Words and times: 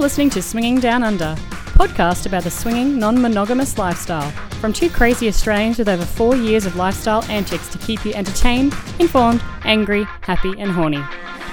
listening 0.00 0.30
to 0.30 0.40
Swinging 0.40 0.80
Down 0.80 1.02
Under, 1.02 1.34
podcast 1.76 2.24
about 2.24 2.44
the 2.44 2.50
swinging, 2.50 2.98
non-monogamous 2.98 3.76
lifestyle. 3.76 4.30
From 4.58 4.72
two 4.72 4.88
crazy 4.88 5.28
Australians 5.28 5.78
with 5.78 5.90
over 5.90 6.06
four 6.06 6.34
years 6.36 6.64
of 6.64 6.74
lifestyle 6.74 7.22
antics 7.24 7.68
to 7.68 7.76
keep 7.76 8.06
you 8.06 8.14
entertained, 8.14 8.74
informed, 8.98 9.42
angry, 9.64 10.04
happy, 10.22 10.58
and 10.58 10.70
horny. 10.70 11.04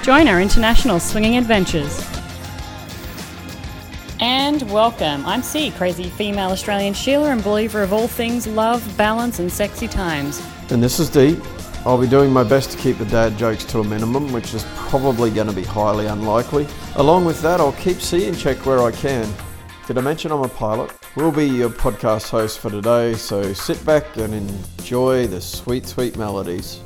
Join 0.01 0.29
our 0.29 0.39
international 0.39 1.01
swinging 1.01 1.35
adventures. 1.35 2.01
And 4.21 4.61
welcome. 4.71 5.25
I'm 5.25 5.43
C, 5.43 5.71
crazy 5.71 6.05
female 6.05 6.51
Australian 6.51 6.93
Sheila 6.93 7.31
and 7.31 7.43
believer 7.43 7.83
of 7.83 7.91
all 7.91 8.07
things 8.07 8.47
love, 8.47 8.81
balance, 8.95 9.39
and 9.39 9.51
sexy 9.51 9.89
times. 9.89 10.41
And 10.69 10.81
this 10.81 10.99
is 10.99 11.09
D. 11.09 11.37
I'll 11.85 11.99
be 11.99 12.07
doing 12.07 12.31
my 12.31 12.43
best 12.43 12.71
to 12.71 12.77
keep 12.77 12.97
the 12.97 13.05
dad 13.05 13.37
jokes 13.37 13.63
to 13.65 13.79
a 13.79 13.83
minimum, 13.83 14.31
which 14.33 14.53
is 14.53 14.65
probably 14.75 15.31
going 15.31 15.47
to 15.47 15.53
be 15.53 15.63
highly 15.63 16.07
unlikely. 16.07 16.67
Along 16.95 17.23
with 17.25 17.41
that, 17.41 17.59
I'll 17.59 17.71
keep 17.73 18.01
C 18.01 18.27
in 18.27 18.35
check 18.35 18.65
where 18.65 18.81
I 18.81 18.91
can. 18.91 19.31
Did 19.87 19.97
I 19.97 20.01
mention 20.01 20.31
I'm 20.31 20.43
a 20.43 20.49
pilot? 20.49 20.91
We'll 21.15 21.31
be 21.31 21.47
your 21.47 21.69
podcast 21.69 22.29
host 22.29 22.59
for 22.59 22.69
today, 22.69 23.13
so 23.13 23.53
sit 23.53 23.83
back 23.85 24.17
and 24.17 24.33
enjoy 24.33 25.27
the 25.27 25.39
sweet, 25.39 25.85
sweet 25.85 26.17
melodies. 26.17 26.81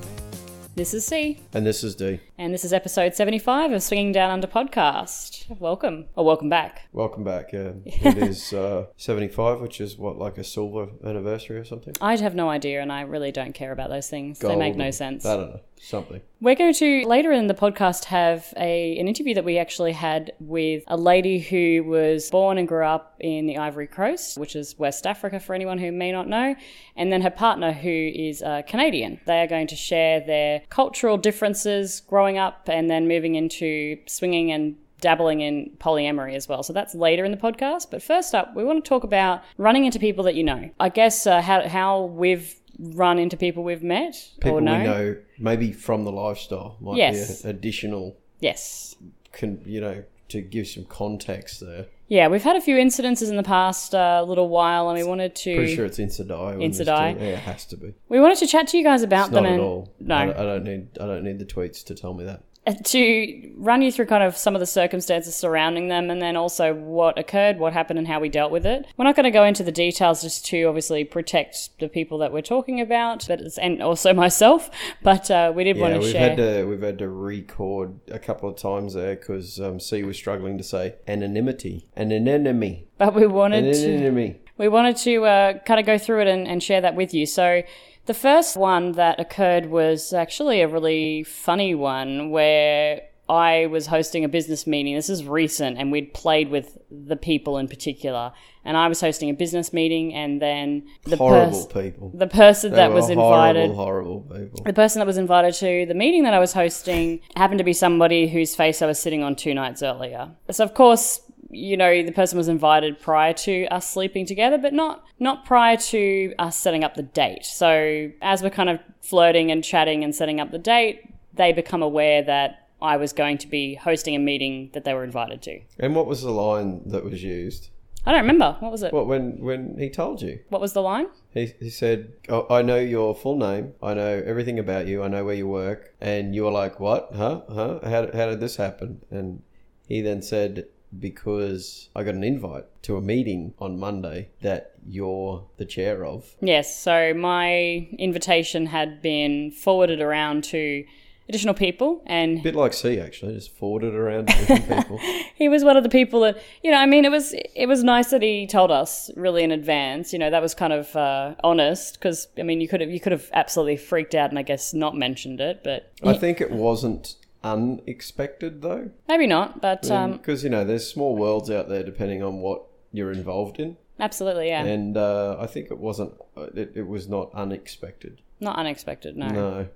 This 0.75 0.93
is 0.93 1.05
C, 1.05 1.39
And 1.53 1.65
this 1.65 1.83
is 1.83 1.95
D. 1.95 2.19
and 2.41 2.55
this 2.55 2.65
is 2.65 2.73
episode 2.73 3.13
75 3.13 3.71
of 3.71 3.83
Swinging 3.83 4.11
Down 4.11 4.31
Under 4.31 4.47
podcast. 4.47 5.47
Welcome, 5.59 6.07
or 6.15 6.25
welcome 6.25 6.49
back. 6.49 6.87
Welcome 6.91 7.23
back. 7.23 7.53
Yeah, 7.53 7.73
it 7.85 8.17
is 8.17 8.51
uh, 8.51 8.87
75, 8.97 9.61
which 9.61 9.79
is 9.79 9.95
what, 9.95 10.17
like 10.17 10.39
a 10.39 10.43
silver 10.43 10.87
anniversary 11.05 11.59
or 11.59 11.63
something? 11.65 11.93
I 12.01 12.17
have 12.17 12.33
no 12.33 12.49
idea, 12.49 12.81
and 12.81 12.91
I 12.91 13.01
really 13.01 13.31
don't 13.31 13.53
care 13.53 13.71
about 13.71 13.91
those 13.91 14.09
things. 14.09 14.39
They 14.39 14.55
make 14.55 14.75
no 14.75 14.89
sense. 14.89 15.23
I 15.23 15.37
don't 15.37 15.51
know. 15.51 15.59
Something. 15.83 16.21
We're 16.39 16.55
going 16.55 16.75
to 16.75 17.07
later 17.07 17.31
in 17.31 17.47
the 17.47 17.55
podcast 17.55 18.05
have 18.05 18.53
a 18.55 18.99
an 18.99 19.07
interview 19.07 19.33
that 19.33 19.43
we 19.43 19.57
actually 19.57 19.93
had 19.93 20.31
with 20.39 20.83
a 20.85 20.95
lady 20.95 21.39
who 21.39 21.83
was 21.83 22.29
born 22.29 22.59
and 22.59 22.67
grew 22.67 22.85
up 22.85 23.15
in 23.19 23.47
the 23.47 23.57
Ivory 23.57 23.87
Coast, 23.87 24.37
which 24.37 24.55
is 24.55 24.77
West 24.77 25.07
Africa 25.07 25.39
for 25.39 25.55
anyone 25.55 25.79
who 25.79 25.91
may 25.91 26.11
not 26.11 26.27
know, 26.27 26.55
and 26.95 27.11
then 27.11 27.21
her 27.21 27.31
partner 27.31 27.71
who 27.71 27.89
is 27.89 28.43
uh, 28.43 28.61
Canadian. 28.67 29.21
They 29.25 29.41
are 29.41 29.47
going 29.47 29.65
to 29.67 29.75
share 29.75 30.19
their 30.19 30.61
cultural 30.69 31.17
differences 31.17 32.01
growing 32.01 32.30
up 32.37 32.67
and 32.69 32.89
then 32.89 33.07
moving 33.07 33.35
into 33.35 33.97
swinging 34.07 34.51
and 34.51 34.75
dabbling 34.99 35.41
in 35.41 35.71
polyamory 35.79 36.35
as 36.35 36.47
well. 36.47 36.61
So 36.63 36.73
that's 36.73 36.93
later 36.93 37.25
in 37.25 37.31
the 37.31 37.37
podcast. 37.37 37.87
But 37.89 38.03
first 38.03 38.35
up, 38.35 38.55
we 38.55 38.63
want 38.63 38.83
to 38.83 38.87
talk 38.89 39.03
about 39.03 39.41
running 39.57 39.85
into 39.85 39.99
people 39.99 40.23
that 40.25 40.35
you 40.35 40.43
know. 40.43 40.69
I 40.79 40.89
guess 40.89 41.25
uh, 41.25 41.41
how 41.41 41.67
how 41.67 42.03
we've 42.03 42.55
run 42.79 43.19
into 43.19 43.37
people 43.37 43.63
we've 43.63 43.83
met 43.83 44.15
People 44.39 44.57
or 44.57 44.61
know. 44.61 44.77
we 44.79 44.83
know, 44.85 45.15
maybe 45.37 45.71
from 45.71 46.03
the 46.03 46.11
lifestyle, 46.11 46.77
might 46.79 46.97
Yes. 46.97 47.41
be 47.43 47.49
additional, 47.49 48.15
Yes. 48.39 48.95
Can 49.33 49.61
you 49.65 49.81
know, 49.81 50.03
to 50.31 50.41
give 50.41 50.67
some 50.67 50.85
context 50.85 51.59
there. 51.61 51.85
Yeah, 52.07 52.27
we've 52.27 52.43
had 52.43 52.57
a 52.57 52.61
few 52.61 52.75
incidences 52.75 53.29
in 53.29 53.37
the 53.37 53.43
past 53.43 53.95
uh, 53.95 54.21
little 54.27 54.49
while, 54.49 54.89
and 54.89 54.97
we 54.97 55.03
wanted 55.05 55.33
to 55.35 55.55
Pretty 55.55 55.75
sure 55.75 55.85
it's 55.85 55.97
Insadai. 55.97 56.57
when 56.57 56.71
Insadai. 56.71 57.15
Yeah, 57.15 57.21
it 57.27 57.39
has 57.39 57.65
to 57.67 57.77
be. 57.77 57.93
we 58.09 58.19
wanted 58.19 58.37
to 58.39 58.47
chat 58.47 58.67
to 58.69 58.77
you 58.77 58.83
guys 58.83 59.01
about 59.01 59.27
It's 59.27 59.33
them 59.35 59.43
not 59.45 59.53
at 59.53 59.59
all. 59.59 59.93
no 59.99 60.15
I 60.15 60.25
don't, 60.25 60.37
I 60.37 60.43
don't 60.43 60.63
need. 60.65 60.87
I 60.99 61.05
don't 61.05 61.23
need 61.23 61.39
the 61.39 61.45
tweets 61.45 61.85
to 61.85 61.95
tell 61.95 62.13
me 62.13 62.25
that. 62.25 62.43
Uh, 62.67 62.73
to 62.83 63.51
run 63.57 63.81
you 63.81 63.91
through 63.91 64.05
kind 64.05 64.23
of 64.23 64.37
some 64.37 64.55
of 64.55 64.59
the 64.59 64.65
circumstances 64.65 65.35
surrounding 65.35 65.87
them, 65.87 66.09
and 66.11 66.21
then 66.21 66.35
also 66.35 66.73
what 66.75 67.17
occurred, 67.17 67.57
what 67.57 67.73
happened, 67.73 67.97
and 67.99 68.07
how 68.07 68.19
we 68.19 68.29
dealt 68.29 68.51
with 68.51 68.65
it. 68.65 68.85
We're 68.97 69.05
not 69.05 69.15
going 69.15 69.23
to 69.23 69.31
go 69.31 69.43
into 69.45 69.63
the 69.63 69.71
details 69.71 70.21
just 70.21 70.45
to 70.47 70.63
obviously 70.65 71.03
protect 71.03 71.69
the 71.79 71.87
people 71.89 72.17
that 72.19 72.31
we're 72.31 72.41
talking 72.41 72.79
about, 72.79 73.25
but 73.27 73.41
it's, 73.41 73.57
and 73.57 73.81
also 73.81 74.13
myself. 74.25 74.69
But 75.01 75.31
uh, 75.31 75.51
we 75.55 75.63
did 75.63 75.75
Yeah, 75.77 75.81
want 75.81 75.93
to 75.95 75.99
we've 76.01 76.11
share. 76.11 76.29
had 76.29 76.37
to 76.37 76.63
we've 76.65 76.81
had 76.81 76.99
to 76.99 77.09
record 77.09 77.99
a 78.09 78.19
couple 78.19 78.47
of 78.49 78.57
times 78.57 78.93
there 78.93 79.15
because 79.15 79.59
um, 79.59 79.79
C 79.79 80.03
was 80.03 80.17
struggling 80.17 80.57
to 80.59 80.63
say 80.63 80.95
anonymity, 81.07 81.87
an 81.95 82.11
enemy, 82.11 82.85
but 82.97 83.13
we 83.15 83.23
an 83.23 83.31
wanted 83.31 83.73
to. 83.73 83.87
enemy. 83.95 84.39
we 84.57 84.67
wanted 84.67 84.97
to 84.97 85.25
uh, 85.25 85.53
kind 85.65 85.79
of 85.79 85.85
go 85.87 85.97
through 85.97 86.21
it 86.21 86.27
and, 86.27 86.47
and 86.47 86.61
share 86.61 86.81
that 86.81 86.93
with 86.95 87.13
you. 87.13 87.25
So, 87.25 87.63
the 88.11 88.19
first 88.19 88.57
one 88.57 88.91
that 88.93 89.21
occurred 89.21 89.67
was 89.67 90.11
actually 90.11 90.59
a 90.59 90.67
really 90.67 91.23
funny 91.23 91.73
one 91.73 92.29
where 92.29 93.03
I 93.29 93.67
was 93.67 93.87
hosting 93.87 94.25
a 94.25 94.27
business 94.27 94.67
meeting. 94.67 94.95
This 94.95 95.09
is 95.09 95.23
recent, 95.23 95.77
and 95.77 95.93
we'd 95.93 96.13
played 96.13 96.49
with 96.49 96.77
the 96.91 97.15
people 97.15 97.57
in 97.57 97.69
particular. 97.69 98.33
And 98.65 98.75
I 98.75 98.89
was 98.89 98.99
hosting 98.99 99.29
a 99.29 99.33
business 99.33 99.71
meeting, 99.71 100.13
and 100.13 100.41
then 100.41 100.83
the 101.05 101.15
Horrible 101.15 101.65
pers- 101.65 101.83
people. 101.85 102.11
the 102.13 102.27
person 102.27 102.71
They 102.71 102.75
that 102.77 102.91
was 102.91 103.09
invited 103.09 103.71
Horrible, 103.71 103.75
horrible 103.75 104.19
people. 104.39 104.63
the 104.65 104.73
person 104.73 104.99
that 104.99 105.07
was 105.07 105.17
invited 105.17 105.53
to 105.65 105.85
the 105.85 105.93
meeting 105.95 106.23
that 106.23 106.33
I 106.33 106.39
was 106.39 106.51
hosting 106.51 107.21
happened 107.37 107.59
to 107.59 107.63
be 107.63 107.71
somebody 107.71 108.27
whose 108.27 108.55
face 108.55 108.81
I 108.81 108.87
was 108.87 108.99
sitting 108.99 109.23
on 109.23 109.37
two 109.37 109.53
nights 109.53 109.81
earlier. 109.81 110.31
So 110.51 110.65
of 110.65 110.73
course, 110.73 111.21
you 111.51 111.77
know, 111.77 112.03
the 112.03 112.11
person 112.11 112.37
was 112.37 112.47
invited 112.47 112.99
prior 112.99 113.33
to 113.33 113.65
us 113.67 113.89
sleeping 113.89 114.25
together, 114.25 114.57
but 114.57 114.73
not 114.73 115.03
not 115.19 115.45
prior 115.45 115.77
to 115.77 116.33
us 116.39 116.57
setting 116.57 116.83
up 116.83 116.95
the 116.95 117.03
date. 117.03 117.45
So 117.45 118.11
as 118.21 118.41
we're 118.41 118.49
kind 118.49 118.69
of 118.69 118.79
flirting 119.01 119.51
and 119.51 119.63
chatting 119.63 120.03
and 120.03 120.15
setting 120.15 120.39
up 120.39 120.51
the 120.51 120.59
date, 120.59 121.09
they 121.33 121.51
become 121.51 121.81
aware 121.81 122.23
that 122.23 122.69
I 122.81 122.97
was 122.97 123.13
going 123.13 123.37
to 123.39 123.47
be 123.47 123.75
hosting 123.75 124.15
a 124.15 124.19
meeting 124.19 124.71
that 124.73 124.85
they 124.85 124.93
were 124.93 125.03
invited 125.03 125.41
to. 125.43 125.61
And 125.79 125.95
what 125.95 126.07
was 126.07 126.21
the 126.21 126.31
line 126.31 126.81
that 126.87 127.03
was 127.03 127.23
used? 127.23 127.69
I 128.05 128.11
don't 128.11 128.21
remember. 128.21 128.57
What 128.59 128.71
was 128.71 128.81
it? 128.81 128.91
What 128.91 129.05
when 129.05 129.39
when 129.39 129.77
he 129.77 129.89
told 129.89 130.21
you? 130.23 130.39
What 130.49 130.61
was 130.61 130.73
the 130.73 130.81
line? 130.81 131.07
He, 131.33 131.53
he 131.59 131.69
said, 131.69 132.13
oh, 132.29 132.47
I 132.49 132.63
know 132.63 132.79
your 132.79 133.13
full 133.13 133.37
name. 133.37 133.73
I 133.81 133.93
know 133.93 134.23
everything 134.25 134.57
about 134.57 134.87
you. 134.87 135.03
I 135.03 135.07
know 135.07 135.23
where 135.23 135.35
you 135.35 135.47
work. 135.47 135.93
And 136.01 136.33
you 136.33 136.43
were 136.45 136.51
like, 136.51 136.79
what? 136.79 137.09
Huh? 137.15 137.41
Huh? 137.47 137.79
How, 137.83 138.09
how 138.11 138.25
did 138.25 138.39
this 138.39 138.55
happen? 138.55 139.03
And 139.11 139.43
he 139.87 140.01
then 140.01 140.23
said, 140.23 140.65
because 140.97 141.89
I 141.95 142.03
got 142.03 142.15
an 142.15 142.23
invite 142.23 142.65
to 142.83 142.97
a 142.97 143.01
meeting 143.01 143.53
on 143.59 143.79
Monday 143.79 144.29
that 144.41 144.73
you're 144.85 145.45
the 145.57 145.65
chair 145.65 146.05
of. 146.05 146.35
Yes, 146.41 146.77
so 146.77 147.13
my 147.13 147.87
invitation 147.97 148.67
had 148.67 149.01
been 149.01 149.51
forwarded 149.51 150.01
around 150.01 150.43
to 150.45 150.83
additional 151.29 151.53
people 151.53 152.03
and 152.07 152.39
A 152.39 152.41
bit 152.41 152.55
like 152.55 152.73
C, 152.73 152.99
actually. 152.99 153.35
Just 153.35 153.55
forwarded 153.55 153.95
around 153.95 154.27
to 154.27 154.61
people. 154.67 154.99
he 155.35 155.47
was 155.47 155.63
one 155.63 155.77
of 155.77 155.83
the 155.83 155.89
people 155.89 156.19
that 156.21 156.37
you 156.61 156.69
know 156.71 156.77
i 156.77 156.85
mean 156.85 157.05
it 157.05 157.11
was 157.11 157.33
it 157.55 157.67
was 157.67 157.83
nice 157.83 158.09
that 158.09 158.21
he 158.21 158.45
told 158.45 158.69
us 158.69 159.09
really 159.15 159.43
in 159.43 159.51
advance 159.51 160.11
you 160.11 160.19
know 160.19 160.29
that 160.29 160.41
was 160.41 160.53
kind 160.53 160.73
of 160.73 160.93
uh, 160.95 161.33
honest 161.43 161.93
because 161.93 162.27
i 162.37 162.43
mean 162.43 162.59
you 162.59 162.67
could 162.67 162.81
have 162.81 162.89
you 162.89 162.99
could 162.99 163.13
have 163.13 163.29
absolutely 163.33 163.77
freaked 163.77 164.13
out 164.13 164.29
and 164.29 164.37
i 164.37 164.41
guess 164.41 164.73
not 164.73 164.95
mentioned 164.95 165.39
it 165.39 165.61
but 165.63 165.93
I 166.03 166.13
think 166.13 166.41
it 166.41 166.51
wasn't 166.51 167.15
unexpected, 167.43 168.61
though. 168.61 168.91
maybe 169.07 169.27
not 169.27 169.61
but 169.61 169.89
um, 169.91 170.13
Because, 170.13 170.43
you 170.43 170.49
know, 170.49 170.63
there's 170.63 170.87
small 170.87 171.15
worlds 171.15 171.49
out 171.49 171.69
there 171.69 171.83
depending 171.83 172.21
on 172.23 172.39
what 172.41 172.63
you're 172.91 173.11
involved 173.11 173.59
in. 173.59 173.77
absolutely 173.99 174.47
yeah 174.47 174.63
And 174.63 174.97
uh, 174.97 175.37
I 175.39 175.47
think 175.47 175.71
it 175.71 175.77
wasn't, 175.77 176.13
it, 176.55 176.71
it 176.75 176.87
was 176.87 177.07
not 177.07 177.31
unexpected. 177.33 178.21
not 178.39 178.55
unexpected 178.57 179.15
no, 179.17 179.27
No. 179.29 179.67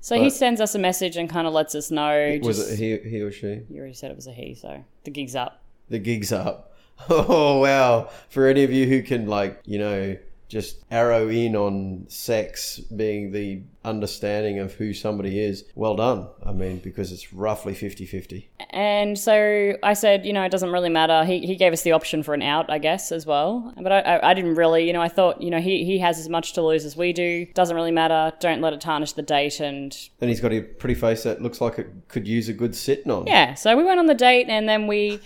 so 0.00 0.16
he 0.16 0.24
but- 0.24 0.32
sends 0.32 0.60
us 0.60 0.74
a 0.74 0.78
message 0.78 1.16
and 1.16 1.28
kind 1.30 1.46
of 1.46 1.52
lets 1.52 1.74
us 1.74 1.90
know 1.90 2.38
Was 2.42 2.58
just- 2.58 2.72
it 2.72 2.78
he, 3.04 3.08
he 3.10 3.20
or 3.20 3.32
she? 3.32 3.62
you 3.70 3.78
already 3.78 3.94
said 3.94 4.10
it 4.10 4.16
was 4.16 4.26
a 4.26 4.32
he 4.32 4.54
so 4.54 4.84
the 5.04 5.10
gig's 5.10 5.34
up 5.36 5.62
The 5.88 5.98
gig's 5.98 6.32
up. 6.32 6.70
Oh, 7.10 7.58
wow. 7.60 8.08
For 8.30 8.46
any 8.46 8.62
of 8.62 8.70
you 8.70 8.86
who 8.86 9.02
can, 9.02 9.26
like, 9.26 9.60
you 9.66 9.78
know, 9.80 10.16
just 10.48 10.84
arrow 10.90 11.28
in 11.28 11.56
on 11.56 12.06
sex 12.08 12.78
being 12.78 13.32
the 13.32 13.62
understanding 13.84 14.58
of 14.58 14.74
who 14.74 14.94
somebody 14.94 15.38
is, 15.38 15.64
well 15.74 15.96
done. 15.96 16.28
I 16.44 16.52
mean, 16.52 16.78
because 16.78 17.12
it's 17.12 17.32
roughly 17.32 17.74
50 17.74 18.06
50. 18.06 18.48
And 18.70 19.18
so 19.18 19.76
I 19.82 19.94
said, 19.94 20.24
you 20.24 20.32
know, 20.32 20.42
it 20.42 20.50
doesn't 20.50 20.70
really 20.70 20.88
matter. 20.88 21.24
He, 21.24 21.46
he 21.46 21.56
gave 21.56 21.72
us 21.72 21.82
the 21.82 21.92
option 21.92 22.22
for 22.22 22.34
an 22.34 22.42
out, 22.42 22.70
I 22.70 22.78
guess, 22.78 23.12
as 23.12 23.26
well. 23.26 23.72
But 23.80 23.92
I, 23.92 24.00
I, 24.00 24.30
I 24.30 24.34
didn't 24.34 24.54
really, 24.54 24.86
you 24.86 24.92
know, 24.92 25.02
I 25.02 25.08
thought, 25.08 25.40
you 25.40 25.50
know, 25.50 25.60
he, 25.60 25.84
he 25.84 25.98
has 25.98 26.18
as 26.18 26.28
much 26.28 26.52
to 26.54 26.62
lose 26.62 26.84
as 26.84 26.96
we 26.96 27.12
do. 27.12 27.46
Doesn't 27.54 27.76
really 27.76 27.90
matter. 27.90 28.32
Don't 28.40 28.60
let 28.60 28.72
it 28.72 28.80
tarnish 28.80 29.12
the 29.12 29.22
date. 29.22 29.60
And 29.60 29.96
And 30.20 30.30
he's 30.30 30.40
got 30.40 30.52
a 30.52 30.60
pretty 30.60 30.94
face 30.94 31.22
that 31.24 31.42
looks 31.42 31.60
like 31.60 31.78
it 31.78 31.88
could 32.08 32.26
use 32.26 32.48
a 32.48 32.52
good 32.52 32.74
sitting 32.74 33.10
on. 33.10 33.26
yeah, 33.26 33.54
so 33.54 33.76
we 33.76 33.84
went 33.84 33.98
on 34.00 34.06
the 34.06 34.14
date 34.14 34.46
and 34.48 34.68
then 34.68 34.86
we, 34.86 35.20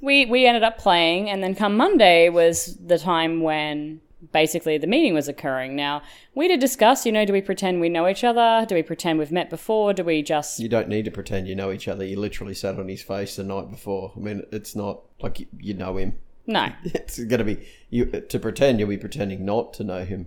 we, 0.00 0.26
we 0.26 0.46
ended 0.46 0.62
up 0.62 0.78
playing. 0.78 1.30
And 1.30 1.42
then 1.42 1.54
come 1.54 1.76
Monday 1.76 2.28
was 2.28 2.76
the 2.76 2.98
time 2.98 3.42
when 3.42 4.00
basically 4.32 4.78
the 4.78 4.86
meeting 4.86 5.14
was 5.14 5.28
occurring. 5.28 5.74
Now, 5.76 6.02
we 6.34 6.48
did 6.48 6.60
discuss, 6.60 7.04
you 7.06 7.12
know, 7.12 7.24
do 7.24 7.32
we 7.32 7.40
pretend 7.40 7.80
we 7.80 7.88
know 7.88 8.06
each 8.08 8.24
other? 8.24 8.64
Do 8.68 8.74
we 8.74 8.82
pretend 8.82 9.18
we've 9.18 9.32
met 9.32 9.50
before? 9.50 9.92
Do 9.92 10.04
we 10.04 10.22
just 10.22 10.60
You 10.60 10.68
don't 10.68 10.88
need 10.88 11.04
to 11.06 11.10
pretend 11.10 11.48
you 11.48 11.54
know 11.54 11.70
each 11.72 11.88
other. 11.88 12.04
You 12.04 12.18
literally 12.18 12.54
sat 12.54 12.78
on 12.78 12.88
his 12.88 13.02
face 13.02 13.36
the 13.36 13.44
night 13.44 13.70
before. 13.70 14.12
I 14.16 14.20
mean, 14.20 14.42
it's 14.52 14.74
not 14.76 15.00
like 15.20 15.40
you, 15.40 15.46
you 15.58 15.74
know 15.74 15.96
him. 15.96 16.14
no? 16.46 16.68
It's 16.84 17.18
going 17.18 17.38
to 17.38 17.44
be 17.44 17.66
you 17.90 18.04
to 18.06 18.38
pretend 18.38 18.78
you'll 18.80 18.88
be 18.88 18.96
pretending 18.98 19.44
not 19.44 19.72
to 19.74 19.84
know 19.84 20.04
him 20.04 20.26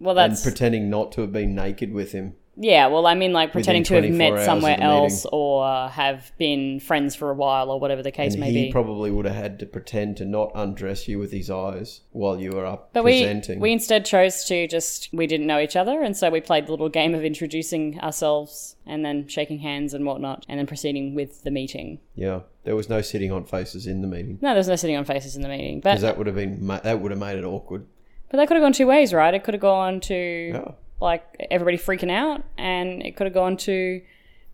Well, 0.00 0.14
that's. 0.14 0.44
and 0.44 0.52
pretending 0.52 0.90
not 0.90 1.12
to 1.12 1.20
have 1.22 1.32
been 1.32 1.54
naked 1.54 1.92
with 1.92 2.12
him. 2.12 2.34
Yeah, 2.54 2.88
well, 2.88 3.06
I 3.06 3.14
mean, 3.14 3.32
like 3.32 3.50
pretending 3.52 3.82
to 3.84 3.94
have 3.94 4.10
met 4.10 4.44
somewhere 4.44 4.76
the 4.76 4.82
meeting. 4.82 4.82
else 5.04 5.26
or 5.32 5.88
have 5.88 6.32
been 6.36 6.80
friends 6.80 7.14
for 7.14 7.30
a 7.30 7.34
while 7.34 7.70
or 7.70 7.80
whatever 7.80 8.02
the 8.02 8.10
case 8.10 8.34
And 8.34 8.40
may 8.40 8.48
he 8.48 8.52
be. 8.52 8.66
He 8.66 8.72
probably 8.72 9.10
would 9.10 9.24
have 9.24 9.34
had 9.34 9.58
to 9.60 9.66
pretend 9.66 10.18
to 10.18 10.26
not 10.26 10.52
undress 10.54 11.08
you 11.08 11.18
with 11.18 11.32
his 11.32 11.48
eyes 11.50 12.02
while 12.10 12.38
you 12.38 12.50
were 12.50 12.66
up 12.66 12.90
But 12.92 13.04
we, 13.04 13.20
presenting. 13.22 13.58
we 13.58 13.72
instead 13.72 14.04
chose 14.04 14.44
to 14.44 14.68
just, 14.68 15.08
we 15.14 15.26
didn't 15.26 15.46
know 15.46 15.58
each 15.60 15.76
other. 15.76 16.02
And 16.02 16.14
so 16.14 16.28
we 16.28 16.42
played 16.42 16.66
the 16.66 16.72
little 16.72 16.90
game 16.90 17.14
of 17.14 17.24
introducing 17.24 17.98
ourselves 18.00 18.76
and 18.86 19.02
then 19.02 19.28
shaking 19.28 19.60
hands 19.60 19.94
and 19.94 20.04
whatnot 20.04 20.44
and 20.48 20.58
then 20.58 20.66
proceeding 20.66 21.14
with 21.14 21.44
the 21.44 21.50
meeting. 21.50 22.00
yeah, 22.14 22.40
there 22.64 22.76
was 22.76 22.88
no 22.90 23.00
sitting 23.00 23.32
on 23.32 23.44
faces 23.44 23.86
in 23.86 24.02
the 24.02 24.08
meeting 24.08 24.38
No, 24.42 24.52
there's 24.52 24.68
no 24.68 24.76
sitting 24.76 24.96
on 24.96 25.04
faces 25.06 25.36
in 25.36 25.42
the 25.42 25.48
meeting. 25.48 25.80
But, 25.80 25.92
because 25.92 26.02
that 26.02 26.18
would 26.18 26.26
have 26.26 26.36
been 26.36 26.66
that 26.66 27.00
would 27.00 27.10
have 27.12 27.20
made 27.20 27.38
it 27.38 27.44
awkward. 27.44 27.86
but 28.30 28.36
that 28.36 28.46
could 28.46 28.56
have 28.56 28.62
gone 28.62 28.72
two 28.74 28.86
ways, 28.86 29.14
right? 29.14 29.32
It 29.32 29.42
could 29.42 29.54
have 29.54 29.60
gone 29.62 30.00
to 30.00 30.50
Yeah. 30.54 30.70
Like 31.02 31.24
everybody 31.50 31.76
freaking 31.76 32.10
out 32.10 32.42
and 32.56 33.02
it 33.02 33.16
could 33.16 33.26
have 33.26 33.34
gone 33.34 33.56
to 33.56 34.00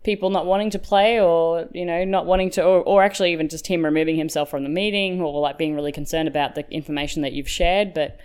people 0.03 0.29
not 0.29 0.45
wanting 0.45 0.69
to 0.69 0.79
play 0.79 1.19
or 1.19 1.67
you 1.73 1.85
know 1.85 2.03
not 2.03 2.25
wanting 2.25 2.49
to 2.49 2.63
or, 2.63 2.81
or 2.81 3.03
actually 3.03 3.31
even 3.31 3.47
just 3.49 3.67
him 3.67 3.83
removing 3.83 4.15
himself 4.15 4.49
from 4.49 4.63
the 4.63 4.69
meeting 4.69 5.21
or 5.21 5.39
like 5.39 5.57
being 5.57 5.75
really 5.75 5.91
concerned 5.91 6.27
about 6.27 6.55
the 6.55 6.69
information 6.71 7.21
that 7.21 7.33
you've 7.33 7.49
shared 7.49 7.93
but 7.93 8.17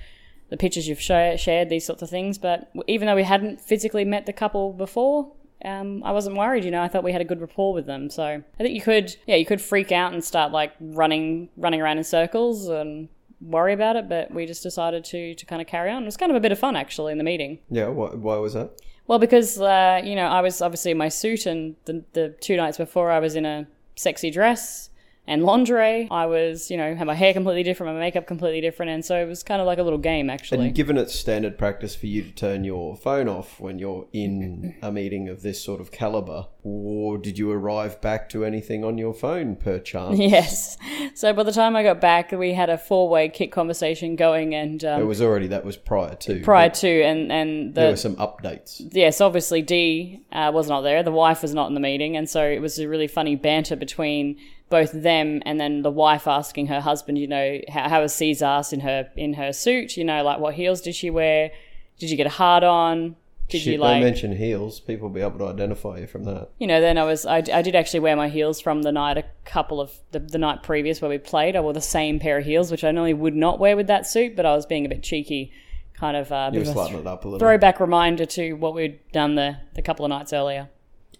the 0.50 0.56
pictures 0.56 0.88
you've 0.88 1.00
sh- 1.00 1.36
shared 1.36 1.68
these 1.68 1.84
sorts 1.84 2.02
of 2.02 2.08
things 2.08 2.38
but 2.38 2.70
even 2.86 3.06
though 3.06 3.16
we 3.16 3.24
hadn't 3.24 3.60
physically 3.60 4.04
met 4.04 4.26
the 4.26 4.32
couple 4.32 4.72
before 4.72 5.30
um, 5.64 6.02
I 6.04 6.12
wasn't 6.12 6.36
worried, 6.36 6.62
you 6.64 6.70
know. 6.70 6.82
I 6.82 6.88
thought 6.88 7.04
we 7.04 7.12
had 7.12 7.22
a 7.22 7.24
good 7.24 7.40
rapport 7.40 7.72
with 7.72 7.86
them, 7.86 8.10
so 8.10 8.22
I 8.22 8.62
think 8.62 8.74
you 8.74 8.82
could, 8.82 9.16
yeah, 9.26 9.36
you 9.36 9.46
could 9.46 9.62
freak 9.62 9.92
out 9.92 10.12
and 10.12 10.22
start 10.22 10.52
like 10.52 10.74
running, 10.78 11.48
running 11.56 11.80
around 11.80 11.96
in 11.96 12.04
circles 12.04 12.68
and 12.68 13.08
worry 13.44 13.72
about 13.72 13.96
it. 13.96 14.08
But 14.08 14.32
we 14.32 14.46
just 14.46 14.62
decided 14.62 15.04
to 15.06 15.34
to 15.34 15.46
kind 15.46 15.62
of 15.62 15.68
carry 15.68 15.90
on. 15.90 16.02
It 16.02 16.06
was 16.06 16.16
kind 16.16 16.30
of 16.30 16.36
a 16.36 16.40
bit 16.40 16.52
of 16.52 16.58
fun 16.58 16.76
actually 16.76 17.12
in 17.12 17.18
the 17.18 17.24
meeting. 17.24 17.58
Yeah, 17.70 17.88
why, 17.88 18.08
why 18.08 18.36
was 18.36 18.54
that? 18.54 18.80
Well, 19.06 19.18
because 19.18 19.60
uh, 19.60 20.00
you 20.04 20.16
know 20.16 20.26
I 20.26 20.40
was 20.40 20.62
obviously 20.62 20.90
in 20.90 20.98
my 20.98 21.08
suit, 21.08 21.46
and 21.46 21.76
the 21.84 22.04
the 22.12 22.30
two 22.40 22.56
nights 22.56 22.78
before 22.78 23.10
I 23.10 23.18
was 23.18 23.36
in 23.36 23.44
a 23.44 23.66
sexy 23.96 24.30
dress 24.30 24.90
and 25.26 25.42
lingerie. 25.44 26.08
I 26.10 26.26
was, 26.26 26.70
you 26.70 26.76
know, 26.76 26.94
had 26.94 27.06
my 27.06 27.14
hair 27.14 27.32
completely 27.32 27.62
different, 27.62 27.94
my 27.94 28.00
makeup 28.00 28.26
completely 28.26 28.60
different, 28.60 28.90
and 28.90 29.04
so 29.04 29.16
it 29.16 29.26
was 29.26 29.42
kind 29.42 29.60
of 29.60 29.66
like 29.66 29.78
a 29.78 29.82
little 29.82 29.98
game 29.98 30.28
actually. 30.30 30.66
And 30.66 30.74
given 30.74 30.96
it's 30.98 31.14
standard 31.14 31.56
practice 31.58 31.94
for 31.94 32.06
you 32.06 32.22
to 32.22 32.30
turn 32.30 32.64
your 32.64 32.96
phone 32.96 33.28
off 33.28 33.58
when 33.60 33.78
you're 33.78 34.06
in 34.12 34.74
a 34.82 34.92
meeting 34.92 35.28
of 35.28 35.42
this 35.42 35.62
sort 35.62 35.80
of 35.80 35.90
caliber, 35.90 36.46
or 36.62 37.18
did 37.18 37.38
you 37.38 37.50
arrive 37.50 38.00
back 38.00 38.28
to 38.30 38.44
anything 38.44 38.84
on 38.84 38.98
your 38.98 39.14
phone 39.14 39.56
per 39.56 39.78
chance? 39.78 40.18
Yes. 40.34 40.78
So 41.14 41.32
by 41.32 41.42
the 41.42 41.52
time 41.52 41.76
I 41.76 41.82
got 41.82 42.00
back, 42.00 42.32
we 42.32 42.54
had 42.54 42.70
a 42.70 42.78
four-way 42.78 43.28
Kik 43.28 43.52
conversation 43.52 44.16
going, 44.16 44.54
and 44.54 44.82
It 44.82 44.86
um, 44.86 45.06
was 45.06 45.22
already 45.22 45.46
that 45.48 45.64
was 45.64 45.76
prior 45.76 46.14
to. 46.16 46.42
prior 46.42 46.70
to, 46.70 47.02
and 47.02 47.30
and 47.30 47.74
there 47.74 47.90
were 47.90 47.96
some 47.96 48.16
updates. 48.16 48.80
yes, 48.92 49.20
obviously 49.20 49.62
D 49.62 50.20
uh, 50.32 50.50
was 50.52 50.68
not 50.68 50.80
there. 50.80 51.02
The 51.02 51.12
wife 51.12 51.42
was 51.42 51.54
not 51.54 51.68
in 51.68 51.74
the 51.74 51.80
meeting, 51.80 52.16
and 52.16 52.28
so 52.28 52.44
it 52.44 52.60
was 52.60 52.78
a 52.78 52.88
really 52.88 53.06
funny 53.06 53.36
banter 53.36 53.76
between 53.76 54.36
both 54.70 54.92
them 54.92 55.42
and 55.44 55.60
then 55.60 55.82
the 55.82 55.90
wife 55.90 56.26
asking 56.26 56.66
her 56.68 56.80
husband, 56.80 57.18
you 57.18 57.26
know, 57.28 57.60
how, 57.68 57.88
how 57.88 58.00
was 58.02 58.14
C's 58.14 58.42
ass 58.42 58.72
in 58.72 58.80
her 58.80 59.08
in 59.16 59.34
her 59.34 59.52
suit? 59.52 59.96
You 59.96 60.04
know, 60.04 60.22
like 60.22 60.38
what 60.40 60.54
heels 60.54 60.80
did 60.80 60.94
she 60.94 61.10
wear? 61.10 61.50
Did 61.98 62.10
you 62.10 62.16
get 62.16 62.26
a 62.26 62.30
hard 62.30 62.64
on? 62.64 63.16
Did 63.50 63.60
Shit, 63.60 63.74
you 63.74 63.78
like? 63.78 63.96
don't 63.96 64.04
mention 64.04 64.36
heels. 64.36 64.80
People 64.80 65.08
will 65.08 65.14
be 65.14 65.20
able 65.20 65.38
to 65.40 65.46
identify 65.48 65.98
you 65.98 66.06
from 66.06 66.24
that. 66.24 66.48
you 66.58 66.66
know, 66.66 66.80
then 66.80 66.96
I 66.96 67.04
was 67.04 67.26
I, 67.26 67.36
I 67.52 67.60
did 67.60 67.74
actually 67.76 68.00
wear 68.00 68.16
my 68.16 68.28
heels 68.30 68.58
from 68.58 68.82
the 68.82 68.90
night 68.90 69.18
a 69.18 69.24
couple 69.44 69.80
of 69.82 69.92
the, 70.12 70.18
the 70.18 70.38
night 70.38 70.62
previous 70.62 71.02
where 71.02 71.10
we 71.10 71.18
played. 71.18 71.54
I 71.54 71.60
wore 71.60 71.74
the 71.74 71.80
same 71.82 72.18
pair 72.18 72.38
of 72.38 72.46
heels, 72.46 72.70
which 72.70 72.84
I 72.84 72.90
normally 72.90 73.12
would 73.14 73.36
not 73.36 73.58
wear 73.60 73.76
with 73.76 73.86
that 73.88 74.06
suit, 74.06 74.34
but 74.34 74.46
I 74.46 74.56
was 74.56 74.64
being 74.64 74.86
a 74.86 74.88
bit 74.88 75.02
cheeky, 75.02 75.52
kind 75.92 76.16
of 76.16 76.32
uh, 76.32 76.50
You 76.54 76.60
were 76.60 76.64
slutting 76.64 77.00
it 77.00 77.06
up 77.06 77.26
a 77.26 77.28
little. 77.28 77.38
throwback 77.38 77.80
reminder 77.80 78.24
to 78.24 78.54
what 78.54 78.74
we'd 78.74 78.98
done 79.12 79.34
the 79.34 79.58
the 79.74 79.82
couple 79.82 80.06
of 80.06 80.08
nights 80.08 80.32
earlier, 80.32 80.70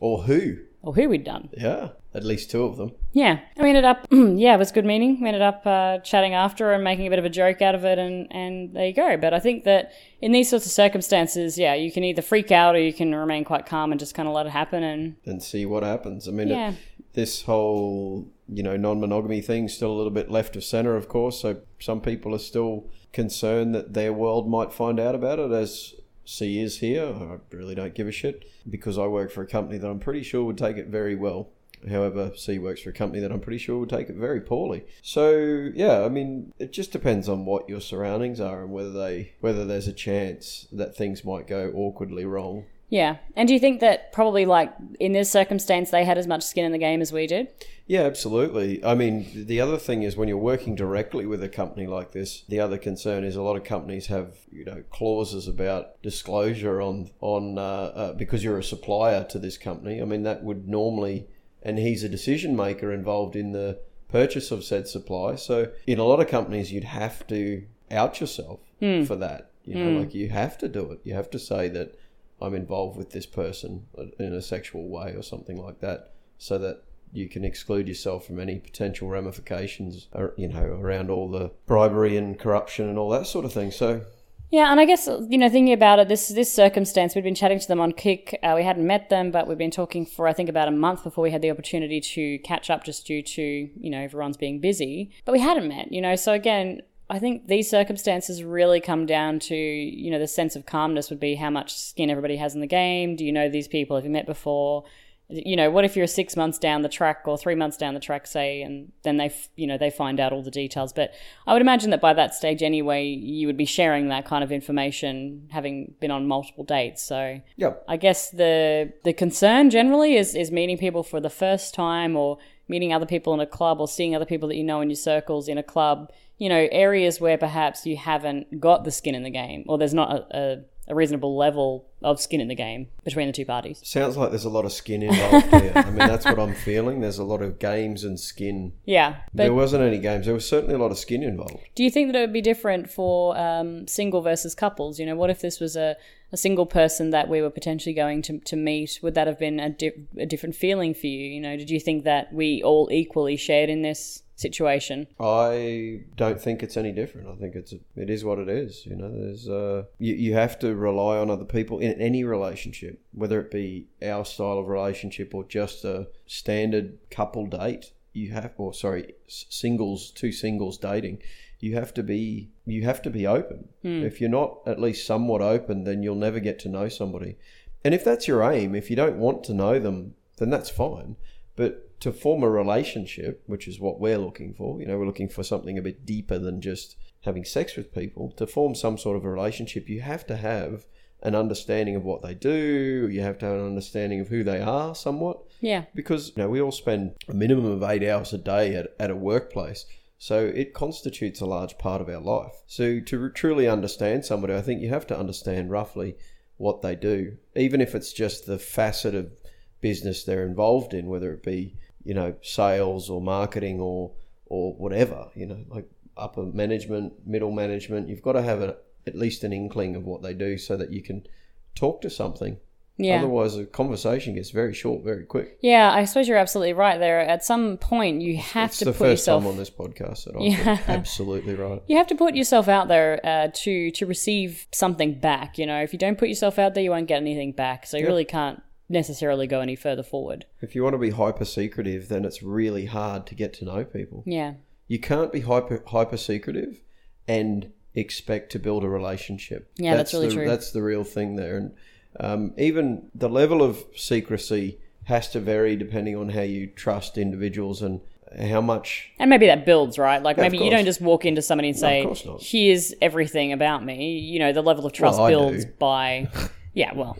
Or 0.00 0.22
who? 0.22 0.56
Or 0.84 0.94
who 0.94 1.08
we'd 1.08 1.24
done. 1.24 1.48
Yeah, 1.56 1.90
at 2.14 2.24
least 2.24 2.50
two 2.50 2.64
of 2.64 2.76
them. 2.76 2.92
Yeah, 3.12 3.40
and 3.56 3.62
we 3.62 3.70
ended 3.70 3.84
up. 3.84 4.06
yeah, 4.10 4.54
it 4.54 4.58
was 4.58 4.70
good 4.72 4.84
meeting. 4.84 5.20
We 5.20 5.28
ended 5.28 5.42
up 5.42 5.62
uh, 5.66 5.98
chatting 5.98 6.34
after 6.34 6.72
and 6.72 6.84
making 6.84 7.06
a 7.06 7.10
bit 7.10 7.18
of 7.18 7.24
a 7.24 7.30
joke 7.30 7.62
out 7.62 7.74
of 7.74 7.84
it, 7.84 7.98
and 7.98 8.26
and 8.30 8.74
there 8.74 8.86
you 8.86 8.92
go. 8.94 9.16
But 9.16 9.34
I 9.34 9.40
think 9.40 9.64
that 9.64 9.92
in 10.20 10.32
these 10.32 10.48
sorts 10.50 10.66
of 10.66 10.72
circumstances, 10.72 11.58
yeah, 11.58 11.74
you 11.74 11.90
can 11.90 12.04
either 12.04 12.22
freak 12.22 12.52
out 12.52 12.74
or 12.74 12.80
you 12.80 12.92
can 12.92 13.14
remain 13.14 13.44
quite 13.44 13.66
calm 13.66 13.90
and 13.92 13.98
just 13.98 14.14
kind 14.14 14.28
of 14.28 14.34
let 14.34 14.46
it 14.46 14.50
happen. 14.50 14.82
And 14.82 15.16
and 15.24 15.42
see 15.42 15.66
what 15.66 15.82
happens. 15.82 16.28
I 16.28 16.32
mean, 16.32 16.48
Yeah. 16.48 16.70
it, 16.70 16.76
this 17.14 17.42
whole 17.42 18.28
you 18.48 18.62
know 18.62 18.76
non-monogamy 18.76 19.40
thing's 19.40 19.72
still 19.74 19.90
a 19.92 19.96
little 19.96 20.10
bit 20.12 20.30
left 20.30 20.54
of 20.56 20.64
center, 20.64 20.96
of 20.96 21.08
course. 21.08 21.40
So 21.40 21.60
some 21.80 22.00
people 22.00 22.34
are 22.34 22.38
still 22.38 22.90
concerned 23.12 23.74
that 23.74 23.94
their 23.94 24.12
world 24.12 24.48
might 24.48 24.72
find 24.72 24.98
out 25.00 25.14
about 25.14 25.38
it. 25.38 25.50
As 25.52 25.94
C 26.24 26.60
is 26.60 26.78
here, 26.78 27.04
I 27.04 27.38
really 27.54 27.74
don't 27.74 27.94
give 27.94 28.08
a 28.08 28.12
shit 28.12 28.44
because 28.68 28.98
I 28.98 29.06
work 29.06 29.30
for 29.30 29.42
a 29.42 29.46
company 29.46 29.78
that 29.78 29.88
I'm 29.88 30.00
pretty 30.00 30.22
sure 30.22 30.44
would 30.44 30.58
take 30.58 30.76
it 30.76 30.88
very 30.88 31.14
well. 31.14 31.48
However, 31.88 32.32
C 32.34 32.58
works 32.58 32.80
for 32.80 32.90
a 32.90 32.94
company 32.94 33.20
that 33.20 33.30
I'm 33.30 33.40
pretty 33.40 33.58
sure 33.58 33.78
would 33.78 33.90
take 33.90 34.08
it 34.08 34.16
very 34.16 34.40
poorly. 34.40 34.84
So 35.02 35.70
yeah, 35.74 36.02
I 36.02 36.08
mean, 36.08 36.52
it 36.58 36.72
just 36.72 36.92
depends 36.92 37.28
on 37.28 37.44
what 37.44 37.68
your 37.68 37.80
surroundings 37.80 38.40
are 38.40 38.62
and 38.62 38.72
whether 38.72 38.92
they 38.92 39.32
whether 39.40 39.64
there's 39.66 39.88
a 39.88 39.92
chance 39.92 40.66
that 40.72 40.96
things 40.96 41.24
might 41.24 41.46
go 41.46 41.70
awkwardly 41.74 42.24
wrong. 42.24 42.64
Yeah, 42.88 43.16
and 43.34 43.48
do 43.48 43.54
you 43.54 43.60
think 43.60 43.80
that 43.80 44.12
probably 44.12 44.46
like 44.46 44.72
in 45.00 45.12
this 45.12 45.30
circumstance 45.30 45.90
they 45.90 46.04
had 46.04 46.18
as 46.18 46.26
much 46.26 46.42
skin 46.42 46.64
in 46.64 46.72
the 46.72 46.78
game 46.78 47.00
as 47.00 47.12
we 47.12 47.26
did? 47.26 47.48
Yeah, 47.86 48.02
absolutely. 48.02 48.84
I 48.84 48.94
mean, 48.94 49.46
the 49.46 49.60
other 49.60 49.76
thing 49.76 50.02
is 50.02 50.16
when 50.16 50.28
you're 50.28 50.38
working 50.38 50.74
directly 50.74 51.26
with 51.26 51.42
a 51.42 51.48
company 51.48 51.86
like 51.86 52.12
this, 52.12 52.42
the 52.48 52.60
other 52.60 52.78
concern 52.78 53.24
is 53.24 53.36
a 53.36 53.42
lot 53.42 53.56
of 53.56 53.64
companies 53.64 54.06
have 54.06 54.36
you 54.50 54.64
know 54.64 54.82
clauses 54.90 55.48
about 55.48 56.00
disclosure 56.02 56.80
on 56.80 57.10
on 57.20 57.58
uh, 57.58 57.62
uh, 57.62 58.12
because 58.14 58.44
you're 58.44 58.58
a 58.58 58.64
supplier 58.64 59.24
to 59.24 59.38
this 59.38 59.58
company. 59.58 60.00
I 60.00 60.04
mean, 60.04 60.22
that 60.22 60.44
would 60.44 60.68
normally, 60.68 61.26
and 61.62 61.78
he's 61.78 62.04
a 62.04 62.08
decision 62.08 62.54
maker 62.54 62.92
involved 62.92 63.34
in 63.34 63.52
the 63.52 63.80
purchase 64.08 64.50
of 64.50 64.62
said 64.62 64.86
supply. 64.88 65.34
So 65.34 65.72
in 65.86 65.98
a 65.98 66.04
lot 66.04 66.20
of 66.20 66.28
companies, 66.28 66.70
you'd 66.70 66.84
have 66.84 67.26
to 67.28 67.64
out 67.90 68.20
yourself 68.20 68.60
for 68.78 69.16
that. 69.16 69.50
You 69.64 69.76
know, 69.76 70.00
like 70.00 70.14
you 70.14 70.28
have 70.28 70.58
to 70.58 70.68
do 70.68 70.92
it. 70.92 71.00
You 71.04 71.14
have 71.14 71.30
to 71.30 71.38
say 71.38 71.68
that 71.70 71.96
I'm 72.40 72.54
involved 72.54 72.96
with 72.96 73.10
this 73.10 73.26
person 73.26 73.86
in 74.18 74.32
a 74.34 74.42
sexual 74.42 74.88
way 74.88 75.14
or 75.14 75.22
something 75.22 75.62
like 75.62 75.80
that, 75.80 76.12
so 76.38 76.58
that 76.58 76.82
you 77.12 77.28
can 77.28 77.44
exclude 77.44 77.86
yourself 77.86 78.26
from 78.26 78.40
any 78.40 78.58
potential 78.58 79.08
ramifications, 79.08 80.08
uh, 80.14 80.28
you 80.36 80.48
know, 80.48 80.62
around 80.62 81.10
all 81.10 81.30
the 81.30 81.50
bribery 81.66 82.16
and 82.16 82.38
corruption 82.38 82.88
and 82.88 82.98
all 82.98 83.08
that 83.10 83.26
sort 83.26 83.44
of 83.44 83.52
thing. 83.52 83.70
So, 83.70 84.02
Yeah, 84.50 84.70
and 84.70 84.80
I 84.80 84.84
guess 84.84 85.06
you 85.06 85.38
know, 85.38 85.48
thinking 85.48 85.72
about 85.72 86.00
it, 86.00 86.08
this 86.08 86.28
this 86.28 86.52
circumstance, 86.52 87.14
we'd 87.14 87.24
been 87.24 87.34
chatting 87.34 87.60
to 87.60 87.68
them 87.68 87.80
on 87.80 87.92
Kik. 87.92 88.38
Uh, 88.42 88.52
we 88.56 88.64
hadn't 88.64 88.86
met 88.86 89.10
them, 89.10 89.30
but 89.30 89.46
we've 89.46 89.58
been 89.58 89.70
talking 89.70 90.04
for 90.04 90.28
I 90.28 90.32
think 90.32 90.48
about 90.48 90.68
a 90.68 90.72
month 90.72 91.04
before 91.04 91.22
we 91.22 91.30
had 91.30 91.40
the 91.40 91.50
opportunity 91.50 92.00
to 92.00 92.38
catch 92.38 92.68
up, 92.68 92.84
just 92.84 93.06
due 93.06 93.22
to 93.22 93.42
you 93.42 93.90
know 93.90 94.00
everyone's 94.00 94.36
being 94.36 94.60
busy. 94.60 95.10
But 95.24 95.32
we 95.32 95.40
hadn't 95.40 95.68
met, 95.68 95.92
you 95.92 96.00
know. 96.00 96.16
So 96.16 96.32
again, 96.32 96.82
I 97.14 97.20
think 97.20 97.46
these 97.46 97.70
circumstances 97.70 98.42
really 98.42 98.80
come 98.80 99.06
down 99.06 99.38
to 99.38 99.54
you 99.54 100.10
know 100.10 100.18
the 100.18 100.26
sense 100.26 100.56
of 100.56 100.66
calmness 100.66 101.10
would 101.10 101.20
be 101.20 101.36
how 101.36 101.48
much 101.48 101.72
skin 101.72 102.10
everybody 102.10 102.36
has 102.38 102.56
in 102.56 102.60
the 102.60 102.66
game. 102.66 103.14
Do 103.14 103.24
you 103.24 103.30
know 103.30 103.48
these 103.48 103.68
people? 103.68 103.94
Have 103.94 104.04
you 104.04 104.10
met 104.10 104.26
before? 104.26 104.84
you 105.28 105.56
know, 105.56 105.70
what 105.70 105.86
if 105.86 105.96
you're 105.96 106.06
six 106.06 106.36
months 106.36 106.58
down 106.58 106.82
the 106.82 106.88
track 106.88 107.22
or 107.24 107.38
three 107.38 107.54
months 107.54 107.78
down 107.78 107.94
the 107.94 108.00
track, 108.00 108.26
say, 108.26 108.60
and 108.60 108.92
then 109.04 109.16
they, 109.16 109.34
you 109.56 109.66
know, 109.66 109.78
they 109.78 109.88
find 109.88 110.20
out 110.20 110.34
all 110.34 110.42
the 110.42 110.50
details. 110.50 110.92
But 110.92 111.14
I 111.46 111.54
would 111.54 111.62
imagine 111.62 111.90
that 111.90 112.00
by 112.00 112.12
that 112.12 112.34
stage, 112.34 112.62
anyway, 112.62 113.06
you 113.06 113.46
would 113.46 113.56
be 113.56 113.64
sharing 113.64 114.08
that 114.08 114.26
kind 114.26 114.44
of 114.44 114.52
information, 114.52 115.48
having 115.50 115.94
been 115.98 116.10
on 116.10 116.28
multiple 116.28 116.62
dates. 116.62 117.02
So 117.02 117.40
yeah, 117.56 117.72
I 117.88 117.96
guess 117.96 118.30
the 118.30 118.92
the 119.04 119.14
concern 119.14 119.70
generally 119.70 120.16
is 120.16 120.34
is 120.34 120.50
meeting 120.50 120.76
people 120.76 121.02
for 121.02 121.20
the 121.20 121.30
first 121.30 121.74
time 121.74 122.16
or 122.16 122.36
meeting 122.68 122.92
other 122.92 123.06
people 123.06 123.32
in 123.34 123.40
a 123.40 123.46
club 123.46 123.80
or 123.80 123.88
seeing 123.88 124.14
other 124.14 124.26
people 124.26 124.48
that 124.48 124.56
you 124.56 124.64
know 124.64 124.82
in 124.82 124.90
your 124.90 124.96
circles 124.96 125.48
in 125.48 125.56
a 125.56 125.62
club. 125.62 126.12
You 126.38 126.48
know, 126.48 126.68
areas 126.72 127.20
where 127.20 127.38
perhaps 127.38 127.86
you 127.86 127.96
haven't 127.96 128.60
got 128.60 128.84
the 128.84 128.90
skin 128.90 129.14
in 129.14 129.22
the 129.22 129.30
game 129.30 129.64
or 129.68 129.78
there's 129.78 129.94
not 129.94 130.10
a, 130.10 130.36
a, 130.36 130.64
a 130.88 130.94
reasonable 130.94 131.36
level 131.36 131.86
of 132.02 132.20
skin 132.20 132.40
in 132.40 132.48
the 132.48 132.54
game 132.54 132.88
between 133.04 133.26
the 133.26 133.32
two 133.32 133.46
parties. 133.46 133.80
sounds 133.82 134.16
like 134.16 134.30
there's 134.30 134.44
a 134.44 134.50
lot 134.50 134.64
of 134.66 134.72
skin 134.72 135.02
involved 135.02 135.46
here. 135.46 135.72
I 135.74 135.84
mean, 135.86 135.96
that's 135.96 136.26
what 136.26 136.38
I'm 136.38 136.54
feeling. 136.54 137.00
There's 137.00 137.18
a 137.18 137.24
lot 137.24 137.40
of 137.40 137.58
games 137.58 138.04
and 138.04 138.20
skin. 138.20 138.72
Yeah, 138.84 139.16
but 139.32 139.44
there 139.44 139.54
wasn't 139.54 139.84
any 139.84 139.98
games. 139.98 140.26
There 140.26 140.34
was 140.34 140.46
certainly 140.46 140.74
a 140.74 140.78
lot 140.78 140.90
of 140.90 140.98
skin 140.98 141.22
involved. 141.22 141.56
Do 141.74 141.82
you 141.82 141.90
think 141.90 142.12
that 142.12 142.18
it 142.18 142.20
would 142.20 142.32
be 142.32 142.42
different 142.42 142.90
for 142.90 143.36
um, 143.38 143.86
single 143.88 144.20
versus 144.20 144.54
couples? 144.54 144.98
You 144.98 145.06
know, 145.06 145.16
what 145.16 145.30
if 145.30 145.40
this 145.40 145.60
was 145.60 145.76
a, 145.76 145.96
a 146.32 146.36
single 146.36 146.66
person 146.66 147.10
that 147.10 147.28
we 147.28 147.40
were 147.40 147.50
potentially 147.50 147.94
going 147.94 148.20
to, 148.22 148.40
to 148.40 148.56
meet? 148.56 148.98
Would 149.02 149.14
that 149.14 149.26
have 149.26 149.38
been 149.38 149.58
a, 149.60 149.70
di- 149.70 150.06
a 150.18 150.26
different 150.26 150.54
feeling 150.54 150.92
for 150.92 151.06
you? 151.06 151.26
You 151.30 151.40
know, 151.40 151.56
did 151.56 151.70
you 151.70 151.80
think 151.80 152.04
that 152.04 152.32
we 152.32 152.62
all 152.62 152.90
equally 152.92 153.36
shared 153.36 153.70
in 153.70 153.80
this 153.80 154.23
situation? 154.36 155.06
I 155.20 156.02
don't 156.16 156.40
think 156.40 156.62
it's 156.62 156.76
any 156.76 156.92
different. 156.92 157.28
I 157.28 157.34
think 157.36 157.54
it's 157.54 157.72
it 157.72 158.10
is 158.10 158.24
what 158.24 158.38
it 158.38 158.48
is. 158.48 158.84
You 158.86 158.96
know, 158.96 159.10
there's 159.10 159.48
uh, 159.48 159.84
you 159.98 160.14
you 160.14 160.34
have 160.34 160.58
to 160.60 160.74
rely 160.74 161.18
on 161.18 161.30
other 161.30 161.44
people 161.44 161.78
in 161.78 162.00
any 162.00 162.24
relationship, 162.24 163.00
whether 163.12 163.40
it 163.40 163.50
be 163.50 163.88
our 164.02 164.24
style 164.24 164.58
of 164.58 164.68
relationship 164.68 165.34
or 165.34 165.44
just 165.44 165.84
a 165.84 166.08
standard 166.26 166.98
couple 167.10 167.46
date. 167.46 167.92
You 168.12 168.30
have, 168.30 168.52
or 168.58 168.72
sorry, 168.72 169.14
singles, 169.26 170.12
two 170.12 170.30
singles 170.30 170.78
dating. 170.78 171.20
You 171.58 171.74
have 171.74 171.92
to 171.94 172.02
be 172.02 172.50
you 172.64 172.84
have 172.84 173.02
to 173.02 173.10
be 173.10 173.26
open. 173.26 173.68
If 174.04 174.20
you're 174.20 174.30
not 174.30 174.58
at 174.66 174.80
least 174.80 175.06
somewhat 175.06 175.42
open, 175.42 175.84
then 175.84 176.02
you'll 176.02 176.14
never 176.14 176.38
get 176.38 176.58
to 176.60 176.68
know 176.68 176.88
somebody. 176.88 177.36
And 177.84 177.92
if 177.92 178.04
that's 178.04 178.28
your 178.28 178.42
aim, 178.42 178.74
if 178.74 178.88
you 178.88 178.96
don't 178.96 179.18
want 179.18 179.44
to 179.44 179.54
know 179.54 179.78
them, 179.78 180.14
then 180.38 180.50
that's 180.50 180.70
fine. 180.70 181.16
But 181.56 181.83
to 182.00 182.12
form 182.12 182.42
a 182.42 182.50
relationship, 182.50 183.42
which 183.46 183.66
is 183.66 183.80
what 183.80 184.00
we're 184.00 184.18
looking 184.18 184.54
for, 184.54 184.80
you 184.80 184.86
know, 184.86 184.98
we're 184.98 185.06
looking 185.06 185.28
for 185.28 185.42
something 185.42 185.78
a 185.78 185.82
bit 185.82 186.04
deeper 186.04 186.38
than 186.38 186.60
just 186.60 186.96
having 187.22 187.44
sex 187.44 187.76
with 187.76 187.94
people. 187.94 188.32
To 188.36 188.46
form 188.46 188.74
some 188.74 188.98
sort 188.98 189.16
of 189.16 189.24
a 189.24 189.30
relationship, 189.30 189.88
you 189.88 190.00
have 190.02 190.26
to 190.26 190.36
have 190.36 190.84
an 191.22 191.34
understanding 191.34 191.96
of 191.96 192.04
what 192.04 192.22
they 192.22 192.34
do. 192.34 193.08
You 193.10 193.22
have 193.22 193.38
to 193.38 193.46
have 193.46 193.56
an 193.56 193.66
understanding 193.66 194.20
of 194.20 194.28
who 194.28 194.44
they 194.44 194.60
are 194.60 194.94
somewhat. 194.94 195.40
Yeah. 195.60 195.84
Because 195.94 196.28
you 196.28 196.42
know, 196.42 196.48
we 196.48 196.60
all 196.60 196.72
spend 196.72 197.16
a 197.28 197.34
minimum 197.34 197.64
of 197.66 197.82
eight 197.82 198.06
hours 198.06 198.32
a 198.32 198.38
day 198.38 198.74
at, 198.74 198.94
at 199.00 199.10
a 199.10 199.16
workplace. 199.16 199.86
So 200.18 200.46
it 200.46 200.74
constitutes 200.74 201.40
a 201.40 201.46
large 201.46 201.76
part 201.78 202.00
of 202.00 202.08
our 202.08 202.20
life. 202.20 202.62
So 202.66 203.00
to 203.00 203.30
truly 203.30 203.66
understand 203.66 204.24
somebody, 204.24 204.54
I 204.54 204.62
think 204.62 204.80
you 204.80 204.90
have 204.90 205.06
to 205.08 205.18
understand 205.18 205.70
roughly 205.70 206.16
what 206.56 206.82
they 206.82 206.94
do, 206.94 207.36
even 207.56 207.80
if 207.80 207.94
it's 207.94 208.12
just 208.12 208.46
the 208.46 208.58
facet 208.58 209.14
of 209.14 209.32
business 209.80 210.24
they're 210.24 210.46
involved 210.46 210.94
in, 210.94 211.08
whether 211.08 211.32
it 211.32 211.42
be 211.42 211.76
you 212.04 212.14
know 212.14 212.34
sales 212.42 213.10
or 213.10 213.20
marketing 213.20 213.80
or 213.80 214.12
or 214.46 214.74
whatever. 214.74 215.28
You 215.34 215.46
know, 215.46 215.58
like 215.68 215.88
upper 216.16 216.44
management, 216.44 217.26
middle 217.26 217.50
management. 217.50 218.08
You've 218.08 218.22
got 218.22 218.32
to 218.32 218.42
have 218.42 218.60
a, 218.62 218.76
at 219.06 219.16
least 219.16 219.42
an 219.44 219.52
inkling 219.52 219.96
of 219.96 220.04
what 220.04 220.22
they 220.22 220.32
do 220.34 220.56
so 220.58 220.76
that 220.76 220.90
you 220.92 221.02
can 221.02 221.26
talk 221.74 222.00
to 222.02 222.10
something. 222.10 222.58
Yeah. 222.96 223.16
Otherwise, 223.18 223.56
the 223.56 223.64
conversation 223.64 224.36
gets 224.36 224.50
very 224.50 224.72
short, 224.72 225.02
very 225.02 225.24
quick. 225.24 225.58
Yeah, 225.60 225.92
I 225.92 226.04
suppose 226.04 226.28
you're 226.28 226.38
absolutely 226.38 226.74
right 226.74 227.00
there. 227.00 227.18
At 227.18 227.44
some 227.44 227.76
point, 227.76 228.22
you 228.22 228.36
have 228.36 228.70
It's 228.70 228.78
to 228.78 228.84
the 228.84 228.92
put 228.92 228.98
first 228.98 229.22
yourself. 229.22 229.42
time 229.42 229.50
on 229.50 229.56
this 229.56 229.68
podcast 229.70 230.26
that 230.26 230.36
I've 230.36 230.42
Yeah. 230.66 230.78
absolutely 230.86 231.56
right. 231.56 231.82
You 231.88 231.96
have 231.96 232.06
to 232.06 232.14
put 232.14 232.36
yourself 232.36 232.68
out 232.68 232.86
there 232.86 233.18
uh, 233.26 233.48
to 233.52 233.90
to 233.90 234.06
receive 234.06 234.68
something 234.72 235.18
back. 235.18 235.58
You 235.58 235.66
know, 235.66 235.82
if 235.82 235.92
you 235.92 235.98
don't 235.98 236.16
put 236.16 236.28
yourself 236.28 236.56
out 236.56 236.74
there, 236.74 236.84
you 236.84 236.90
won't 236.90 237.08
get 237.08 237.16
anything 237.20 237.50
back. 237.50 237.86
So 237.86 237.96
you 237.96 238.04
Yep. 238.04 238.08
really 238.08 238.24
can't 238.26 238.62
necessarily 238.88 239.46
go 239.46 239.60
any 239.60 239.76
further 239.76 240.02
forward. 240.02 240.46
If 240.60 240.74
you 240.74 240.82
want 240.82 240.94
to 240.94 240.98
be 240.98 241.10
hyper 241.10 241.44
secretive, 241.44 242.08
then 242.08 242.24
it's 242.24 242.42
really 242.42 242.86
hard 242.86 243.26
to 243.26 243.34
get 243.34 243.52
to 243.54 243.64
know 243.64 243.84
people. 243.84 244.22
Yeah, 244.26 244.54
You 244.88 244.98
can't 244.98 245.32
be 245.32 245.40
hyper 245.40 245.82
hyper 245.86 246.16
secretive 246.16 246.82
and 247.26 247.72
expect 247.94 248.52
to 248.52 248.58
build 248.58 248.84
a 248.84 248.88
relationship. 248.88 249.70
Yeah, 249.76 249.96
that's 249.96 250.12
really 250.12 250.28
the, 250.28 250.34
true. 250.34 250.48
That's 250.48 250.72
the 250.72 250.82
real 250.82 251.04
thing 251.04 251.36
there, 251.36 251.56
and 251.56 251.74
um, 252.20 252.54
even 252.58 253.10
the 253.14 253.28
level 253.28 253.62
of 253.62 253.84
secrecy 253.96 254.78
has 255.04 255.28
to 255.30 255.40
vary 255.40 255.76
depending 255.76 256.16
on 256.16 256.30
how 256.30 256.40
you 256.40 256.66
trust 256.66 257.18
individuals 257.18 257.82
and 257.82 258.00
how 258.40 258.60
much. 258.60 259.10
and 259.18 259.30
maybe 259.30 259.46
that 259.46 259.64
builds, 259.64 259.98
right? 259.98 260.22
Like 260.22 260.36
Yeah, 260.36 260.44
maybe 260.44 260.58
you 260.58 260.70
don't 260.70 260.84
just 260.84 261.00
walk 261.00 261.24
into 261.24 261.42
somebody 261.42 261.68
and 261.68 261.78
say, 261.78 262.04
not. 262.04 262.42
"Here's 262.42 262.92
everything 263.00 263.52
about 263.52 263.84
me." 263.84 264.18
You 264.18 264.38
know, 264.40 264.52
the 264.52 264.62
level 264.62 264.86
of 264.86 264.92
trust 264.92 265.18
Well, 265.18 265.28
builds 265.28 265.64
by. 265.64 266.28
Yeah, 266.74 266.92
well, 266.94 267.16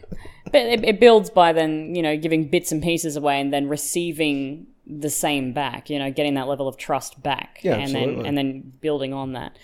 but 0.47 0.63
it, 0.63 0.85
it 0.85 1.01
builds 1.01 1.31
by 1.31 1.53
then 1.53 1.95
you 1.95 2.03
know 2.03 2.17
giving 2.17 2.49
bits 2.49 2.71
and 2.73 2.83
pieces 2.83 3.17
away 3.17 3.41
and 3.41 3.53
then 3.53 3.69
receiving 3.69 4.67
the 4.87 5.11
same 5.11 5.53
back. 5.53 5.89
You 5.89 5.99
know, 5.99 6.11
getting 6.13 6.35
that 6.35 6.49
level 6.49 6.69
of 6.69 6.77
trust 6.77 7.23
back, 7.23 7.61
Yeah, 7.63 7.75
and 7.77 7.95
then 7.95 8.03
absolutely. 8.03 8.29
and 8.29 8.39
then 8.39 8.73
building 8.81 9.13
on 9.15 9.33
that. 9.33 9.57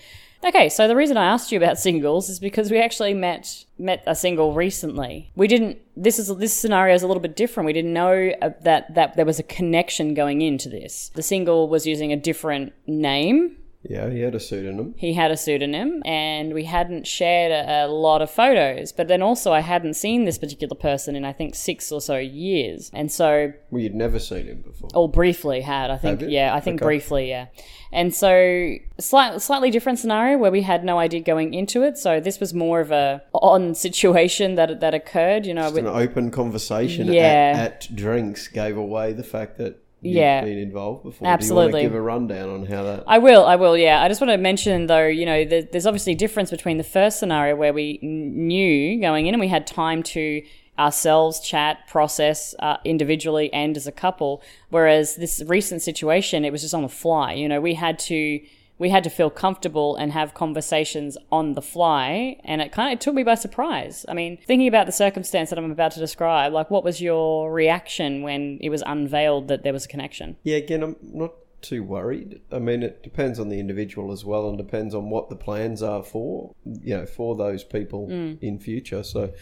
Okay, 0.42 0.70
so 0.70 0.88
the 0.88 0.96
reason 0.96 1.18
I 1.18 1.26
asked 1.26 1.52
you 1.52 1.58
about 1.58 1.78
singles 1.86 2.30
is 2.30 2.40
because 2.40 2.70
we 2.70 2.78
actually 2.80 3.12
met 3.12 3.64
met 3.78 4.02
a 4.06 4.14
single 4.14 4.54
recently. 4.54 5.30
We 5.36 5.48
didn't. 5.48 5.78
This 5.96 6.18
is 6.18 6.34
this 6.36 6.54
scenario 6.54 6.94
is 6.94 7.02
a 7.02 7.06
little 7.06 7.20
bit 7.20 7.36
different. 7.36 7.66
We 7.66 7.72
didn't 7.74 7.92
know 7.92 8.30
uh, 8.40 8.50
that 8.62 8.94
that 8.94 9.16
there 9.16 9.26
was 9.26 9.38
a 9.38 9.42
connection 9.42 10.14
going 10.14 10.40
into 10.40 10.68
this. 10.70 11.10
The 11.14 11.22
single 11.22 11.68
was 11.68 11.86
using 11.86 12.12
a 12.12 12.16
different 12.16 12.72
name. 12.86 13.56
Yeah, 13.88 14.10
he 14.10 14.20
had 14.20 14.34
a 14.34 14.40
pseudonym. 14.40 14.94
He 14.98 15.14
had 15.14 15.30
a 15.30 15.38
pseudonym, 15.38 16.02
and 16.04 16.52
we 16.52 16.64
hadn't 16.64 17.06
shared 17.06 17.50
a, 17.50 17.86
a 17.86 17.88
lot 17.88 18.20
of 18.20 18.30
photos. 18.30 18.92
But 18.92 19.08
then 19.08 19.22
also, 19.22 19.52
I 19.52 19.60
hadn't 19.60 19.94
seen 19.94 20.26
this 20.26 20.36
particular 20.36 20.74
person 20.76 21.16
in 21.16 21.24
I 21.24 21.32
think 21.32 21.54
six 21.54 21.90
or 21.90 22.00
so 22.02 22.18
years, 22.18 22.90
and 22.92 23.10
so 23.10 23.54
Well, 23.70 23.82
you'd 23.82 23.94
never 23.94 24.18
seen 24.18 24.46
him 24.46 24.60
before. 24.60 24.90
or 24.94 25.08
briefly 25.08 25.62
had. 25.62 25.90
I 25.90 25.96
think, 25.96 26.20
yeah, 26.26 26.54
I 26.54 26.60
think 26.60 26.76
Okay. 26.82 26.84
briefly, 26.88 27.28
yeah. 27.30 27.46
And 27.90 28.14
so, 28.14 28.74
slight, 29.00 29.40
slightly 29.40 29.70
different 29.70 29.98
scenario 29.98 30.36
where 30.36 30.52
we 30.52 30.60
had 30.62 30.84
no 30.84 30.98
idea 30.98 31.20
going 31.20 31.54
into 31.54 31.82
it. 31.82 31.96
So 31.96 32.20
this 32.20 32.38
was 32.38 32.52
more 32.52 32.80
of 32.80 32.92
a 32.92 33.22
on 33.32 33.74
situation 33.86 34.56
that 34.56 34.80
that 34.80 34.92
occurred. 34.92 35.46
You 35.46 35.54
know, 35.54 35.62
Just 35.62 35.74
with, 35.76 35.86
an 35.86 35.92
open 35.96 36.30
conversation 36.30 37.10
Yeah. 37.10 37.22
at, 37.56 37.88
at 37.88 37.96
drinks 37.96 38.46
gave 38.46 38.76
away 38.76 39.14
the 39.14 39.24
fact 39.24 39.56
that 39.56 39.78
Yeah. 40.02 40.42
been 40.42 40.58
involved 40.58 41.02
before. 41.04 41.28
Absolutely. 41.28 41.72
Do 41.72 41.78
you 41.78 41.84
want 41.84 41.84
to 41.84 41.88
give 41.90 41.94
a 41.94 42.00
rundown 42.00 42.48
on 42.50 42.66
how 42.66 42.82
that? 42.84 43.04
I 43.06 43.18
will, 43.18 43.44
I 43.44 43.56
will, 43.56 43.76
yeah. 43.76 44.02
I 44.02 44.08
just 44.08 44.20
want 44.20 44.30
to 44.30 44.38
mention, 44.38 44.86
though, 44.86 45.06
you 45.06 45.26
know, 45.26 45.44
there, 45.44 45.62
there's 45.62 45.86
obviously 45.86 46.12
a 46.14 46.16
difference 46.16 46.50
between 46.50 46.78
the 46.78 46.84
first 46.84 47.18
scenario 47.18 47.56
where 47.56 47.72
we 47.72 47.98
knew 48.02 49.00
going 49.00 49.26
in 49.26 49.34
and 49.34 49.40
we 49.40 49.48
had 49.48 49.66
time 49.66 50.02
to 50.02 50.42
ourselves 50.78 51.40
chat, 51.40 51.86
process 51.88 52.54
uh, 52.60 52.78
individually 52.84 53.52
and 53.52 53.76
as 53.76 53.86
a 53.86 53.92
couple, 53.92 54.42
whereas 54.70 55.16
this 55.16 55.42
recent 55.46 55.82
situation, 55.82 56.44
it 56.44 56.52
was 56.52 56.62
just 56.62 56.72
on 56.72 56.82
the 56.82 56.88
fly. 56.88 57.34
You 57.34 57.48
know, 57.48 57.60
we 57.60 57.74
had 57.74 57.98
to. 58.00 58.40
We 58.80 58.88
had 58.88 59.04
to 59.04 59.10
feel 59.10 59.30
comfortable 59.30 59.94
and 59.94 60.10
have 60.10 60.34
conversations 60.34 61.16
on 61.30 61.52
the 61.52 61.62
fly, 61.62 62.40
and 62.44 62.60
it 62.60 62.72
kind 62.72 62.88
of 62.88 62.94
it 62.94 63.00
took 63.00 63.14
me 63.14 63.22
by 63.22 63.36
surprise. 63.36 64.04
I 64.08 64.14
mean, 64.14 64.38
thinking 64.46 64.66
about 64.66 64.86
the 64.86 64.92
circumstance 64.92 65.50
that 65.50 65.58
I'm 65.58 65.70
about 65.70 65.92
to 65.92 66.00
describe, 66.00 66.52
like 66.52 66.70
what 66.70 66.82
was 66.82 67.00
your 67.00 67.52
reaction 67.52 68.22
when 68.22 68.58
it 68.60 68.70
was 68.70 68.82
unveiled 68.86 69.48
that 69.48 69.62
there 69.62 69.72
was 69.72 69.84
a 69.84 69.88
connection? 69.88 70.36
Yeah, 70.42 70.56
again, 70.56 70.82
I'm 70.82 70.96
not 71.02 71.34
too 71.62 71.82
worried. 71.82 72.40
I 72.50 72.58
mean, 72.58 72.82
it 72.82 73.02
depends 73.02 73.38
on 73.38 73.48
the 73.48 73.60
individual 73.60 74.12
as 74.12 74.24
well, 74.24 74.48
and 74.48 74.56
depends 74.58 74.94
on 74.94 75.10
what 75.10 75.28
the 75.28 75.36
plans 75.36 75.82
are 75.82 76.02
for 76.02 76.54
you 76.64 76.96
know 76.96 77.06
for 77.06 77.34
those 77.36 77.64
people 77.64 78.08
Mm. 78.08 78.38
in 78.42 78.58
future. 78.58 79.02
So, 79.02 79.32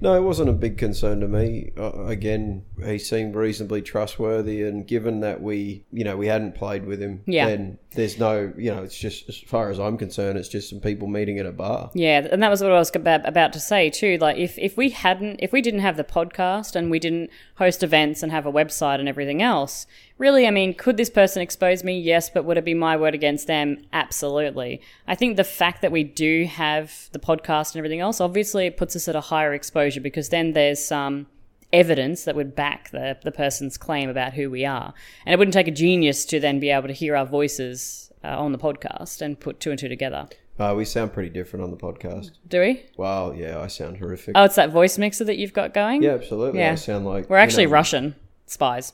no, 0.00 0.14
it 0.14 0.22
wasn't 0.22 0.48
a 0.48 0.52
big 0.52 0.76
concern 0.78 1.20
to 1.20 1.28
me. 1.28 1.70
Uh, 1.76 2.04
again, 2.06 2.64
he 2.84 2.98
seemed 2.98 3.34
reasonably 3.34 3.82
trustworthy, 3.82 4.62
and 4.62 4.86
given 4.86 5.20
that 5.20 5.42
we 5.42 5.84
you 5.92 6.04
know 6.04 6.16
we 6.16 6.26
hadn't 6.26 6.54
played 6.54 6.84
with 6.86 7.00
him, 7.00 7.22
Yeah. 7.26 7.46
then 7.48 7.78
there's 7.94 8.18
no 8.18 8.52
you 8.56 8.74
know 8.74 8.82
it's 8.82 8.98
just 8.98 9.28
as 9.28 9.38
far 9.38 9.70
as 9.70 9.78
I'm 9.80 9.96
concerned, 9.98 10.38
it's 10.38 10.48
just 10.48 10.70
some 10.70 10.80
people 10.80 11.08
meeting 11.08 11.38
at 11.38 11.46
a 11.46 11.52
bar. 11.52 11.90
Yeah, 11.94 12.26
and 12.30 12.42
that 12.42 12.50
was 12.50 12.62
what 12.62 12.72
I 12.72 12.78
was 12.78 12.94
about, 12.94 13.26
about 13.28 13.52
to 13.54 13.60
say 13.60 13.90
too. 13.90 14.18
Like, 14.20 14.36
if, 14.36 14.58
if 14.58 14.76
we 14.76 14.90
hadn't, 14.90 15.40
if 15.42 15.52
we 15.52 15.60
didn't 15.62 15.80
have 15.80 15.96
the 15.96 16.04
podcast 16.04 16.74
and 16.76 16.90
we 16.90 16.98
didn't 16.98 17.30
host 17.56 17.82
events 17.82 18.22
and 18.22 18.30
have 18.32 18.46
a 18.46 18.52
website 18.52 18.98
and 19.00 19.08
everything 19.08 19.42
else, 19.42 19.86
really, 20.18 20.46
I 20.46 20.50
mean, 20.50 20.74
could 20.74 20.96
this 20.96 21.10
person 21.10 21.42
expose 21.42 21.82
me? 21.82 21.98
Yes, 21.98 22.28
but 22.28 22.44
would 22.44 22.58
it 22.58 22.64
be 22.64 22.74
my 22.74 22.96
word 22.96 23.14
against 23.14 23.46
them? 23.46 23.78
Absolutely. 23.92 24.80
I 25.06 25.14
think 25.14 25.36
the 25.36 25.44
fact 25.44 25.82
that 25.82 25.92
we 25.92 26.04
do 26.04 26.44
have 26.44 27.08
the 27.12 27.18
podcast 27.18 27.72
and 27.72 27.78
everything 27.78 28.00
else, 28.00 28.20
obviously, 28.20 28.66
it 28.66 28.76
puts 28.76 28.96
us 28.96 29.08
at 29.08 29.16
a 29.16 29.20
higher 29.20 29.54
exposure 29.54 30.00
because 30.00 30.28
then 30.28 30.52
there's 30.52 30.84
some 30.84 31.26
evidence 31.72 32.24
that 32.24 32.34
would 32.34 32.54
back 32.54 32.90
the, 32.90 33.18
the 33.22 33.32
person's 33.32 33.76
claim 33.76 34.08
about 34.08 34.34
who 34.34 34.50
we 34.50 34.64
are. 34.64 34.92
And 35.24 35.32
it 35.32 35.38
wouldn't 35.38 35.54
take 35.54 35.68
a 35.68 35.72
genius 35.72 36.24
to 36.26 36.40
then 36.40 36.60
be 36.60 36.70
able 36.70 36.88
to 36.88 36.94
hear 36.94 37.14
our 37.14 37.26
voices 37.26 38.10
uh, 38.24 38.38
on 38.38 38.52
the 38.52 38.58
podcast 38.58 39.22
and 39.22 39.38
put 39.38 39.60
two 39.60 39.70
and 39.70 39.78
two 39.78 39.88
together. 39.88 40.28
Uh, 40.58 40.74
we 40.76 40.84
sound 40.84 41.12
pretty 41.12 41.28
different 41.28 41.62
on 41.62 41.70
the 41.70 41.76
podcast. 41.76 42.32
Do 42.48 42.60
we? 42.60 42.84
Wow, 42.96 43.30
yeah, 43.30 43.60
I 43.60 43.68
sound 43.68 43.98
horrific. 43.98 44.32
Oh, 44.34 44.42
it's 44.44 44.56
that 44.56 44.70
voice 44.70 44.98
mixer 44.98 45.24
that 45.24 45.36
you've 45.36 45.52
got 45.52 45.72
going? 45.72 46.02
yeah, 46.02 46.14
absolutely. 46.14 46.58
Yeah. 46.58 46.72
I 46.72 46.74
sound 46.74 47.06
like 47.06 47.30
We're 47.30 47.36
actually 47.36 47.66
know, 47.66 47.72
Russian 47.72 48.16
spies. 48.46 48.92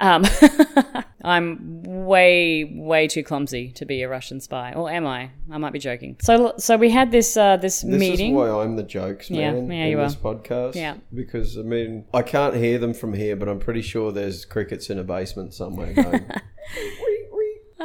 Um, 0.00 0.24
I'm 1.24 1.82
way, 1.84 2.64
way 2.64 3.08
too 3.08 3.22
clumsy 3.22 3.70
to 3.72 3.86
be 3.86 4.02
a 4.02 4.08
Russian 4.08 4.40
spy. 4.40 4.72
Or 4.74 4.90
am 4.90 5.06
I? 5.06 5.30
I 5.50 5.58
might 5.58 5.72
be 5.72 5.78
joking. 5.78 6.16
So, 6.20 6.52
so 6.58 6.76
we 6.76 6.90
had 6.90 7.10
this 7.10 7.36
uh, 7.36 7.56
this, 7.56 7.80
This 7.82 7.98
meeting. 8.00 8.32
is 8.32 8.36
why 8.36 8.50
I'm 8.50 8.76
the 8.76 8.82
jokes 8.82 9.30
Yeah, 9.30 9.52
man 9.52 9.70
yeah, 9.70 9.84
in 9.84 9.90
you 9.92 9.96
this 9.98 10.16
are. 10.16 10.18
podcast. 10.34 10.74
Yeah. 10.74 10.96
Because 11.14 11.56
I 11.56 11.62
mean, 11.62 12.04
I 12.12 12.22
can't 12.22 12.54
hear 12.56 12.78
them 12.78 12.92
from 12.94 13.14
here, 13.14 13.36
but 13.36 13.48
I'm 13.48 13.60
pretty 13.60 13.82
sure 13.82 14.12
there's 14.12 14.44
crickets 14.44 14.90
in 14.90 14.98
a 14.98 15.04
basement 15.04 15.54
somewhere 15.54 15.92
going. 15.94 16.26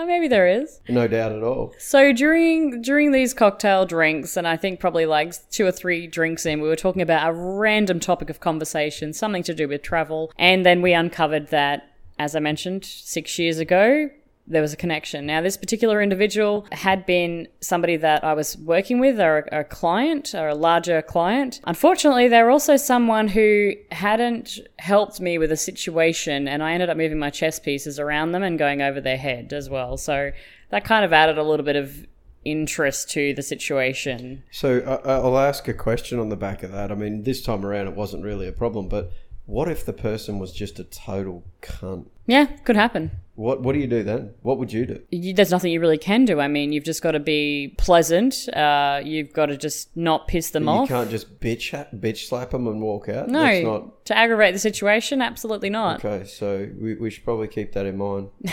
Oh, 0.02 0.06
maybe 0.06 0.30
there 0.30 0.48
is. 0.48 0.80
no 0.88 1.10
doubt 1.10 1.34
at 1.34 1.44
all. 1.44 1.74
So 1.78 2.14
during 2.14 2.82
during 2.82 3.12
these 3.12 3.34
cocktail 3.34 3.86
drinks, 3.86 4.38
and 4.38 4.48
I 4.48 4.56
think 4.56 4.80
probably 4.80 5.06
like 5.06 5.34
two 5.52 5.66
or 5.66 5.74
three 5.74 6.08
drinks 6.08 6.46
in, 6.46 6.62
we 6.62 6.70
were 6.70 6.78
talking 6.78 7.02
about 7.02 7.30
a 7.30 7.34
random 7.34 8.00
topic 8.00 8.30
of 8.30 8.40
conversation, 8.40 9.12
something 9.12 9.44
to 9.44 9.54
do 9.54 9.68
with 9.68 9.82
travel, 9.82 10.32
and 10.38 10.66
then 10.66 10.82
we 10.82 10.94
uncovered 10.94 11.50
that, 11.50 11.92
as 12.18 12.34
I 12.34 12.40
mentioned, 12.40 12.86
six 12.86 13.38
years 13.38 13.60
ago. 13.60 14.10
There 14.50 14.62
was 14.62 14.74
a 14.74 14.78
connection. 14.78 15.26
Now, 15.28 15.42
this 15.42 15.58
particular 15.58 16.02
individual 16.02 16.66
had 16.72 17.06
been 17.06 17.48
somebody 17.62 17.98
that 17.98 18.24
I 18.24 18.34
was 18.34 18.58
working 18.58 19.00
with, 19.00 19.20
or 19.20 19.48
a, 19.52 19.60
a 19.60 19.64
client, 19.64 20.34
or 20.34 20.48
a 20.48 20.56
larger 20.56 21.02
client. 21.02 21.62
Unfortunately, 21.66 22.28
they 22.28 22.42
were 22.42 22.50
also 22.50 22.76
someone 22.76 23.28
who 23.28 23.74
hadn't 23.92 24.60
helped 24.80 25.22
me 25.22 25.38
with 25.38 25.52
a 25.52 25.58
situation, 25.58 26.48
and 26.48 26.64
I 26.64 26.74
ended 26.74 26.90
up 26.90 26.98
moving 26.98 27.20
my 27.20 27.30
chess 27.30 27.60
pieces 27.60 28.00
around 28.00 28.32
them 28.32 28.44
and 28.44 28.58
going 28.58 28.82
over 28.82 29.00
their 29.00 29.18
head 29.18 29.54
as 29.54 29.70
well. 29.70 29.98
So 29.98 30.32
that 30.72 30.84
kind 30.84 31.06
of 31.06 31.14
added 31.14 31.38
a 31.38 31.44
little 31.44 31.66
bit 31.66 31.76
of 31.76 32.08
interest 32.46 33.10
to 33.12 33.34
the 33.34 33.44
situation. 33.44 34.44
So 34.52 34.80
I, 35.06 35.12
I'll 35.14 35.38
ask 35.38 35.68
a 35.68 35.74
question 35.74 36.20
on 36.20 36.30
the 36.30 36.36
back 36.36 36.64
of 36.64 36.72
that. 36.72 36.92
I 36.92 36.96
mean, 36.96 37.24
this 37.24 37.42
time 37.42 37.66
around 37.66 37.88
it 37.88 37.96
wasn't 37.96 38.24
really 38.24 38.48
a 38.48 38.52
problem, 38.52 38.88
but 38.88 39.12
what 39.46 39.70
if 39.70 39.86
the 39.86 39.94
person 39.94 40.40
was 40.40 40.52
just 40.52 40.80
a 40.80 40.84
total 40.84 41.44
cunt? 41.62 42.08
Yeah, 42.28 42.46
could 42.46 42.76
happen. 42.76 43.12
What 43.40 43.62
What 43.62 43.72
do 43.72 43.80
you 43.80 43.88
do 43.88 44.04
then? 44.04 44.34
What 44.42 44.58
would 44.58 44.74
you 44.74 44.86
do? 44.86 45.02
You, 45.12 45.34
there's 45.34 45.50
nothing 45.50 45.72
you 45.72 45.80
really 45.80 45.98
can 45.98 46.26
do. 46.26 46.42
I 46.42 46.50
mean, 46.50 46.74
you've 46.74 46.84
just 46.84 47.02
got 47.02 47.12
to 47.12 47.22
be 47.22 47.74
pleasant. 47.78 48.50
Uh, 48.50 49.00
you've 49.02 49.32
got 49.32 49.46
to 49.46 49.56
just 49.56 49.96
not 49.96 50.28
piss 50.28 50.52
them 50.52 50.64
You 50.64 50.70
off. 50.72 50.90
You 50.90 50.96
can't 50.98 51.10
just 51.10 51.40
bitch 51.40 51.72
bitch 51.98 52.28
slap 52.28 52.50
them 52.50 52.68
and 52.68 52.82
walk 52.82 53.08
out. 53.08 53.30
no, 53.30 53.40
That's 53.42 53.64
not 53.64 53.99
to 54.10 54.18
aggravate 54.18 54.56
the 54.56 54.60
situation, 54.60 55.22
absolutely 55.22 55.70
not. 55.70 56.04
okay. 56.04 56.26
So 56.26 56.68
we, 56.80 56.96
we 56.96 57.12
should 57.12 57.24
probably 57.24 57.48
keep 57.48 57.74
that 57.74 57.86
in 57.86 57.96
mind. 57.96 58.32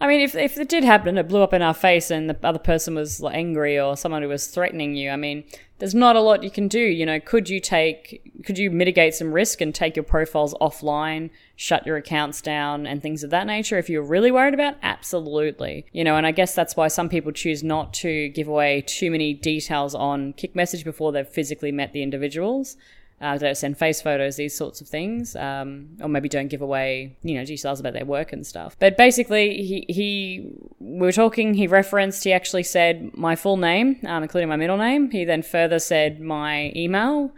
I 0.00 0.08
mean, 0.08 0.20
if 0.20 0.34
if 0.34 0.58
it 0.58 0.68
did 0.68 0.82
happen, 0.82 1.16
it 1.16 1.28
blew 1.28 1.42
up 1.42 1.54
in 1.54 1.62
our 1.62 1.74
face, 1.74 2.10
and 2.10 2.28
the 2.28 2.36
other 2.42 2.58
person 2.58 2.96
was 2.96 3.22
angry 3.22 3.78
or 3.78 3.96
someone 3.96 4.22
who 4.22 4.28
was 4.28 4.48
threatening 4.48 4.96
you. 4.96 5.10
I 5.10 5.14
mean, 5.14 5.44
there's 5.78 5.94
not 5.94 6.16
a 6.16 6.20
lot 6.20 6.42
you 6.42 6.50
can 6.50 6.66
do. 6.66 6.80
You 6.80 7.06
know, 7.06 7.20
could 7.20 7.48
you 7.48 7.60
take, 7.60 8.44
could 8.44 8.58
you 8.58 8.68
mitigate 8.68 9.14
some 9.14 9.32
risk 9.32 9.60
and 9.60 9.72
take 9.72 9.94
your 9.94 10.02
profiles 10.02 10.54
offline, 10.60 11.30
shut 11.54 11.86
your 11.86 11.96
accounts 11.96 12.42
down, 12.42 12.84
and 12.84 13.00
things 13.00 13.22
of 13.22 13.30
that 13.30 13.46
nature? 13.46 13.78
If 13.78 13.88
you're 13.88 14.02
really 14.02 14.32
worried 14.32 14.54
about, 14.54 14.74
absolutely. 14.82 15.86
You 15.92 16.02
know, 16.02 16.16
and 16.16 16.26
I 16.26 16.32
guess 16.32 16.52
that's 16.52 16.74
why 16.74 16.88
some 16.88 17.08
people 17.08 17.30
choose 17.30 17.62
not 17.62 17.94
to 17.94 18.28
give 18.30 18.48
away 18.48 18.82
too 18.88 19.12
many 19.12 19.34
details 19.34 19.94
on 19.94 20.32
Kik 20.32 20.56
Message 20.56 20.82
before 20.82 21.12
they've 21.12 21.28
physically 21.28 21.70
met 21.70 21.92
the 21.92 22.02
individuals 22.02 22.76
uh, 23.20 23.36
don't 23.36 23.56
send 23.56 23.76
face 23.76 24.00
photos, 24.00 24.36
these 24.36 24.56
sorts 24.56 24.80
of 24.80 24.88
things, 24.88 25.36
um, 25.36 25.88
or 26.00 26.08
maybe 26.08 26.28
don't 26.28 26.48
give 26.48 26.62
away, 26.62 27.16
you 27.22 27.34
know, 27.34 27.44
details 27.44 27.78
about 27.78 27.92
their 27.92 28.06
work 28.06 28.32
and 28.32 28.46
stuff. 28.46 28.76
But 28.78 28.96
basically, 28.96 29.62
he, 29.62 29.84
he 29.88 30.50
we 30.78 31.00
were 31.00 31.12
talking. 31.12 31.54
He 31.54 31.66
referenced. 31.66 32.24
He 32.24 32.32
actually 32.32 32.62
said 32.62 33.10
my 33.14 33.36
full 33.36 33.58
name, 33.58 34.00
um, 34.06 34.22
including 34.22 34.48
my 34.48 34.56
middle 34.56 34.78
name. 34.78 35.10
He 35.10 35.24
then 35.24 35.42
further 35.42 35.78
said 35.78 36.20
my 36.20 36.72
email 36.74 37.32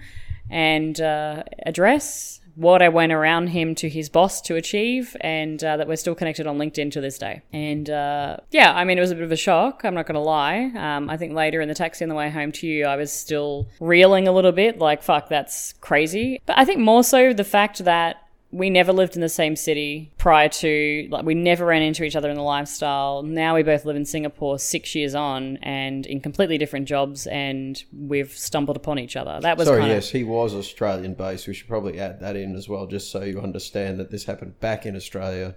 and 0.50 1.00
uh, 1.00 1.42
address. 1.66 2.40
What 2.54 2.82
I 2.82 2.88
went 2.88 3.12
around 3.12 3.48
him 3.48 3.74
to 3.76 3.88
his 3.88 4.08
boss 4.08 4.40
to 4.42 4.56
achieve, 4.56 5.16
and 5.20 5.62
uh, 5.64 5.76
that 5.78 5.88
we're 5.88 5.96
still 5.96 6.14
connected 6.14 6.46
on 6.46 6.58
LinkedIn 6.58 6.90
to 6.92 7.00
this 7.00 7.18
day. 7.18 7.42
And 7.52 7.88
uh, 7.88 8.36
yeah, 8.50 8.72
I 8.74 8.84
mean, 8.84 8.98
it 8.98 9.00
was 9.00 9.10
a 9.10 9.14
bit 9.14 9.24
of 9.24 9.32
a 9.32 9.36
shock. 9.36 9.82
I'm 9.84 9.94
not 9.94 10.06
going 10.06 10.14
to 10.14 10.20
lie. 10.20 10.70
Um, 10.76 11.08
I 11.08 11.16
think 11.16 11.32
later 11.32 11.60
in 11.60 11.68
the 11.68 11.74
taxi 11.74 12.04
on 12.04 12.08
the 12.08 12.14
way 12.14 12.30
home 12.30 12.52
to 12.52 12.66
you, 12.66 12.86
I 12.86 12.96
was 12.96 13.12
still 13.12 13.68
reeling 13.80 14.28
a 14.28 14.32
little 14.32 14.52
bit, 14.52 14.78
like, 14.78 15.02
fuck, 15.02 15.28
that's 15.28 15.74
crazy. 15.80 16.42
But 16.44 16.58
I 16.58 16.64
think 16.64 16.80
more 16.80 17.04
so 17.04 17.32
the 17.32 17.44
fact 17.44 17.84
that 17.84 18.16
we 18.52 18.70
never 18.70 18.92
lived 18.92 19.14
in 19.14 19.20
the 19.20 19.28
same 19.28 19.56
city 19.56 20.12
prior 20.18 20.48
to 20.48 21.08
like 21.10 21.24
we 21.24 21.34
never 21.34 21.66
ran 21.66 21.82
into 21.82 22.04
each 22.04 22.14
other 22.14 22.30
in 22.30 22.36
the 22.36 22.42
lifestyle 22.42 23.22
now 23.22 23.54
we 23.54 23.62
both 23.62 23.84
live 23.84 23.96
in 23.96 24.04
singapore 24.04 24.58
six 24.58 24.94
years 24.94 25.14
on 25.14 25.56
and 25.62 26.06
in 26.06 26.20
completely 26.20 26.58
different 26.58 26.86
jobs 26.86 27.26
and 27.28 27.84
we've 27.92 28.32
stumbled 28.32 28.76
upon 28.76 28.98
each 28.98 29.16
other 29.16 29.40
that 29.40 29.56
was 29.56 29.66
Sorry, 29.72 29.86
yes, 29.86 30.10
he 30.10 30.22
was 30.22 30.54
Australian 30.54 31.14
based. 31.14 31.48
We 31.48 31.54
should 31.54 31.68
probably 31.68 31.98
add 31.98 32.20
that 32.20 32.36
in 32.36 32.54
as 32.56 32.68
well, 32.68 32.86
just 32.86 33.10
so 33.10 33.22
you 33.22 33.40
understand 33.40 33.98
that 34.00 34.10
this 34.10 34.24
happened 34.24 34.60
back 34.60 34.84
in 34.84 34.94
Australia. 34.94 35.56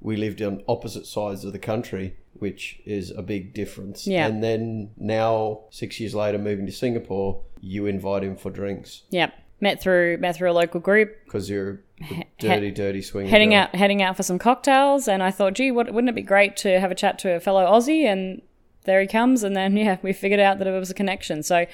We 0.00 0.16
lived 0.16 0.42
on 0.42 0.62
opposite 0.68 1.06
sides 1.06 1.44
of 1.44 1.52
the 1.52 1.58
country, 1.58 2.16
which 2.34 2.80
is 2.84 3.10
a 3.10 3.22
big 3.22 3.54
difference. 3.54 4.06
Yeah. 4.06 4.26
And 4.26 4.42
then 4.42 4.90
now, 4.98 5.64
six 5.70 5.98
years 5.98 6.14
later, 6.14 6.38
moving 6.38 6.66
to 6.66 6.72
Singapore, 6.72 7.42
you 7.60 7.86
invite 7.86 8.22
him 8.22 8.36
for 8.36 8.50
drinks 8.50 9.02
of 9.08 9.14
yep 9.14 9.34
met 9.60 9.80
through 9.80 10.18
met 10.18 10.36
through 10.36 10.50
a 10.50 10.52
local 10.52 10.80
group. 10.80 11.16
Because 11.24 11.48
you're 11.48 11.80
a 12.10 12.24
dirty, 12.38 12.70
dirty 12.70 13.02
swing. 13.02 13.28
heading 13.28 13.54
out 13.54 13.74
heading 13.74 14.02
out 14.02 14.16
for 14.16 14.22
some 14.22 14.38
cocktails. 14.38 15.08
And 15.08 15.22
i 15.22 15.30
thought 15.30 15.54
gee 15.54 15.70
what, 15.70 15.92
wouldn't 15.92 16.10
it 16.10 16.14
be 16.14 16.22
great 16.22 16.56
to 16.58 16.80
have 16.80 16.90
a 16.90 16.94
chat 16.94 17.18
to 17.20 17.34
a 17.34 17.40
fellow 17.40 17.64
aussie? 17.64 18.04
And 18.04 18.42
there 18.84 19.00
he 19.00 19.06
comes. 19.06 19.42
And 19.42 19.56
then 19.56 19.76
yeah 19.76 19.98
we 20.02 20.12
figured 20.12 20.40
out 20.40 20.58
that 20.58 20.66
it 20.66 20.78
was 20.78 20.90
a 20.90 20.94
connection. 20.94 21.42
So 21.42 21.66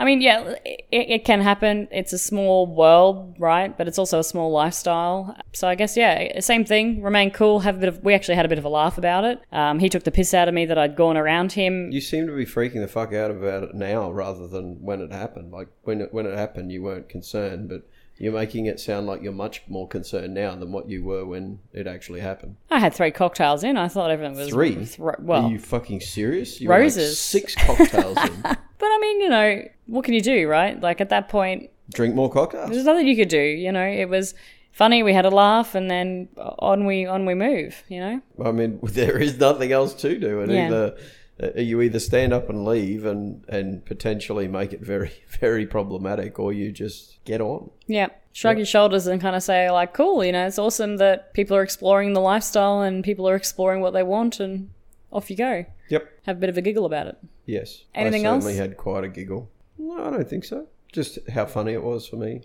i 0.00 0.04
mean 0.04 0.20
yeah 0.20 0.54
it, 0.64 1.10
it 1.10 1.24
can 1.24 1.40
happen. 1.40 1.88
It's 1.90 2.12
a 2.12 2.18
small 2.18 2.66
world 2.66 3.36
right? 3.38 3.76
But 3.76 3.88
it's 3.88 3.98
also 3.98 4.18
a 4.18 4.24
small 4.24 4.50
lifestyle. 4.50 5.36
So 5.52 5.68
i 5.68 5.74
guess 5.74 5.96
yeah 5.96 6.40
same 6.40 6.64
thing. 6.64 7.02
Remain 7.02 7.30
cool. 7.30 7.60
Have 7.60 7.76
a 7.76 7.78
bit 7.78 7.88
of 7.88 8.02
we 8.02 8.14
actually 8.14 8.36
had 8.36 8.46
a 8.46 8.48
bit 8.48 8.58
of 8.58 8.64
a 8.64 8.68
laugh 8.68 8.98
about 8.98 9.24
it. 9.24 9.40
Um, 9.52 9.78
he 9.78 9.88
took 9.88 10.04
the 10.04 10.10
piss 10.10 10.34
out 10.34 10.48
of 10.48 10.54
me 10.54 10.66
that 10.66 10.78
i'd 10.78 10.96
gone 10.96 11.16
around 11.16 11.52
him. 11.52 11.90
You 11.92 12.00
seem 12.00 12.26
to 12.26 12.36
be 12.36 12.46
freaking 12.46 12.80
the 12.80 12.88
fuck 12.88 13.12
out 13.12 13.30
about 13.30 13.62
it 13.62 13.74
now 13.74 14.10
rather 14.10 14.46
than 14.48 14.82
when 14.82 15.00
it 15.00 15.12
happened. 15.12 15.52
Like 15.52 15.68
when 15.84 16.00
it 16.00 16.12
when 16.12 16.26
it 16.26 16.36
happened, 16.36 16.72
you 16.72 16.82
weren't 16.82 17.08
concerned, 17.08 17.68
but 17.68 17.82
you're 18.20 18.32
making 18.34 18.66
it 18.66 18.78
sound 18.78 19.06
like 19.06 19.22
you're 19.22 19.32
much 19.32 19.62
more 19.66 19.88
concerned 19.88 20.34
now 20.34 20.54
than 20.54 20.70
what 20.70 20.88
you 20.88 21.02
were 21.02 21.24
when 21.24 21.58
it 21.72 21.86
actually 21.86 22.20
happened. 22.20 22.54
i 22.70 22.78
had 22.78 22.92
three 22.94 23.10
cocktails 23.10 23.64
in 23.64 23.76
i 23.76 23.88
thought 23.88 24.10
everything 24.10 24.36
was 24.36 24.50
Three? 24.50 24.86
Well 24.98 25.46
Are 25.46 25.50
you 25.50 25.58
fucking 25.58 26.00
serious? 26.00 26.60
You 26.60 26.68
Roses. 26.70 27.18
six 27.18 27.54
cocktails 27.54 28.16
in. 28.18 28.42
but 28.42 28.58
i 28.96 28.98
mean 29.00 29.20
you 29.22 29.28
know 29.30 29.62
what 29.86 30.04
can 30.04 30.14
you 30.14 30.20
do 30.20 30.46
right 30.48 30.80
like 30.80 31.00
at 31.00 31.08
that 31.08 31.28
point 31.28 31.70
Drink 31.92 32.14
more 32.14 32.30
cocktails. 32.30 32.70
there's 32.70 32.84
nothing 32.84 33.08
you 33.08 33.16
could 33.16 33.28
do 33.28 33.40
you 33.42 33.72
know 33.72 33.84
it 33.84 34.08
was 34.08 34.34
funny 34.70 35.02
we 35.02 35.12
had 35.12 35.24
a 35.24 35.30
laugh 35.30 35.74
and 35.74 35.90
then 35.90 36.28
on 36.60 36.84
we 36.86 37.04
on 37.06 37.26
we 37.26 37.34
move 37.34 37.82
you 37.88 37.98
know 38.00 38.20
I 38.44 38.52
mean, 38.52 38.78
there 38.84 39.18
is 39.18 39.38
nothing 39.38 39.72
else 39.72 39.92
to 40.02 40.18
do, 40.18 40.40
and 40.40 40.52
Yeah. 40.52 40.66
either 40.66 40.96
Uh, 41.42 41.58
you 41.60 41.80
either 41.80 41.98
stand 41.98 42.32
up 42.32 42.48
and 42.50 42.64
leave 42.64 43.04
and 43.04 43.44
and 43.48 43.84
potentially 43.86 44.46
make 44.48 44.72
it 44.72 44.80
very 44.80 45.12
very 45.40 45.66
problematic, 45.66 46.38
or 46.38 46.52
you 46.52 46.72
just 46.72 47.22
get 47.24 47.40
on. 47.40 47.70
Yeah. 47.86 48.08
Shrug 48.32 48.58
your 48.58 48.66
shoulders 48.66 49.08
and 49.08 49.20
kind 49.20 49.34
of 49.34 49.42
say, 49.42 49.68
like, 49.72 49.92
cool, 49.92 50.24
you 50.24 50.30
know, 50.30 50.46
it's 50.46 50.58
awesome 50.58 50.98
that 50.98 51.34
people 51.34 51.56
are 51.56 51.64
exploring 51.64 52.12
the 52.12 52.20
lifestyle 52.20 52.80
and 52.80 53.02
people 53.02 53.28
are 53.28 53.34
exploring 53.34 53.80
what 53.80 53.92
they 53.92 54.04
want 54.04 54.38
and 54.38 54.70
off 55.10 55.30
you 55.30 55.36
go. 55.36 55.66
Yep. 55.88 56.08
Have 56.26 56.36
a 56.36 56.40
bit 56.40 56.48
of 56.48 56.56
a 56.56 56.62
giggle 56.62 56.86
about 56.86 57.08
it. 57.08 57.18
Yes. 57.44 57.82
Anything 57.92 58.28
I 58.28 58.30
certainly 58.30 58.52
else? 58.52 58.60
had 58.60 58.76
quite 58.76 59.02
a 59.02 59.08
giggle. 59.08 59.50
No, 59.78 60.04
I 60.04 60.10
don't 60.10 60.28
think 60.28 60.44
so. 60.44 60.68
Just 60.92 61.18
how 61.28 61.44
funny 61.46 61.72
it 61.72 61.82
was 61.82 62.06
for 62.06 62.16
me. 62.16 62.42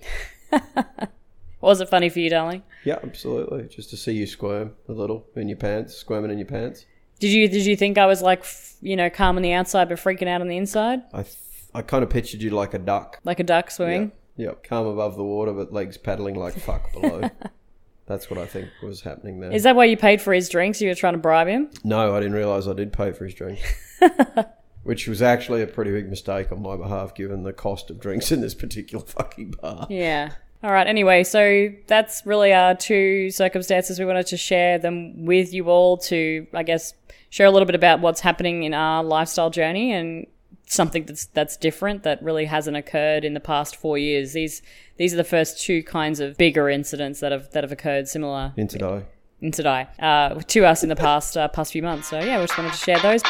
Was 1.61 1.81
it 1.81 1.89
funny 1.89 2.09
for 2.09 2.19
you, 2.19 2.29
darling? 2.29 2.61
Yeah, 2.83 2.99
absolutely. 3.01 3.67
Just 3.67 3.89
to 3.89 3.97
see 3.97 4.13
you 4.13 4.27
squirm 4.27 4.73
a 4.87 4.91
little 4.91 5.25
in 5.35 5.49
your 5.49 5.57
pants, 5.57 5.95
squirming 5.95 6.29
in 6.29 6.37
your 6.37 6.47
pants. 6.47 6.85
Did 7.19 7.31
you 7.31 7.47
did 7.47 7.65
you 7.65 7.75
think 7.75 7.97
I 7.97 8.05
was 8.05 8.21
like, 8.21 8.45
you 8.81 8.95
know, 8.95 9.09
calm 9.09 9.37
on 9.37 9.41
the 9.41 9.53
outside 9.53 9.89
but 9.89 9.97
freaking 9.97 10.27
out 10.27 10.41
on 10.41 10.47
the 10.47 10.57
inside, 10.57 11.01
I 11.13 11.23
th- 11.23 11.35
I 11.73 11.81
kind 11.81 12.03
of 12.03 12.09
pictured 12.09 12.41
you 12.41 12.51
like 12.51 12.73
a 12.73 12.79
duck. 12.79 13.19
like 13.23 13.39
a 13.39 13.43
duck 13.43 13.71
swimming? 13.71 14.11
Yep, 14.37 14.63
calm 14.65 14.85
above 14.85 15.15
the 15.15 15.23
water, 15.23 15.53
but 15.53 15.71
legs 15.71 15.97
paddling 15.97 16.35
like 16.35 16.53
fuck 16.55 16.91
below. 16.93 17.29
That's 18.05 18.29
what 18.29 18.37
I 18.37 18.45
think 18.45 18.69
was 18.83 19.01
happening 19.01 19.39
there. 19.39 19.51
Is 19.51 19.63
that 19.63 19.75
why 19.75 19.85
you 19.85 19.97
paid 19.97 20.21
for 20.21 20.31
his 20.33 20.47
drinks? 20.49 20.79
You 20.79 20.89
were 20.89 20.95
trying 20.95 21.13
to 21.13 21.19
bribe 21.19 21.47
him? 21.47 21.69
No, 21.83 22.15
I 22.15 22.19
didn't 22.19 22.35
realise 22.35 22.67
I 22.67 22.73
did 22.73 22.93
pay 22.93 23.11
for 23.11 23.25
his 23.25 23.33
drink. 23.33 23.59
Which 24.83 25.07
was 25.07 25.23
actually 25.23 25.63
a 25.63 25.67
pretty 25.67 25.89
big 25.91 26.07
mistake 26.09 26.51
on 26.51 26.61
my 26.61 26.77
behalf, 26.77 27.15
given 27.15 27.41
the 27.41 27.53
cost 27.53 27.89
of 27.89 27.99
drinks 27.99 28.31
in 28.31 28.41
this 28.41 28.53
particular 28.53 29.03
fucking 29.03 29.55
bar. 29.59 29.87
Yeah. 29.89 30.33
All 30.65 30.71
right. 30.71 30.87
Anyway, 30.87 31.23
so 31.23 31.69
that's 31.85 32.25
really 32.25 32.51
our 32.51 32.73
two 32.73 33.29
circumstances. 33.29 33.99
We 33.99 34.05
wanted 34.05 34.25
to 34.27 34.37
share 34.37 34.79
them 34.79 35.23
with 35.23 35.53
you 35.53 35.69
all 35.69 35.97
to, 35.97 36.47
I 36.55 36.63
guess, 36.63 36.95
share 37.29 37.45
a 37.45 37.51
little 37.51 37.67
bit 37.67 37.75
about 37.75 37.99
what's 37.99 38.21
happening 38.21 38.63
in 38.63 38.73
our 38.73 39.03
lifestyle 39.03 39.51
journey 39.51 39.93
and 39.93 40.25
something 40.65 41.05
that's 41.05 41.27
that's 41.27 41.55
different 41.55 42.01
that 42.01 42.19
really 42.23 42.45
hasn't 42.45 42.75
occurred 42.75 43.23
in 43.23 43.35
the 43.35 43.39
past 43.39 43.75
four 43.75 43.99
years. 43.99 44.33
These 44.33 44.63
these 44.97 45.13
are 45.13 45.17
the 45.17 45.23
first 45.23 45.61
two 45.61 45.83
kinds 45.83 46.19
of 46.19 46.35
bigger 46.35 46.67
incidents 46.67 47.19
that 47.19 47.31
have 47.31 47.51
that 47.51 47.63
have 47.63 47.71
occurred 47.71 48.07
similar 48.07 48.51
In 48.57 48.67
today. 48.67 49.03
in 49.41 49.51
today 49.51 49.85
uh, 49.99 50.33
to 50.33 50.65
us 50.65 50.81
in 50.81 50.89
the 50.89 50.95
past 50.95 51.37
uh, 51.37 51.47
past 51.47 51.73
few 51.73 51.83
months. 51.83 52.09
So 52.09 52.19
yeah, 52.19 52.39
we 52.39 52.47
just 52.47 52.57
wanted 52.57 52.71
to 52.73 52.79
share 52.79 52.99
those. 53.01 53.21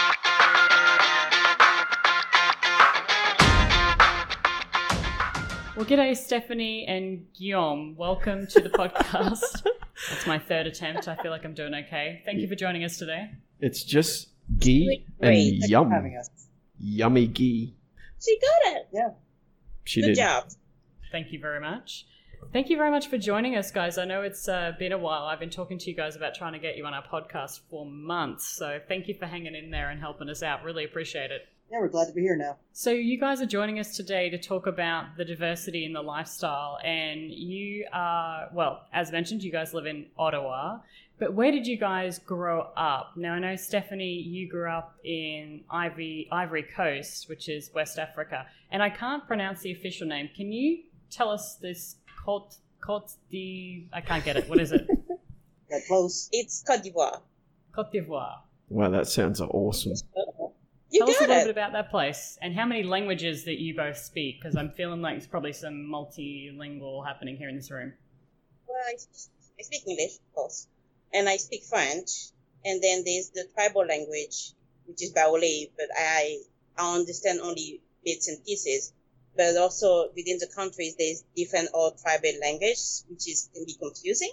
Well, 5.75 5.85
g'day, 5.85 6.15
Stephanie 6.15 6.85
and 6.87 7.25
Guillaume. 7.33 7.95
Welcome 7.97 8.47
to 8.47 8.61
the 8.61 8.69
podcast. 8.69 9.65
That's 10.09 10.25
my 10.25 10.39
third 10.39 10.67
attempt. 10.67 11.09
I 11.09 11.15
feel 11.17 11.31
like 11.31 11.43
I'm 11.43 11.53
doing 11.53 11.73
okay. 11.73 12.21
Thank 12.25 12.39
you 12.39 12.47
for 12.47 12.55
joining 12.55 12.85
us 12.85 12.97
today. 12.97 13.31
It's 13.59 13.83
just 13.83 14.29
ghee 14.57 15.05
and 15.19 15.29
Great. 15.29 15.67
yum. 15.69 15.91
having 15.91 16.15
us. 16.15 16.29
Yummy 16.79 17.27
ghee. 17.27 17.75
She 18.23 18.39
got 18.39 18.73
it. 18.75 18.87
Yeah. 18.93 19.09
She 19.83 19.99
Good 20.01 20.07
did. 20.07 20.15
job. 20.17 20.45
Thank 21.11 21.33
you 21.33 21.39
very 21.39 21.59
much. 21.59 22.05
Thank 22.53 22.69
you 22.69 22.77
very 22.77 22.91
much 22.91 23.07
for 23.07 23.17
joining 23.17 23.57
us, 23.57 23.71
guys. 23.71 23.97
I 23.97 24.05
know 24.05 24.21
it's 24.21 24.47
uh, 24.47 24.73
been 24.79 24.93
a 24.93 24.97
while. 24.97 25.25
I've 25.25 25.39
been 25.39 25.49
talking 25.49 25.77
to 25.79 25.89
you 25.89 25.95
guys 25.95 26.15
about 26.15 26.35
trying 26.35 26.53
to 26.53 26.59
get 26.59 26.77
you 26.77 26.85
on 26.85 26.93
our 26.93 27.03
podcast 27.03 27.59
for 27.69 27.85
months. 27.85 28.47
So 28.47 28.79
thank 28.87 29.09
you 29.09 29.13
for 29.13 29.25
hanging 29.25 29.55
in 29.55 29.71
there 29.71 29.89
and 29.89 29.99
helping 29.99 30.29
us 30.29 30.41
out. 30.41 30.63
Really 30.63 30.85
appreciate 30.85 31.31
it. 31.31 31.41
Yeah, 31.71 31.79
we're 31.79 31.87
glad 31.87 32.07
to 32.07 32.13
be 32.13 32.21
here 32.21 32.35
now. 32.35 32.57
So 32.73 32.91
you 32.91 33.19
guys 33.19 33.41
are 33.41 33.47
joining 33.47 33.79
us 33.79 33.95
today 33.95 34.29
to 34.29 34.37
talk 34.37 34.67
about 34.67 35.17
the 35.17 35.25
diversity 35.25 35.83
in 35.83 35.93
the 35.93 36.01
lifestyle, 36.01 36.77
and 36.83 37.31
you 37.31 37.85
are 37.91 38.49
well, 38.53 38.83
as 38.93 39.11
mentioned, 39.11 39.43
you 39.43 39.51
guys 39.51 39.73
live 39.73 39.87
in 39.87 40.05
Ottawa. 40.17 40.79
But 41.17 41.33
where 41.33 41.51
did 41.51 41.65
you 41.65 41.77
guys 41.77 42.19
grow 42.19 42.67
up? 42.77 43.13
Now 43.15 43.33
I 43.33 43.39
know 43.39 43.55
Stephanie, 43.55 44.21
you 44.21 44.47
grew 44.47 44.69
up 44.69 44.95
in 45.03 45.61
Ivory 45.71 46.27
Ivory 46.31 46.63
Coast, 46.63 47.27
which 47.29 47.49
is 47.49 47.71
West 47.73 47.97
Africa, 47.97 48.45
and 48.71 48.83
I 48.83 48.89
can't 48.89 49.25
pronounce 49.25 49.61
the 49.61 49.71
official 49.71 50.07
name. 50.07 50.29
Can 50.35 50.51
you 50.51 50.83
tell 51.09 51.29
us 51.31 51.55
this 51.55 51.95
Cote 52.23 52.57
Cote 52.79 53.11
di? 53.31 53.87
I 53.91 54.01
can't 54.01 54.23
get 54.23 54.37
it. 54.37 54.47
What 54.47 54.59
is 54.59 54.71
it? 54.71 54.87
Got 55.69 55.81
close. 55.87 56.29
It's 56.31 56.63
Cote 56.67 56.83
d'Ivoire. 56.83 57.21
Cote 57.73 57.91
d'Ivoire. 57.91 58.43
Wow, 58.69 58.89
that 58.91 59.07
sounds 59.07 59.41
awesome. 59.41 59.93
You 60.91 60.99
Tell 60.99 61.09
us 61.09 61.17
a 61.17 61.21
little 61.21 61.35
it. 61.37 61.43
bit 61.45 61.51
about 61.51 61.73
that 61.73 61.89
place 61.89 62.37
and 62.41 62.53
how 62.53 62.65
many 62.65 62.83
languages 62.83 63.43
that 63.45 63.59
you 63.59 63.75
both 63.75 63.97
speak, 63.97 64.39
because 64.39 64.55
I'm 64.55 64.69
feeling 64.71 65.01
like 65.01 65.15
there's 65.15 65.27
probably 65.27 65.53
some 65.53 65.89
multilingual 65.91 67.05
happening 67.05 67.37
here 67.37 67.49
in 67.49 67.55
this 67.55 67.71
room. 67.71 67.93
Well, 68.67 68.77
I, 68.87 68.93
I 68.93 69.61
speak 69.63 69.81
English, 69.87 70.15
of 70.15 70.35
course, 70.35 70.67
and 71.13 71.27
I 71.27 71.37
speak 71.37 71.63
French, 71.63 72.09
and 72.63 72.81
then 72.81 73.03
there's 73.03 73.29
the 73.29 73.45
tribal 73.53 73.85
language, 73.85 74.53
which 74.85 75.01
is 75.01 75.11
Baoulé, 75.13 75.71
but 75.75 75.87
I 75.97 76.41
I 76.77 76.95
understand 76.95 77.39
only 77.41 77.81
bits 78.03 78.27
and 78.27 78.43
pieces. 78.45 78.93
But 79.35 79.57
also 79.57 80.11
within 80.15 80.37
the 80.39 80.47
countries, 80.55 80.95
there's 80.97 81.23
different 81.35 81.69
all 81.73 81.91
tribal 81.91 82.31
language, 82.41 82.79
which 83.09 83.27
is 83.27 83.49
can 83.53 83.65
be 83.65 83.73
confusing. 83.73 84.31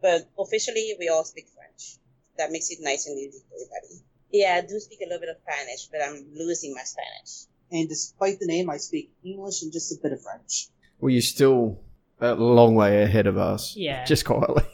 But 0.00 0.28
officially, 0.38 0.94
we 0.98 1.08
all 1.08 1.24
speak 1.24 1.48
French. 1.54 1.98
That 2.38 2.50
makes 2.50 2.70
it 2.70 2.78
nice 2.80 3.06
and 3.06 3.18
easy 3.18 3.40
for 3.48 3.56
everybody. 3.56 4.02
Yeah, 4.32 4.60
I 4.62 4.66
do 4.66 4.78
speak 4.80 5.00
a 5.00 5.04
little 5.04 5.20
bit 5.20 5.28
of 5.28 5.36
Spanish, 5.46 5.86
but 5.86 6.00
I'm 6.02 6.26
losing 6.34 6.74
my 6.74 6.82
Spanish. 6.82 7.46
And 7.70 7.88
despite 7.88 8.38
the 8.40 8.46
name, 8.46 8.70
I 8.70 8.78
speak 8.78 9.12
English 9.24 9.62
and 9.62 9.72
just 9.72 9.92
a 9.92 9.96
bit 10.02 10.12
of 10.12 10.22
French. 10.22 10.68
Well, 11.00 11.10
you're 11.10 11.22
still 11.22 11.80
a 12.20 12.34
long 12.34 12.74
way 12.74 13.02
ahead 13.02 13.26
of 13.26 13.36
us. 13.36 13.74
Yeah. 13.76 14.04
Just 14.04 14.24
quietly. 14.24 14.64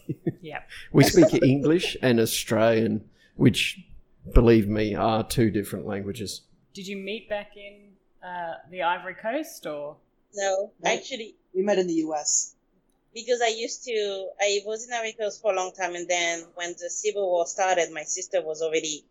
Yeah. 0.40 0.60
we 0.92 1.04
speak 1.04 1.42
English 1.42 1.96
and 2.02 2.20
Australian, 2.20 3.08
which, 3.36 3.80
believe 4.34 4.68
me, 4.68 4.94
are 4.94 5.22
two 5.26 5.50
different 5.50 5.86
languages. 5.86 6.42
Did 6.74 6.86
you 6.86 6.96
meet 6.96 7.28
back 7.28 7.52
in 7.56 7.92
uh, 8.22 8.54
the 8.70 8.82
Ivory 8.82 9.14
Coast 9.14 9.66
or? 9.66 9.96
No, 10.34 10.72
No. 10.82 10.90
actually, 10.90 11.36
We 11.54 11.62
met 11.62 11.78
in 11.78 11.86
the 11.86 12.00
U.S. 12.06 12.54
because 13.14 13.40
I 13.40 13.48
used 13.48 13.84
to, 13.84 14.28
I 14.40 14.60
was 14.66 14.86
in 14.86 14.92
America 14.92 15.30
for 15.40 15.52
a 15.52 15.56
long 15.56 15.72
time, 15.72 15.94
and 15.94 16.06
then 16.06 16.44
when 16.54 16.72
the 16.72 16.90
Civil 16.90 17.28
War 17.30 17.46
started, 17.46 17.90
my 17.92 18.02
sister 18.02 18.42
was 18.42 18.60
already 18.62 19.04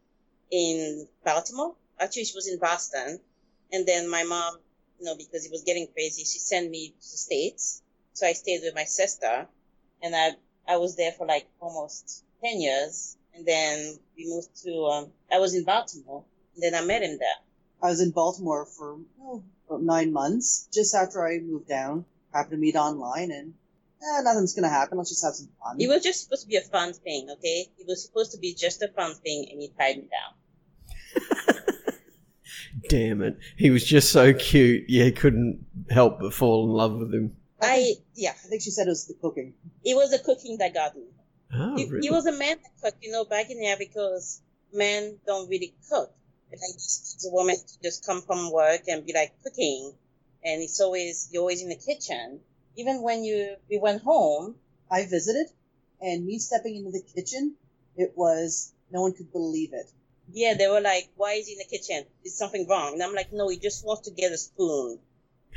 in 0.52 1.08
Baltimore. 1.24 1.76
Actually, 2.00 2.26
she 2.26 2.36
was 2.36 2.48
in 2.48 2.60
Boston, 2.60 3.20
and 3.72 3.86
then 3.86 4.10
my 4.10 4.24
mom, 4.24 4.58
you 5.00 5.06
know, 5.06 5.16
because 5.16 5.46
it 5.46 5.52
was 5.52 5.64
getting 5.64 5.88
crazy, 5.94 6.24
she 6.24 6.40
sent 6.40 6.70
me 6.70 6.90
to 6.90 6.96
the 6.96 7.18
States. 7.18 7.82
So 8.14 8.26
I 8.26 8.34
stayed 8.34 8.62
with 8.64 8.76
my 8.76 8.86
sister, 8.86 9.48
and 10.02 10.16
I 10.16 10.32
I 10.68 10.78
was 10.78 10.96
there 10.96 11.12
for 11.12 11.26
like 11.26 11.48
almost 11.60 12.24
ten 12.44 12.60
years, 12.60 13.18
and 13.34 13.46
then 13.46 14.00
we 14.18 14.28
moved 14.28 14.50
to. 14.64 14.86
Um, 14.86 15.12
I 15.32 15.40
was 15.40 15.56
in 15.56 15.64
Baltimore, 15.64 16.24
and 16.56 16.64
then 16.64 16.76
I 16.76 16.86
met 16.86 17.04
him 17.04 17.18
there. 17.20 17.40
I 17.82 17.90
was 17.90 18.02
in 18.02 18.12
Baltimore 18.12 18.66
for 18.66 18.98
oh, 19.22 19.44
about 19.68 19.84
nine 19.84 20.12
months, 20.12 20.68
just 20.74 20.96
after 20.96 21.26
I 21.28 21.40
moved 21.40 21.68
down. 21.68 22.06
Happened 22.34 22.52
to 22.52 22.58
meet 22.58 22.76
online, 22.76 23.32
and 23.32 23.54
eh, 24.02 24.22
nothing's 24.22 24.54
gonna 24.54 24.70
happen. 24.70 24.98
Let's 24.98 25.10
just 25.10 25.24
have 25.24 25.36
some 25.36 25.50
fun. 25.64 25.78
It 25.80 25.88
was 25.88 26.04
just 26.04 26.24
supposed 26.24 26.44
to 26.44 26.48
be 26.48 26.58
a 26.58 26.62
fun 26.62 26.94
thing, 26.94 27.30
okay? 27.32 27.68
It 27.78 27.88
was 27.88 28.06
supposed 28.06 28.32
to 28.32 28.40
be 28.40 28.54
just 28.54 28.82
a 28.82 28.88
fun 28.90 29.16
thing, 29.16 29.48
and 29.52 29.62
he 29.62 29.72
tied 29.78 29.98
me 29.98 30.10
down. 30.10 30.34
Damn 32.90 33.22
it. 33.22 33.38
He 33.58 33.70
was 33.70 33.84
just 33.84 34.12
so 34.12 34.34
cute. 34.34 34.86
Yeah, 34.88 35.10
couldn't 35.10 35.66
help 35.90 36.20
but 36.20 36.34
fall 36.34 36.66
in 36.66 36.72
love 36.72 36.98
with 36.98 37.14
him. 37.14 37.36
I 37.62 37.94
yeah, 38.14 38.32
I 38.32 38.48
think 38.48 38.62
she 38.62 38.72
said 38.72 38.88
it 38.88 38.92
was 38.92 39.08
the 39.08 39.16
cooking. 39.16 39.54
it 39.84 39.96
was 39.96 40.12
the 40.12 40.20
cooking 40.20 40.58
that 40.60 40.74
got 40.74 40.96
me. 40.96 41.04
Oh, 41.54 41.76
he, 41.76 41.86
really? 41.86 42.08
he 42.08 42.12
was 42.12 42.26
a 42.26 42.32
man 42.32 42.58
that 42.62 42.82
cooked, 42.82 43.04
you 43.04 43.12
know, 43.12 43.26
back 43.26 43.50
in 43.50 43.60
there 43.60 43.78
because 43.78 44.42
men 44.74 45.18
don't 45.26 45.50
really 45.50 45.74
cook. 45.90 46.14
Like 46.52 46.60
it's 46.76 47.26
a 47.30 47.34
woman 47.34 47.56
to 47.56 47.82
just 47.84 48.06
come 48.06 48.22
from 48.22 48.52
work 48.52 48.82
and 48.88 49.06
be 49.06 49.14
like 49.14 49.34
cooking, 49.44 49.94
and 50.44 50.62
it's 50.62 50.80
always 50.80 51.30
you're 51.32 51.42
always 51.42 51.62
in 51.62 51.70
the 51.70 51.76
kitchen. 51.76 52.40
Even 52.78 53.02
when 53.02 53.24
you 53.24 53.58
we 53.70 53.78
went 53.80 54.04
home, 54.04 54.56
I 54.90 55.06
visited, 55.06 55.48
and 56.00 56.26
me 56.26 56.38
stepping 56.40 56.76
into 56.78 56.92
the 56.92 57.02
kitchen, 57.02 57.56
it 57.98 58.13
was 58.16 58.72
no 58.92 59.02
one 59.02 59.13
could 59.13 59.32
believe 59.32 59.74
it. 59.74 59.90
yeah, 60.32 60.54
they 60.54 60.68
were 60.68 60.82
like, 60.82 61.10
"Why 61.16 61.34
is 61.34 61.48
he 61.48 61.54
in 61.54 61.60
the 61.60 61.66
kitchen? 61.78 62.06
Is 62.24 62.38
something 62.38 62.68
wrong?" 62.68 62.94
And 62.94 63.04
I'm 63.04 63.16
like, 63.16 63.34
"No, 63.34 63.50
he 63.50 63.58
just 63.58 63.84
wants 63.86 64.08
to 64.08 64.13
get 64.13 64.32
a 64.32 64.38
spoon. 64.38 65.00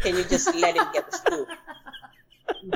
Can 0.03 0.17
you 0.17 0.25
just 0.25 0.55
let 0.55 0.77
him 0.77 0.89
get 0.93 1.05
the 1.11 1.17
spoon?" 1.17 1.47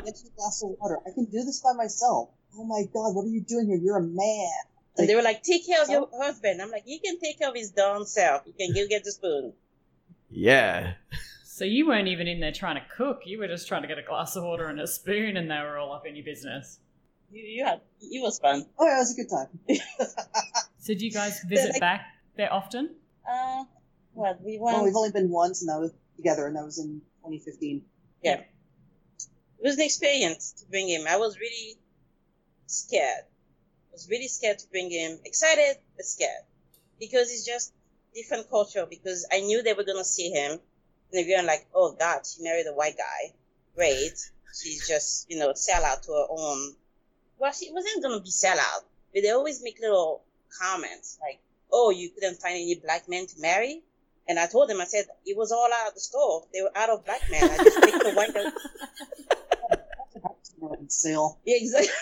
Get 0.03 0.17
you 0.23 0.29
a 0.33 0.35
glass 0.35 0.63
of 0.63 0.69
water. 0.79 0.97
I 1.05 1.11
can 1.11 1.25
do 1.25 1.43
this 1.43 1.61
by 1.61 1.73
myself. 1.73 2.29
Oh 2.57 2.63
my 2.63 2.83
God, 2.91 3.13
what 3.15 3.25
are 3.25 3.29
you 3.37 3.41
doing 3.41 3.67
here? 3.67 3.77
You're 3.77 3.97
a 3.97 4.01
man. 4.01 4.61
And 4.97 5.07
they 5.07 5.15
were 5.15 5.21
like, 5.21 5.43
"Take 5.43 5.65
care 5.65 5.81
of 5.83 5.89
your 5.89 6.09
husband." 6.11 6.61
I'm 6.61 6.71
like, 6.71 6.85
"He 6.85 6.99
can 6.99 7.19
take 7.19 7.37
care 7.39 7.49
of 7.49 7.55
his 7.55 7.71
darn 7.71 8.05
self. 8.05 8.45
He 8.45 8.53
can 8.53 8.73
go 8.73 8.87
get 8.87 9.03
the 9.03 9.11
spoon." 9.11 9.53
yeah. 10.29 10.93
So 11.55 11.63
you 11.63 11.87
weren't 11.87 12.09
even 12.09 12.27
in 12.27 12.41
there 12.41 12.51
trying 12.51 12.75
to 12.75 12.85
cook. 12.97 13.21
You 13.23 13.39
were 13.39 13.47
just 13.47 13.65
trying 13.65 13.81
to 13.83 13.87
get 13.87 13.97
a 13.97 14.01
glass 14.01 14.35
of 14.35 14.43
water 14.43 14.65
and 14.65 14.77
a 14.77 14.85
spoon, 14.85 15.37
and 15.37 15.49
they 15.49 15.55
were 15.59 15.77
all 15.77 15.93
up 15.93 16.05
in 16.05 16.13
your 16.13 16.25
business. 16.25 16.79
You, 17.31 17.43
you 17.43 17.63
had 17.63 17.79
it 18.01 18.21
was 18.21 18.39
fun. 18.39 18.65
Oh 18.77 18.85
yeah, 18.85 18.97
it 18.97 18.99
was 18.99 19.17
a 19.17 19.21
good 19.21 19.29
time. 19.29 19.79
So 20.79 20.93
do 20.93 21.05
you 21.05 21.11
guys 21.11 21.39
visit 21.47 21.71
like- 21.71 21.79
back 21.79 22.01
there 22.35 22.51
often? 22.51 22.93
Uh, 23.25 23.63
what 24.13 24.41
we 24.41 24.59
went. 24.59 24.75
well, 24.75 24.83
we've 24.83 24.97
only 24.97 25.11
been 25.11 25.29
once, 25.29 25.61
and 25.61 25.69
that 25.69 25.79
was 25.79 25.93
together, 26.17 26.45
and 26.45 26.57
that 26.57 26.65
was 26.65 26.77
in 26.77 27.01
2015. 27.23 27.81
Yeah. 28.21 28.41
It 28.41 29.63
was 29.63 29.75
an 29.75 29.85
experience 29.85 30.51
to 30.59 30.65
bring 30.65 30.89
him. 30.89 31.07
I 31.07 31.15
was 31.15 31.39
really 31.39 31.77
scared. 32.67 33.23
I 33.23 33.93
was 33.93 34.09
really 34.11 34.27
scared 34.27 34.59
to 34.59 34.67
bring 34.67 34.91
him. 34.91 35.19
Excited, 35.23 35.77
but 35.95 36.05
scared. 36.05 36.43
Because 36.99 37.31
it's 37.31 37.45
just 37.45 37.73
different 38.13 38.49
culture. 38.49 38.85
Because 38.87 39.25
I 39.31 39.39
knew 39.39 39.63
they 39.63 39.73
were 39.73 39.85
going 39.85 39.97
to 39.97 40.03
see 40.03 40.31
him. 40.31 40.59
And 41.15 41.25
they're 41.25 41.37
going 41.37 41.47
like, 41.47 41.65
oh 41.73 41.95
God, 41.97 42.21
she 42.25 42.43
married 42.43 42.65
a 42.67 42.73
white 42.73 42.97
guy. 42.97 43.31
Great. 43.73 44.11
She's 44.53 44.85
just, 44.85 45.29
you 45.31 45.39
know, 45.39 45.53
sell 45.53 45.83
out 45.85 46.03
to 46.03 46.11
her 46.11 46.25
own. 46.29 46.73
Well, 47.39 47.53
she 47.53 47.71
wasn't 47.71 48.03
going 48.03 48.17
to 48.19 48.23
be 48.23 48.29
sell 48.31 48.57
out. 48.59 48.83
But 49.13 49.23
they 49.23 49.29
always 49.29 49.63
make 49.63 49.79
little 49.79 50.23
comments 50.61 51.17
like, 51.21 51.39
oh, 51.71 51.89
you 51.91 52.09
couldn't 52.09 52.41
find 52.41 52.55
any 52.55 52.75
black 52.83 53.07
men 53.07 53.27
to 53.27 53.39
marry? 53.39 53.81
And 54.27 54.37
I 54.39 54.47
told 54.47 54.69
them, 54.69 54.81
I 54.81 54.85
said, 54.85 55.05
it 55.25 55.37
was 55.37 55.51
all 55.53 55.69
out 55.73 55.87
of 55.87 55.93
the 55.93 55.99
store. 56.01 56.43
They 56.53 56.61
were 56.61 56.71
out 56.75 56.89
of 56.89 57.05
black 57.05 57.21
men. 57.31 57.43
I 57.49 57.63
just 57.63 57.81
picked 57.81 58.03
the 58.03 58.11
white 58.13 58.33
guy. 58.33 58.51
On 60.61 60.89
sale. 60.89 61.37
Yeah, 61.45 61.57
exactly. 61.59 61.93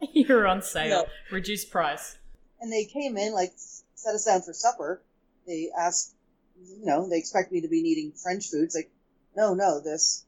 You're 0.12 0.46
on 0.46 0.62
sale, 0.62 0.88
No. 0.90 1.06
reduced 1.30 1.70
price. 1.70 2.18
And 2.60 2.70
they 2.72 2.84
came 2.84 3.16
in, 3.16 3.32
like, 3.32 3.52
set 3.94 4.14
us 4.14 4.24
down 4.24 4.42
for 4.42 4.52
supper. 4.52 5.00
They 5.46 5.70
asked, 5.78 6.14
you 6.66 6.86
know, 6.86 7.08
they 7.08 7.18
expect 7.18 7.52
me 7.52 7.60
to 7.62 7.68
be 7.68 7.82
needing 7.82 8.12
French 8.12 8.48
food. 8.48 8.64
It's 8.64 8.74
like, 8.74 8.90
no, 9.36 9.54
no, 9.54 9.80
this 9.80 10.24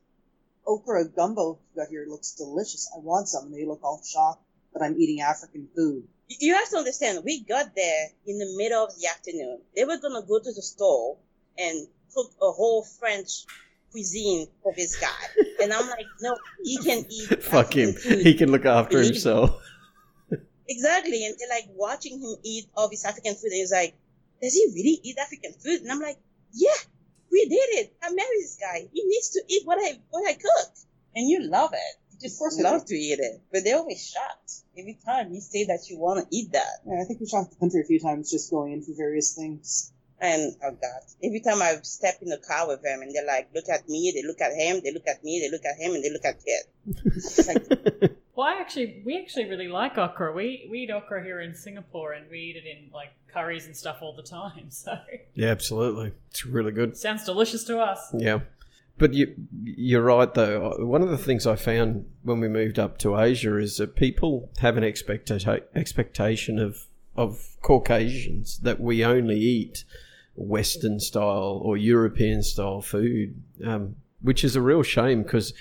okra 0.66 1.05
gumbo 1.09 1.59
you 1.75 1.83
got 1.83 1.90
here 1.90 2.07
looks 2.09 2.33
delicious. 2.33 2.90
I 2.94 3.01
want 3.01 3.29
some. 3.29 3.47
And 3.47 3.55
they 3.55 3.66
look 3.66 3.81
all 3.83 4.01
shocked 4.05 4.42
that 4.73 4.83
I'm 4.83 4.97
eating 4.99 5.20
African 5.20 5.68
food. 5.75 6.05
You 6.29 6.55
have 6.55 6.68
to 6.70 6.79
understand, 6.79 7.23
we 7.25 7.44
got 7.44 7.75
there 7.77 8.09
in 8.27 8.38
the 8.38 8.55
middle 8.57 8.85
of 8.85 8.99
the 8.99 9.07
afternoon. 9.09 9.61
They 9.77 9.85
were 9.85 9.99
gonna 9.99 10.23
go 10.27 10.38
to 10.38 10.53
the 10.53 10.62
store 10.62 11.18
and 11.59 11.87
cook 12.14 12.33
a 12.40 12.51
whole 12.51 12.83
French 12.83 13.44
cuisine 13.90 14.49
for 14.62 14.73
this 14.77 14.97
guy. 14.97 15.44
And 15.62 15.73
I'm 15.73 15.88
like, 15.88 16.07
no, 16.20 16.37
he 16.62 16.79
can 16.79 17.05
eat. 17.11 17.42
Fuck 17.42 17.77
him. 17.77 17.92
Food. 17.92 18.20
He 18.20 18.35
can 18.35 18.51
look 18.51 18.64
after 18.64 19.01
himself. 19.01 19.61
Exactly. 20.66 21.27
And 21.27 21.37
they're 21.38 21.49
like 21.49 21.68
watching 21.75 22.18
him 22.20 22.37
eat 22.42 22.64
all 22.75 22.88
this 22.88 23.05
African 23.05 23.35
food. 23.35 23.53
And 23.53 23.55
he's 23.57 23.70
like, 23.70 23.94
does 24.40 24.55
he 24.55 24.66
really 24.75 25.01
eat 25.03 25.16
African 25.18 25.53
food? 25.53 25.83
And 25.83 25.90
I'm 25.90 26.01
like, 26.01 26.18
yeah, 26.53 26.79
we 27.31 27.47
did 27.49 27.68
it. 27.81 27.97
I 28.03 28.11
married 28.11 28.40
this 28.40 28.59
guy. 28.61 28.88
He 28.92 29.05
needs 29.05 29.31
to 29.31 29.42
eat 29.49 29.66
what 29.66 29.79
I 29.79 29.99
what 30.11 30.29
I 30.29 30.35
cook. 30.35 30.70
And 31.16 31.29
you 31.29 31.42
love 31.42 31.73
it. 31.73 31.97
You 32.12 32.18
just 32.20 32.37
Of 32.37 32.38
course 32.38 32.61
love 32.61 32.85
to 32.87 32.94
eat 32.94 33.18
it. 33.18 33.42
But 33.53 33.64
they're 33.64 33.77
always 33.77 34.07
shocked 34.07 34.53
every 34.79 34.99
time 35.05 35.33
you 35.33 35.40
say 35.40 35.64
that 35.64 35.88
you 35.88 35.99
want 35.99 36.20
to 36.20 36.37
eat 36.37 36.53
that. 36.53 36.81
Yeah, 36.87 37.01
I 37.01 37.05
think 37.05 37.20
we 37.20 37.27
shopped 37.27 37.51
the 37.51 37.57
country 37.57 37.81
a 37.81 37.85
few 37.85 38.01
times 38.01 38.31
just 38.31 38.51
going 38.51 38.73
in 38.73 38.83
for 38.83 38.92
various 38.97 39.35
things. 39.35 39.92
And 40.20 40.55
oh 40.62 40.70
god, 40.70 41.03
every 41.23 41.40
time 41.40 41.61
I 41.61 41.77
step 41.83 42.18
in 42.23 42.29
the 42.29 42.38
car 42.38 42.68
with 42.68 42.83
them 42.83 43.03
and 43.03 43.14
they're 43.14 43.27
like, 43.27 43.49
look 43.55 43.68
at 43.68 43.88
me, 43.88 44.12
they 44.14 44.27
look 44.27 44.40
at 44.40 44.55
him, 44.55 44.81
they 44.83 44.92
look 44.92 45.07
at 45.09 45.25
me, 45.25 45.40
they 45.40 45.51
look 45.51 45.64
at 45.64 45.77
him, 45.77 45.94
and 45.94 46.05
they 46.05 46.11
look 46.11 46.25
at 46.25 46.44
kid. 48.09 48.16
Well, 48.37 48.47
I 48.49 48.61
actually, 48.61 49.03
we 49.05 49.18
actually 49.18 49.49
really 49.49 49.68
like 49.68 49.97
okra. 49.97 50.33
We 50.33 50.66
we 50.70 50.81
eat 50.81 50.90
okra 50.90 51.23
here 51.23 51.40
in 51.40 51.55
Singapore, 51.55 52.12
and 52.14 52.29
we 52.31 52.38
eat 52.38 52.57
it 52.57 52.66
in 52.66 52.90
like 52.92 53.11
curries 53.33 53.66
and 53.66 53.77
stuff 53.77 53.99
all 54.01 54.14
the 54.14 54.23
time. 54.23 54.51
So 54.70 54.97
yeah, 55.35 55.49
absolutely. 55.49 56.12
It's 56.31 56.44
really 56.44 56.73
good. 56.73 56.97
sounds 56.97 57.25
delicious 57.25 57.64
to 57.64 57.79
us. 57.79 58.12
Yeah. 58.16 58.40
But 58.97 59.12
you, 59.12 59.35
you're 59.62 60.03
right, 60.03 60.33
though. 60.33 60.77
One 60.79 61.03
of 61.03 61.09
the 61.09 61.18
things 61.18 61.47
I 61.47 61.57
found 61.57 62.07
when 62.23 62.38
we 62.40 62.49
moved 62.49 62.79
up 62.79 62.99
to 62.99 63.18
Asia 63.18 63.57
is 63.59 63.77
that 63.79 63.97
people 63.97 64.51
have 64.59 64.77
an 64.77 64.85
expecta- 64.85 65.62
expectation 65.75 66.61
of, 66.61 66.87
of 67.16 67.57
Caucasians 67.62 68.59
that 68.61 68.81
we 68.81 69.05
only 69.05 69.38
eat 69.38 69.85
Western 70.37 71.01
style 71.01 71.61
or 71.62 71.77
European 71.77 72.42
style 72.44 72.83
food, 72.83 73.42
um, 73.64 73.97
which 74.23 74.44
is 74.44 74.55
a 74.55 74.61
real 74.61 74.85
shame 74.85 75.25
because 75.25 75.53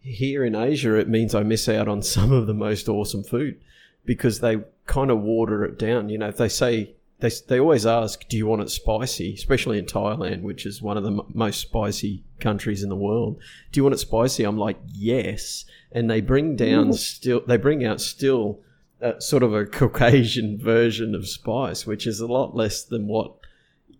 here 0.00 0.44
in 0.44 0.54
Asia 0.54 0.94
it 0.94 1.08
means 1.08 1.34
I 1.34 1.42
miss 1.42 1.68
out 1.68 1.88
on 1.88 2.02
some 2.02 2.32
of 2.32 2.46
the 2.46 2.54
most 2.54 2.88
awesome 2.88 3.24
food 3.24 3.60
because 4.04 4.40
they 4.40 4.58
kind 4.86 5.10
of 5.10 5.20
water 5.20 5.64
it 5.64 5.78
down. 5.78 6.08
You 6.08 6.18
know, 6.18 6.28
if 6.28 6.36
they 6.36 6.48
say 6.48 6.94
they 7.20 7.30
they 7.48 7.58
always 7.58 7.86
ask, 7.86 8.28
"Do 8.28 8.36
you 8.36 8.46
want 8.46 8.62
it 8.62 8.70
spicy?" 8.70 9.34
Especially 9.34 9.78
in 9.78 9.86
Thailand, 9.86 10.42
which 10.42 10.66
is 10.66 10.82
one 10.82 10.96
of 10.96 11.02
the 11.02 11.12
m- 11.12 11.22
most 11.32 11.60
spicy 11.60 12.24
countries 12.40 12.82
in 12.82 12.88
the 12.88 12.96
world. 12.96 13.38
Do 13.72 13.78
you 13.78 13.84
want 13.84 13.94
it 13.94 13.98
spicy? 13.98 14.44
I'm 14.44 14.58
like, 14.58 14.78
yes. 14.86 15.64
And 15.92 16.10
they 16.10 16.20
bring 16.20 16.56
down 16.56 16.92
still 16.92 17.42
they 17.46 17.56
bring 17.56 17.84
out 17.84 18.00
still 18.00 18.60
uh, 19.00 19.18
sort 19.18 19.42
of 19.42 19.54
a 19.54 19.64
Caucasian 19.66 20.58
version 20.58 21.14
of 21.14 21.26
spice, 21.28 21.86
which 21.86 22.06
is 22.06 22.20
a 22.20 22.26
lot 22.26 22.54
less 22.54 22.84
than 22.84 23.06
what 23.06 23.32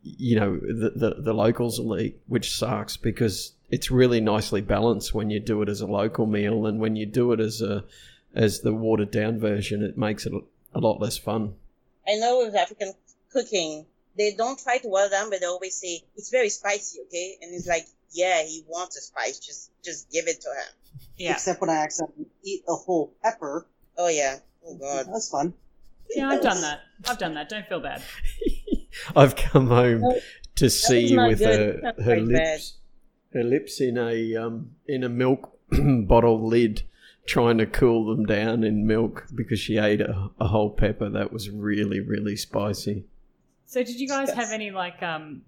you 0.02 0.38
know 0.38 0.56
the, 0.56 0.92
the 0.94 1.22
the 1.22 1.32
locals 1.34 1.80
will 1.80 1.98
eat, 1.98 2.20
which 2.26 2.54
sucks 2.54 2.96
because 2.96 3.52
it's 3.68 3.90
really 3.90 4.20
nicely 4.20 4.60
balanced 4.60 5.14
when 5.14 5.30
you 5.30 5.40
do 5.40 5.62
it 5.62 5.68
as 5.68 5.80
a 5.80 5.86
local 5.86 6.26
meal, 6.26 6.66
and 6.66 6.78
when 6.80 6.96
you 6.96 7.06
do 7.06 7.32
it 7.32 7.40
as 7.40 7.60
a 7.60 7.84
as 8.34 8.60
the 8.60 8.72
watered 8.72 9.10
down 9.10 9.38
version, 9.38 9.82
it 9.82 9.96
makes 9.96 10.26
it 10.26 10.32
a, 10.32 10.40
a 10.74 10.80
lot 10.80 11.00
less 11.00 11.16
fun. 11.16 11.54
I 12.06 12.16
know 12.16 12.44
with 12.44 12.54
African 12.54 12.92
cooking, 13.32 13.86
they 14.16 14.34
don't 14.34 14.58
try 14.58 14.78
to 14.78 14.88
water 14.88 15.08
down, 15.10 15.30
but 15.30 15.40
they 15.40 15.46
always 15.46 15.74
say 15.74 16.04
it's 16.16 16.30
very 16.30 16.50
spicy, 16.50 17.00
okay? 17.06 17.38
And 17.42 17.54
it's 17.54 17.66
like, 17.66 17.86
yeah, 18.12 18.42
he 18.42 18.64
wants 18.68 18.96
a 18.96 19.00
spice, 19.00 19.38
just 19.38 19.70
just 19.84 20.10
give 20.10 20.26
it 20.28 20.40
to 20.42 20.48
him. 20.48 21.00
Yeah. 21.16 21.32
Except 21.32 21.60
when 21.60 21.70
I 21.70 21.76
accidentally 21.76 22.26
eat 22.44 22.62
a 22.68 22.74
whole 22.74 23.12
pepper. 23.22 23.66
Oh 23.98 24.08
yeah, 24.08 24.38
oh 24.66 24.76
god. 24.76 25.06
That's 25.12 25.30
fun. 25.30 25.54
Yeah, 26.14 26.28
I've 26.28 26.42
done 26.42 26.60
that. 26.60 26.80
I've 27.08 27.18
done 27.18 27.34
that. 27.34 27.48
Don't 27.48 27.66
feel 27.66 27.80
bad. 27.80 28.02
I've 29.16 29.34
come 29.34 29.66
home 29.66 30.02
No, 30.02 30.18
to 30.56 30.70
see 30.70 31.08
you 31.08 31.20
with 31.20 31.38
good. 31.40 31.82
her 31.82 31.92
her 31.96 32.02
very 32.02 32.20
lips 32.20 32.74
her 33.36 33.44
lips 33.44 33.80
in 33.80 33.96
a 33.98 34.34
um 34.34 34.70
in 34.86 35.04
a 35.04 35.08
milk 35.08 35.58
bottle 35.70 36.46
lid 36.46 36.82
trying 37.26 37.58
to 37.58 37.66
cool 37.66 38.06
them 38.06 38.24
down 38.24 38.62
in 38.62 38.86
milk 38.86 39.26
because 39.34 39.58
she 39.58 39.78
ate 39.78 40.00
a, 40.00 40.30
a 40.40 40.46
whole 40.48 40.70
pepper 40.70 41.08
that 41.10 41.32
was 41.32 41.50
really 41.50 42.00
really 42.00 42.36
spicy. 42.36 43.04
So, 43.68 43.82
did 43.82 43.98
you 43.98 44.06
guys 44.06 44.30
have 44.30 44.52
any 44.52 44.70
like 44.70 45.02
um 45.02 45.42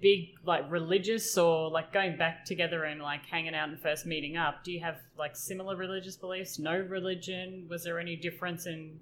big 0.00 0.34
like 0.44 0.70
religious 0.70 1.36
or 1.36 1.68
like 1.68 1.92
going 1.92 2.16
back 2.16 2.44
together 2.44 2.84
and 2.84 3.02
like 3.02 3.26
hanging 3.26 3.56
out 3.56 3.68
and 3.68 3.80
first 3.80 4.06
meeting 4.06 4.36
up? 4.36 4.62
Do 4.62 4.70
you 4.70 4.80
have 4.80 4.98
like 5.18 5.34
similar 5.34 5.74
religious 5.76 6.16
beliefs? 6.16 6.60
No 6.60 6.78
religion? 6.78 7.66
Was 7.68 7.82
there 7.82 7.98
any 7.98 8.14
difference 8.14 8.66
in? 8.66 9.00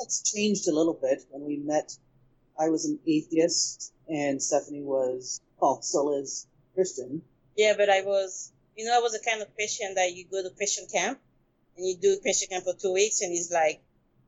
It's 0.00 0.22
changed 0.32 0.66
a 0.66 0.74
little 0.74 0.94
bit. 0.94 1.24
When 1.30 1.44
we 1.44 1.58
met, 1.58 1.92
I 2.58 2.70
was 2.70 2.86
an 2.86 2.98
atheist, 3.06 3.92
and 4.08 4.42
Stephanie 4.42 4.82
was, 4.82 5.40
well, 5.60 5.82
still 5.82 6.18
is 6.18 6.46
Christian. 6.74 7.20
Yeah, 7.60 7.74
but 7.76 7.90
I 7.90 8.00
was, 8.00 8.52
you 8.74 8.86
know, 8.86 8.96
I 8.96 9.00
was 9.00 9.12
the 9.12 9.20
kind 9.20 9.42
of 9.42 9.54
Christian 9.54 9.92
that 9.96 10.14
you 10.14 10.24
go 10.24 10.42
to 10.42 10.48
Christian 10.56 10.86
camp 10.90 11.20
and 11.76 11.86
you 11.86 11.94
do 12.00 12.18
Christian 12.22 12.48
camp 12.48 12.64
for 12.64 12.72
two 12.72 12.94
weeks 12.94 13.20
and 13.20 13.34
it's 13.34 13.52
like 13.52 13.82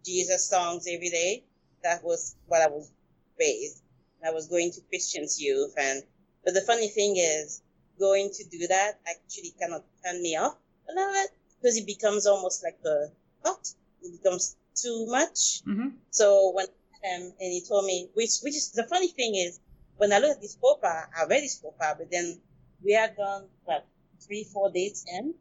Jesus 0.05 0.51
songs 0.51 0.87
every 0.87 1.09
day. 1.09 1.43
That 1.83 2.05
was 2.05 2.37
what 2.47 2.61
I 2.61 2.67
was 2.67 2.93
raised. 3.41 3.81
I 4.23 4.33
was 4.33 4.49
going 4.49 4.71
to 4.73 4.83
Christian's 4.91 5.41
youth 5.41 5.73
and, 5.79 6.03
but 6.45 6.53
the 6.53 6.61
funny 6.61 6.89
thing 6.89 7.15
is 7.17 7.63
going 7.99 8.31
to 8.35 8.45
do 8.51 8.67
that 8.67 9.01
actually 9.09 9.55
kind 9.59 9.73
of 9.73 9.83
turned 10.05 10.21
me 10.21 10.37
off 10.37 10.57
a 10.91 10.93
little 10.93 11.15
bit 11.15 11.31
because 11.59 11.79
it 11.79 11.87
becomes 11.87 12.27
almost 12.27 12.63
like 12.63 12.79
a 12.85 13.07
cult. 13.43 13.75
It 14.03 14.13
becomes 14.23 14.57
too 14.75 15.07
much. 15.09 15.65
Mm-hmm. 15.65 15.89
So 16.11 16.53
when 16.55 16.67
him 17.03 17.33
and 17.41 17.53
he 17.57 17.65
told 17.67 17.87
me, 17.87 18.11
which 18.13 18.41
which 18.43 18.57
is 18.57 18.73
the 18.73 18.85
funny 18.85 19.09
thing 19.09 19.37
is, 19.37 19.59
when 19.97 20.13
I 20.13 20.19
look 20.19 20.37
at 20.37 20.43
this 20.43 20.57
profile, 20.57 21.07
I 21.19 21.25
read 21.25 21.43
his 21.43 21.57
profile, 21.57 21.95
but 21.97 22.11
then 22.11 22.39
we 22.85 22.93
had 22.93 23.17
gone 23.17 23.45
what 23.65 23.87
three, 24.21 24.45
four 24.45 24.71
dates 24.71 25.05
in, 25.13 25.35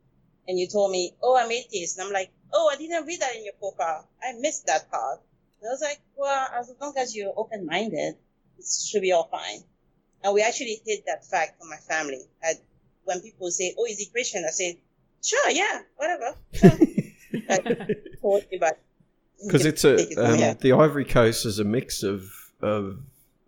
and 0.47 0.60
you 0.60 0.67
told 0.67 0.91
me, 0.91 1.13
"Oh, 1.21 1.38
I'm 1.38 1.51
atheist," 1.51 1.97
and 1.97 2.08
I'm 2.08 2.13
like, 2.13 2.32
"Oh, 2.54 2.69
I 2.71 2.75
didn't 2.75 3.06
read 3.06 3.21
that 3.21 3.36
in 3.36 3.45
your 3.45 3.54
profile. 3.54 4.08
I 4.23 4.34
missed 4.39 4.65
that 4.67 4.89
part." 4.89 5.19
And 5.62 5.69
I 5.69 5.71
was 5.71 5.82
like, 5.82 5.99
"Well, 6.15 6.47
as 6.60 6.73
long 6.80 6.93
as 6.97 7.15
you're 7.15 7.34
open-minded, 7.36 8.15
it 8.58 8.65
should 8.65 9.01
be 9.01 9.12
all 9.12 9.27
fine." 9.30 9.63
And 10.23 10.34
we 10.34 10.41
actually 10.41 10.82
hid 10.86 11.04
that 11.08 11.25
fact 11.25 11.60
from 11.60 11.69
my 11.69 11.77
family. 11.77 12.21
I, 12.43 12.54
when 13.06 13.21
people 13.21 13.49
say, 13.51 13.73
"Oh, 13.77 13.86
is 13.86 13.99
he 13.99 14.06
Christian?" 14.06 14.43
I 14.45 14.51
say, 14.51 14.80
"Sure, 15.23 15.49
yeah, 15.49 15.82
whatever." 15.97 16.36
Sure. 16.54 16.77
Totally, 18.21 18.58
but 18.60 18.80
you 19.39 19.47
because 19.47 19.65
it's 19.65 19.84
a 19.84 19.95
it 19.95 20.17
um, 20.17 20.58
the 20.60 20.73
Ivory 20.73 21.06
Coast 21.06 21.45
is 21.45 21.60
a 21.60 21.63
mix 21.63 22.04
of 22.04 22.32
of 22.62 22.99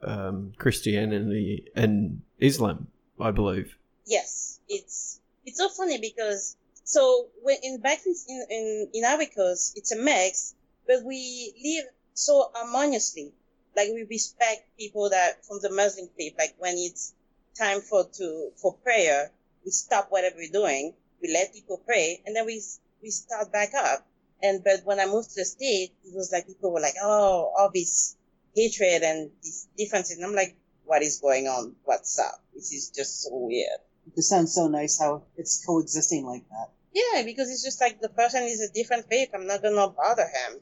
um, 0.01 0.53
Christianity 0.58 1.67
and 1.75 2.21
Islam, 2.39 2.88
I 3.19 3.32
believe. 3.32 3.77
Yes, 4.05 4.59
it's 4.67 5.21
it's 5.45 5.57
so 5.57 5.69
funny 5.69 5.97
because 5.97 6.57
so 6.83 7.29
when 7.41 7.57
in 7.63 7.79
back 7.79 7.99
in 8.05 8.15
in 8.49 8.89
in 8.93 9.29
Coast, 9.35 9.77
it's 9.77 9.91
a 9.93 9.95
mix, 9.95 10.55
but 10.85 11.03
we 11.03 11.53
live 11.63 11.85
so 12.13 12.51
harmoniously. 12.53 13.33
Like 13.75 13.89
we 13.93 14.03
respect 14.03 14.67
people 14.77 15.09
that 15.09 15.45
from 15.45 15.59
the 15.61 15.71
Muslim 15.71 16.09
faith. 16.17 16.35
Like 16.37 16.55
when 16.57 16.75
it's 16.77 17.13
time 17.57 17.81
for 17.81 18.03
to 18.03 18.51
for 18.57 18.73
prayer, 18.77 19.31
we 19.63 19.71
stop 19.71 20.07
whatever 20.11 20.35
we're 20.37 20.51
doing, 20.51 20.93
we 21.21 21.31
let 21.33 21.53
people 21.53 21.77
pray, 21.85 22.21
and 22.25 22.35
then 22.35 22.45
we 22.45 22.61
we 23.01 23.09
start 23.09 23.51
back 23.51 23.73
up. 23.73 24.05
And 24.41 24.63
but 24.63 24.81
when 24.83 24.99
I 24.99 25.05
moved 25.05 25.29
to 25.31 25.41
the 25.41 25.45
state, 25.45 25.93
it 26.03 26.13
was 26.13 26.31
like 26.31 26.45
people 26.47 26.73
were 26.73 26.81
like, 26.81 26.95
oh, 27.01 27.53
all 27.57 27.71
this 27.73 28.17
hatred 28.53 29.01
and 29.01 29.31
these 29.41 29.69
differences, 29.77 30.17
and 30.17 30.25
I'm 30.25 30.35
like, 30.35 30.57
what 30.83 31.01
is 31.01 31.19
going 31.19 31.47
on? 31.47 31.75
What's 31.85 32.19
up? 32.19 32.43
This 32.53 32.73
is 32.73 32.89
just 32.89 33.23
so 33.23 33.29
weird. 33.33 33.79
It 34.07 34.15
just 34.15 34.29
sounds 34.29 34.53
so 34.53 34.67
nice 34.67 34.99
how 34.99 35.23
it's 35.37 35.65
coexisting 35.65 36.25
like 36.25 36.47
that. 36.49 36.69
Yeah, 36.93 37.23
because 37.23 37.49
it's 37.49 37.63
just 37.63 37.81
like 37.81 38.01
the 38.01 38.09
person 38.09 38.43
is 38.43 38.61
a 38.61 38.71
different 38.73 39.07
faith. 39.09 39.29
I'm 39.33 39.47
not 39.47 39.61
gonna 39.61 39.87
bother 39.89 40.23
him. 40.23 40.59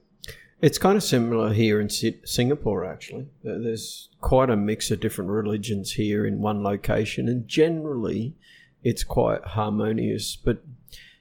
It's 0.62 0.78
kind 0.78 0.96
of 0.96 1.04
similar 1.04 1.52
here 1.54 1.82
in 1.82 1.90
Singapore, 1.90 2.86
actually. 2.86 3.28
There's 3.44 4.10
quite 4.22 4.52
a 4.52 4.56
mix 4.56 4.92
of 4.92 5.00
different 5.00 5.32
religions 5.32 5.94
here 5.94 6.26
in 6.26 6.40
one 6.40 6.62
location, 6.62 7.28
and 7.28 7.48
generally 7.48 8.36
it's 8.84 9.04
quite 9.04 9.44
harmonious. 9.44 10.36
But, 10.36 10.64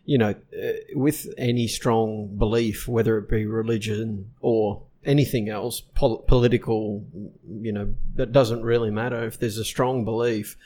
you 0.04 0.18
know, 0.18 0.34
uh, 0.62 0.72
with 0.94 1.26
any 1.38 1.68
strong 1.68 2.36
belief, 2.36 2.86
whether 2.86 3.16
it 3.16 3.30
be 3.30 3.46
religion 3.46 4.30
or 4.42 4.82
anything 5.06 5.48
else, 5.48 5.80
pol- 5.80 6.18
political, 6.18 7.06
you 7.48 7.72
know, 7.72 7.94
that 8.16 8.32
doesn't 8.32 8.62
really 8.62 8.90
matter. 8.90 9.24
If 9.24 9.38
there's 9.38 9.56
a 9.56 9.64
strong 9.64 10.04
belief, 10.04 10.58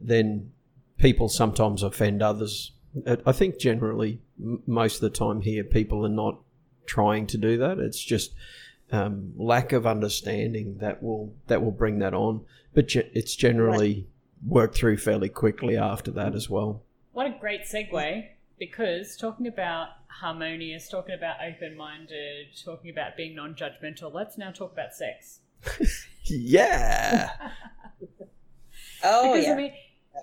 then 0.00 0.52
people 0.98 1.28
sometimes 1.28 1.82
offend 1.82 2.22
others. 2.22 2.72
Uh, 3.06 3.16
I 3.24 3.32
think 3.32 3.58
generally, 3.58 4.20
most 4.38 4.96
of 4.96 5.00
the 5.00 5.10
time 5.10 5.40
here, 5.40 5.64
people 5.64 6.04
are 6.04 6.10
not 6.10 6.40
trying 6.86 7.26
to 7.28 7.38
do 7.38 7.58
that. 7.58 7.78
It's 7.78 8.02
just 8.02 8.34
um, 8.90 9.32
lack 9.36 9.72
of 9.72 9.86
understanding 9.86 10.78
that 10.78 11.02
will 11.02 11.34
that 11.46 11.62
will 11.62 11.72
bring 11.72 11.98
that 12.00 12.14
on. 12.14 12.44
But 12.74 12.88
ge- 12.88 13.10
it's 13.14 13.34
generally 13.36 14.06
worked 14.46 14.76
through 14.76 14.98
fairly 14.98 15.28
quickly 15.28 15.76
after 15.76 16.10
that 16.12 16.34
as 16.34 16.48
well. 16.48 16.82
What 17.12 17.26
a 17.26 17.36
great 17.38 17.62
segue! 17.62 18.28
Because 18.58 19.16
talking 19.16 19.46
about 19.46 19.88
harmonious, 20.08 20.88
talking 20.88 21.14
about 21.14 21.36
open-minded, 21.44 22.48
talking 22.64 22.90
about 22.90 23.16
being 23.16 23.36
non-judgmental. 23.36 24.12
Let's 24.12 24.36
now 24.36 24.50
talk 24.50 24.72
about 24.72 24.94
sex. 24.94 25.40
Yeah. 26.30 27.30
Oh 29.04 29.32
because 29.32 29.46
yeah. 29.46 29.52
I 29.52 29.56
mean, 29.56 29.72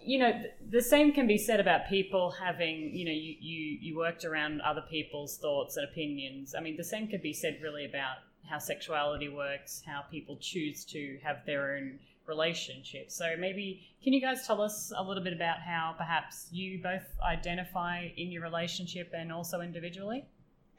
you 0.04 0.20
know, 0.20 0.32
the 0.70 0.82
same 0.82 1.14
can 1.14 1.28
be 1.28 1.38
said 1.38 1.60
about 1.60 1.88
people 1.88 2.32
having, 2.32 2.96
you 2.96 3.06
know, 3.06 3.12
you, 3.12 3.36
you 3.40 3.78
you 3.82 3.98
worked 3.98 4.26
around 4.26 4.62
other 4.62 4.84
people's 4.90 5.38
thoughts 5.38 5.78
and 5.78 5.88
opinions. 5.88 6.56
I 6.58 6.62
mean, 6.62 6.78
the 6.78 6.84
same 6.84 7.08
could 7.08 7.22
be 7.22 7.34
said 7.34 7.60
really 7.62 7.86
about 7.86 8.18
how 8.50 8.60
sexuality 8.60 9.30
works, 9.30 9.82
how 9.86 10.04
people 10.12 10.38
choose 10.40 10.86
to 10.86 11.20
have 11.24 11.46
their 11.46 11.76
own 11.76 12.00
relationships. 12.28 13.16
So 13.16 13.36
maybe 13.38 13.88
can 14.04 14.14
you 14.14 14.22
guys 14.22 14.46
tell 14.48 14.62
us 14.62 14.92
a 14.96 15.04
little 15.04 15.24
bit 15.24 15.34
about 15.34 15.60
how 15.60 15.94
perhaps 15.98 16.48
you 16.52 16.82
both 16.82 17.06
identify 17.24 18.08
in 18.18 18.32
your 18.32 18.42
relationship 18.42 19.12
and 19.16 19.32
also 19.32 19.62
individually? 19.62 20.26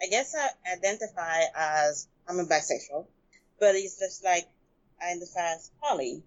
I 0.03 0.07
guess 0.09 0.35
I 0.35 0.73
identify 0.73 1.43
as 1.55 2.09
I'm 2.29 2.39
a 2.39 2.45
bisexual, 2.45 3.07
but 3.59 3.75
it's 3.75 3.99
just 3.99 4.25
like 4.25 4.47
I 5.01 5.11
identify 5.11 5.55
as 5.55 5.71
poly. 5.83 6.23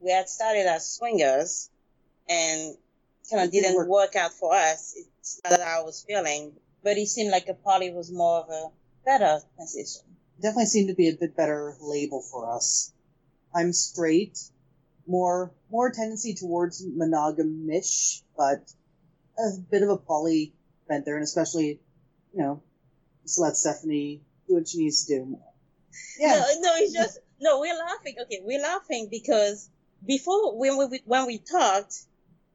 We 0.00 0.10
had 0.10 0.28
started 0.28 0.66
as 0.66 0.90
swingers, 0.90 1.69
and 2.30 2.76
kind 3.28 3.44
of 3.44 3.52
didn't 3.52 3.88
work 3.88 4.16
out 4.16 4.32
for 4.32 4.54
us. 4.54 4.94
It's 5.18 5.40
not 5.44 5.50
that 5.50 5.60
I 5.60 5.82
was 5.82 6.04
feeling, 6.06 6.52
but 6.82 6.96
it 6.96 7.08
seemed 7.08 7.32
like 7.32 7.48
a 7.48 7.54
poly 7.54 7.92
was 7.92 8.10
more 8.10 8.40
of 8.40 8.48
a 8.48 8.68
better 9.04 9.40
transition. 9.56 10.02
Definitely 10.40 10.66
seemed 10.66 10.88
to 10.88 10.94
be 10.94 11.08
a 11.08 11.16
bit 11.16 11.36
better 11.36 11.76
label 11.80 12.22
for 12.22 12.50
us. 12.54 12.92
I'm 13.54 13.72
straight, 13.72 14.38
more 15.06 15.52
more 15.70 15.90
tendency 15.90 16.34
towards 16.34 16.86
monogamish, 16.86 18.22
but 18.36 18.72
a 19.38 19.58
bit 19.70 19.82
of 19.82 19.90
a 19.90 19.96
poly 19.96 20.54
bent 20.88 21.04
there, 21.04 21.16
and 21.16 21.24
especially, 21.24 21.80
you 22.32 22.42
know, 22.42 22.62
just 23.22 23.38
let 23.38 23.56
Stephanie 23.56 24.22
do 24.46 24.54
what 24.54 24.68
she 24.68 24.78
needs 24.78 25.04
to 25.06 25.18
do. 25.18 25.38
Yeah, 26.18 26.36
No, 26.36 26.60
no, 26.60 26.72
it's 26.76 26.92
just 26.92 27.18
no. 27.40 27.60
We're 27.60 27.76
laughing. 27.76 28.14
Okay, 28.22 28.40
we're 28.42 28.62
laughing 28.62 29.08
because 29.10 29.68
before 30.06 30.56
when 30.56 30.78
we 30.90 31.02
when 31.04 31.26
we 31.26 31.38
talked, 31.38 31.94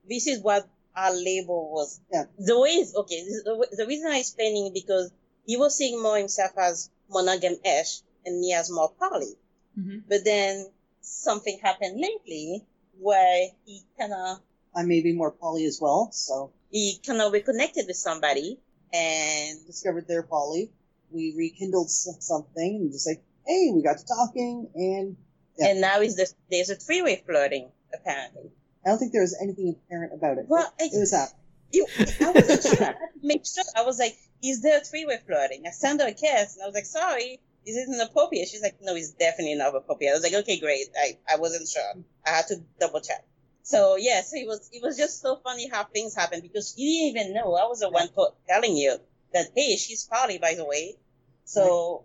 this 0.09 0.27
is 0.27 0.41
what 0.41 0.67
our 0.95 1.13
label 1.13 1.71
was. 1.71 1.99
Yeah. 2.11 2.25
The 2.39 2.59
way 2.59 2.69
is 2.69 2.95
okay. 2.95 3.21
This 3.23 3.35
is 3.35 3.43
the, 3.43 3.67
the 3.77 3.85
reason 3.85 4.07
I'm 4.11 4.19
explaining 4.19 4.71
because 4.73 5.11
he 5.45 5.57
was 5.57 5.75
seeing 5.77 6.01
more 6.01 6.17
himself 6.17 6.51
as 6.57 6.89
monogam-ish 7.11 8.01
and 8.25 8.39
me 8.39 8.53
as 8.53 8.71
more 8.71 8.91
poly. 8.99 9.35
Mm-hmm. 9.77 9.99
But 10.09 10.23
then 10.23 10.67
something 11.01 11.59
happened 11.61 11.99
lately 11.99 12.63
where 12.99 13.47
he 13.65 13.81
kind 13.99 14.13
of 14.13 14.39
I 14.75 14.83
may 14.83 15.01
be 15.01 15.13
more 15.13 15.31
poly 15.31 15.65
as 15.65 15.79
well, 15.81 16.09
so 16.11 16.51
he 16.69 16.99
kind 17.05 17.21
of 17.21 17.31
reconnected 17.31 17.85
with 17.87 17.95
somebody 17.95 18.59
and 18.93 19.65
discovered 19.65 20.07
their 20.07 20.23
poly. 20.23 20.71
We 21.11 21.33
rekindled 21.37 21.89
something 21.89 22.75
and 22.81 22.91
just 22.91 23.07
like, 23.07 23.23
hey, 23.45 23.71
we 23.73 23.81
got 23.81 23.99
to 23.99 24.05
talking, 24.05 24.67
and 24.75 25.15
Yeah. 25.57 25.67
and 25.67 25.81
now 25.81 26.01
is 26.01 26.15
the 26.15 26.27
there's 26.51 26.69
a 26.69 26.75
three-way 26.75 27.23
flirting 27.25 27.71
apparently. 27.93 28.51
I 28.85 28.89
don't 28.89 28.99
think 28.99 29.13
there 29.13 29.21
was 29.21 29.37
anything 29.41 29.69
apparent 29.69 30.13
about 30.13 30.37
it. 30.37 30.45
Well, 30.47 30.71
it 30.79 30.91
was 30.97 31.11
that. 31.11 31.29
You, 31.71 31.87
I 32.21 32.31
wasn't 32.31 32.77
sure. 32.77 32.87
I 32.87 32.95
make 33.23 33.45
sure. 33.45 33.63
I 33.75 33.83
was 33.83 33.97
like, 33.97 34.15
is 34.43 34.61
there 34.61 34.77
a 34.77 34.81
three-way 34.81 35.17
flirting? 35.25 35.63
I 35.65 35.71
sent 35.71 36.01
her 36.01 36.07
a 36.07 36.13
kiss, 36.13 36.55
and 36.55 36.63
I 36.63 36.67
was 36.67 36.75
like, 36.75 36.85
sorry, 36.85 37.39
this 37.65 37.75
is 37.75 37.89
it 37.89 37.93
inappropriate? 37.93 38.47
She's 38.47 38.61
like, 38.61 38.77
no, 38.81 38.95
it's 38.95 39.11
definitely 39.11 39.55
not 39.55 39.75
appropriate. 39.75 40.11
I 40.11 40.13
was 40.13 40.23
like, 40.23 40.33
okay, 40.33 40.59
great. 40.59 40.87
I, 40.95 41.17
I 41.31 41.37
wasn't 41.37 41.67
sure. 41.67 41.93
I 42.25 42.29
had 42.29 42.47
to 42.47 42.57
double 42.79 43.01
check. 43.01 43.25
So 43.63 43.95
yeah, 43.95 44.21
so 44.21 44.37
it 44.37 44.45
was 44.45 44.69
it 44.71 44.83
was 44.83 44.95
just 44.95 45.21
so 45.21 45.37
funny 45.37 45.67
how 45.67 45.85
things 45.85 46.13
happen 46.13 46.39
because 46.41 46.75
you 46.77 47.11
didn't 47.11 47.29
even 47.29 47.33
know. 47.33 47.55
I 47.55 47.65
was 47.65 47.79
the 47.79 47.89
one 47.89 48.09
telling 48.47 48.77
you 48.77 48.97
that 49.33 49.47
hey, 49.55 49.75
she's 49.75 50.03
poly 50.05 50.37
by 50.37 50.53
the 50.53 50.63
way. 50.63 50.97
So 51.45 52.03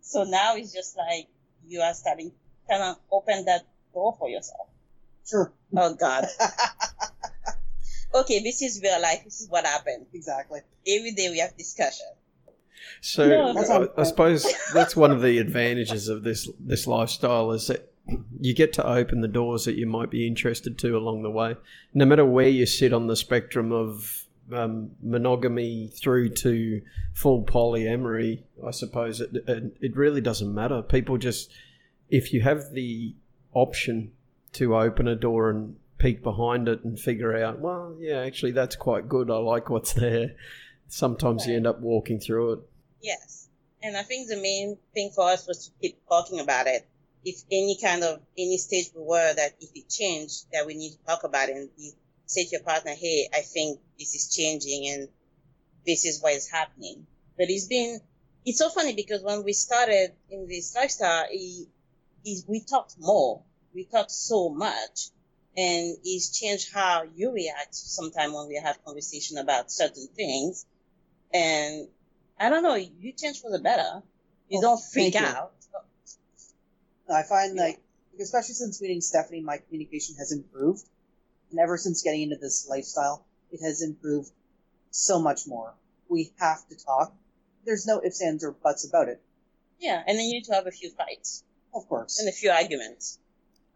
so 0.00 0.24
now 0.24 0.56
it's 0.56 0.72
just 0.72 0.96
like 0.96 1.28
you 1.66 1.82
are 1.82 1.92
starting 1.92 2.30
to 2.30 2.36
kind 2.66 2.82
of 2.82 2.96
open 3.12 3.44
that 3.44 3.66
door 3.92 4.16
for 4.18 4.30
yourself. 4.30 4.68
Sure. 5.28 5.52
Oh 5.76 5.94
God. 5.94 6.26
okay, 8.14 8.40
this 8.40 8.62
is 8.62 8.80
real 8.82 9.00
life. 9.00 9.22
This 9.24 9.40
is 9.40 9.48
what 9.48 9.64
happened. 9.66 10.06
Exactly. 10.14 10.60
Every 10.86 11.12
day 11.12 11.28
we 11.30 11.38
have 11.38 11.56
discussion. 11.56 12.06
So 13.00 13.28
No. 13.28 13.88
I, 13.96 14.00
I 14.00 14.04
suppose 14.04 14.46
that's 14.72 14.96
one 14.96 15.10
of 15.10 15.22
the 15.22 15.38
advantages 15.38 16.08
of 16.08 16.22
this 16.22 16.48
this 16.60 16.86
lifestyle 16.86 17.50
is 17.52 17.66
that 17.66 17.92
you 18.40 18.54
get 18.54 18.72
to 18.74 18.86
open 18.86 19.20
the 19.20 19.28
doors 19.28 19.64
that 19.64 19.74
you 19.74 19.86
might 19.86 20.10
be 20.10 20.26
interested 20.26 20.78
to 20.78 20.96
along 20.96 21.22
the 21.22 21.30
way. 21.30 21.56
No 21.92 22.04
matter 22.04 22.24
where 22.24 22.48
you 22.48 22.64
sit 22.64 22.92
on 22.92 23.08
the 23.08 23.16
spectrum 23.16 23.72
of 23.72 24.24
um, 24.52 24.92
monogamy 25.02 25.88
through 25.88 26.28
to 26.30 26.80
full 27.14 27.42
polyamory, 27.42 28.44
I 28.64 28.70
suppose 28.70 29.20
it, 29.20 29.30
it 29.48 29.76
it 29.80 29.96
really 29.96 30.20
doesn't 30.20 30.54
matter. 30.54 30.82
People 30.82 31.18
just 31.18 31.50
if 32.08 32.32
you 32.32 32.42
have 32.42 32.72
the 32.72 33.16
option 33.52 34.12
to 34.56 34.76
open 34.76 35.08
a 35.08 35.16
door 35.16 35.50
and 35.50 35.76
peek 35.98 36.22
behind 36.22 36.68
it 36.68 36.84
and 36.84 36.98
figure 36.98 37.36
out, 37.42 37.58
well, 37.58 37.96
yeah, 37.98 38.20
actually 38.20 38.52
that's 38.52 38.76
quite 38.76 39.08
good. 39.08 39.30
I 39.30 39.36
like 39.36 39.70
what's 39.70 39.92
there. 39.92 40.36
Sometimes 40.88 41.46
you 41.46 41.56
end 41.56 41.66
up 41.66 41.80
walking 41.80 42.20
through 42.20 42.52
it. 42.52 42.58
Yes. 43.02 43.48
And 43.82 43.96
I 43.96 44.02
think 44.02 44.28
the 44.28 44.36
main 44.36 44.78
thing 44.94 45.10
for 45.14 45.28
us 45.28 45.46
was 45.46 45.66
to 45.66 45.70
keep 45.80 45.98
talking 46.08 46.40
about 46.40 46.66
it. 46.66 46.86
If 47.24 47.42
any 47.50 47.76
kind 47.82 48.04
of, 48.04 48.20
any 48.38 48.56
stage 48.58 48.90
we 48.94 49.02
were 49.02 49.34
that 49.34 49.56
if 49.60 49.70
it 49.74 49.88
changed, 49.88 50.46
that 50.52 50.66
we 50.66 50.74
need 50.74 50.92
to 50.92 51.04
talk 51.06 51.24
about 51.24 51.48
it 51.48 51.56
and 51.56 51.68
be, 51.76 51.92
say 52.26 52.44
to 52.44 52.50
your 52.50 52.62
partner, 52.62 52.92
hey, 52.92 53.28
I 53.34 53.40
think 53.40 53.80
this 53.98 54.14
is 54.14 54.34
changing 54.34 54.88
and 54.88 55.08
this 55.86 56.04
is 56.04 56.22
what 56.22 56.34
is 56.34 56.48
happening. 56.48 57.06
But 57.36 57.46
it's 57.48 57.66
been, 57.66 58.00
it's 58.44 58.58
so 58.58 58.68
funny 58.70 58.94
because 58.94 59.22
when 59.22 59.44
we 59.44 59.52
started 59.52 60.12
in 60.30 60.46
this 60.46 60.74
lifestyle, 60.74 61.26
it, 61.30 61.68
it, 62.24 62.44
we 62.46 62.60
talked 62.60 62.94
more. 62.98 63.42
We 63.76 63.84
talk 63.84 64.06
so 64.08 64.48
much 64.48 65.10
and 65.54 65.98
it's 66.02 66.30
changed 66.30 66.72
how 66.72 67.02
you 67.14 67.30
react 67.30 67.74
sometimes 67.74 68.32
when 68.32 68.48
we 68.48 68.54
have 68.56 68.82
conversation 68.82 69.36
about 69.36 69.70
certain 69.70 70.08
things. 70.16 70.64
And 71.32 71.88
I 72.40 72.48
don't 72.48 72.62
know, 72.62 72.76
you 72.76 73.12
change 73.12 73.42
for 73.42 73.50
the 73.50 73.58
better. 73.58 74.02
You 74.48 74.58
Oh, 74.58 74.62
don't 74.62 74.82
freak 74.82 75.14
you. 75.14 75.26
out. 75.26 75.52
I 77.06 77.22
find 77.24 77.54
Yeah. 77.54 77.64
like, 77.64 77.82
especially 78.18 78.54
since 78.54 78.80
meeting 78.80 79.02
Stephanie, 79.02 79.42
my 79.42 79.58
communication 79.58 80.16
has 80.16 80.32
improved. 80.32 80.88
And 81.50 81.60
ever 81.60 81.76
since 81.76 82.02
getting 82.02 82.22
into 82.22 82.36
this 82.36 82.66
lifestyle, 82.66 83.26
it 83.52 83.60
has 83.62 83.82
improved 83.82 84.32
so 84.90 85.20
much 85.20 85.46
more. 85.46 85.74
We 86.08 86.32
have 86.38 86.66
to 86.68 86.76
talk. 86.76 87.14
There's 87.66 87.86
no 87.86 88.02
ifs, 88.02 88.22
ands, 88.22 88.42
or 88.42 88.52
buts 88.52 88.88
about 88.88 89.08
it. 89.08 89.20
Yeah, 89.78 90.02
and 90.06 90.18
then 90.18 90.24
you 90.24 90.32
need 90.32 90.44
to 90.44 90.54
have 90.54 90.66
a 90.66 90.70
few 90.70 90.90
fights 90.92 91.44
Of 91.74 91.86
course. 91.88 92.18
and 92.18 92.28
a 92.28 92.32
few 92.32 92.50
arguments. 92.50 93.18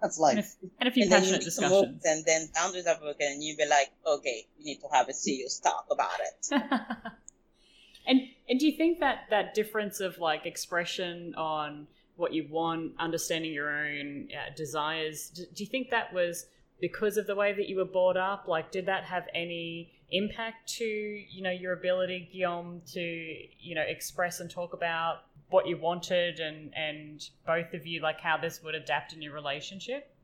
That's 0.00 0.18
And 0.30 0.40
a, 0.40 0.42
life. 0.42 0.56
and 0.80 0.88
a 0.88 0.92
few 0.92 1.02
and 1.04 1.12
passionate 1.12 1.42
need 1.44 1.50
to 1.52 1.68
move, 1.68 2.00
discussions. 2.00 2.04
and 2.04 2.24
then 2.24 2.48
boundaries 2.54 2.86
are 2.86 2.98
broken, 2.98 3.26
and 3.32 3.42
you 3.42 3.56
be 3.56 3.66
like, 3.66 3.90
okay, 4.06 4.46
we 4.58 4.64
need 4.64 4.80
to 4.80 4.88
have 4.92 5.08
a 5.08 5.12
serious 5.14 5.58
talk 5.58 5.86
about 5.90 6.18
it. 6.20 6.62
and 8.06 8.20
and 8.48 8.58
do 8.58 8.66
you 8.66 8.76
think 8.76 9.00
that 9.00 9.24
that 9.30 9.54
difference 9.54 10.00
of 10.00 10.18
like 10.18 10.46
expression 10.46 11.34
on 11.36 11.86
what 12.16 12.32
you 12.34 12.46
want, 12.50 12.92
understanding 12.98 13.52
your 13.52 13.70
own 13.70 14.28
uh, 14.34 14.54
desires, 14.56 15.30
do, 15.34 15.44
do 15.54 15.64
you 15.64 15.70
think 15.70 15.90
that 15.90 16.12
was 16.12 16.46
because 16.80 17.16
of 17.16 17.26
the 17.26 17.34
way 17.34 17.52
that 17.52 17.68
you 17.68 17.76
were 17.76 17.84
brought 17.84 18.16
up? 18.16 18.46
Like, 18.48 18.70
did 18.72 18.86
that 18.86 19.04
have 19.04 19.24
any 19.34 19.92
impact 20.12 20.68
to 20.78 20.84
you 20.84 21.42
know 21.42 21.50
your 21.50 21.72
ability, 21.72 22.28
Guillaume, 22.32 22.82
to 22.94 23.00
you 23.00 23.74
know 23.74 23.82
express 23.82 24.40
and 24.40 24.50
talk 24.50 24.72
about 24.72 25.18
what 25.50 25.66
you 25.66 25.76
wanted, 25.76 26.40
and 26.40 26.72
and 26.74 27.28
both 27.46 27.74
of 27.74 27.86
you 27.86 28.00
like 28.00 28.20
how 28.20 28.36
this 28.36 28.62
would 28.62 28.74
adapt 28.74 29.12
in 29.12 29.22
your 29.22 29.34
relationship? 29.34 30.14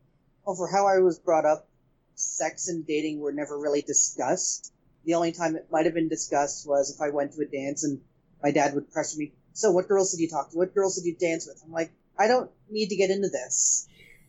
Well, 0.45 0.57
for 0.57 0.69
how 0.69 0.87
I 0.87 0.99
was 1.01 1.19
brought 1.19 1.45
up, 1.45 1.69
sex 2.15 2.69
and 2.69 2.87
dating 2.87 3.21
were 3.21 3.33
never 3.33 3.59
really 3.59 3.83
discussed. 3.83 4.73
The 5.05 5.15
only 5.15 5.33
time 5.33 5.57
it 5.57 5.69
might 5.71 5.85
have 5.85 5.95
been 5.95 6.09
discussed 6.09 6.67
was 6.67 6.91
if 6.91 7.01
I 7.01 7.11
went 7.11 7.33
to 7.33 7.43
a 7.43 7.47
dance 7.47 7.85
and 7.85 8.01
my 8.43 8.51
dad 8.51 8.75
would 8.75 8.91
pressure 8.91 9.19
me. 9.19 9.33
So, 9.53 9.71
what 9.73 9.89
girls 9.89 10.13
did 10.13 10.21
you 10.21 10.29
talk 10.29 10.51
to? 10.51 10.59
What 10.59 10.75
girls 10.75 10.97
did 10.97 11.05
you 11.05 11.17
dance 11.17 11.47
with? 11.47 11.63
I'm 11.65 11.73
like, 11.73 11.93
I 12.19 12.29
don't 12.29 12.51
need 12.71 12.89
to 12.89 12.97
get 12.97 13.11
into 13.11 13.29
this. 13.29 13.89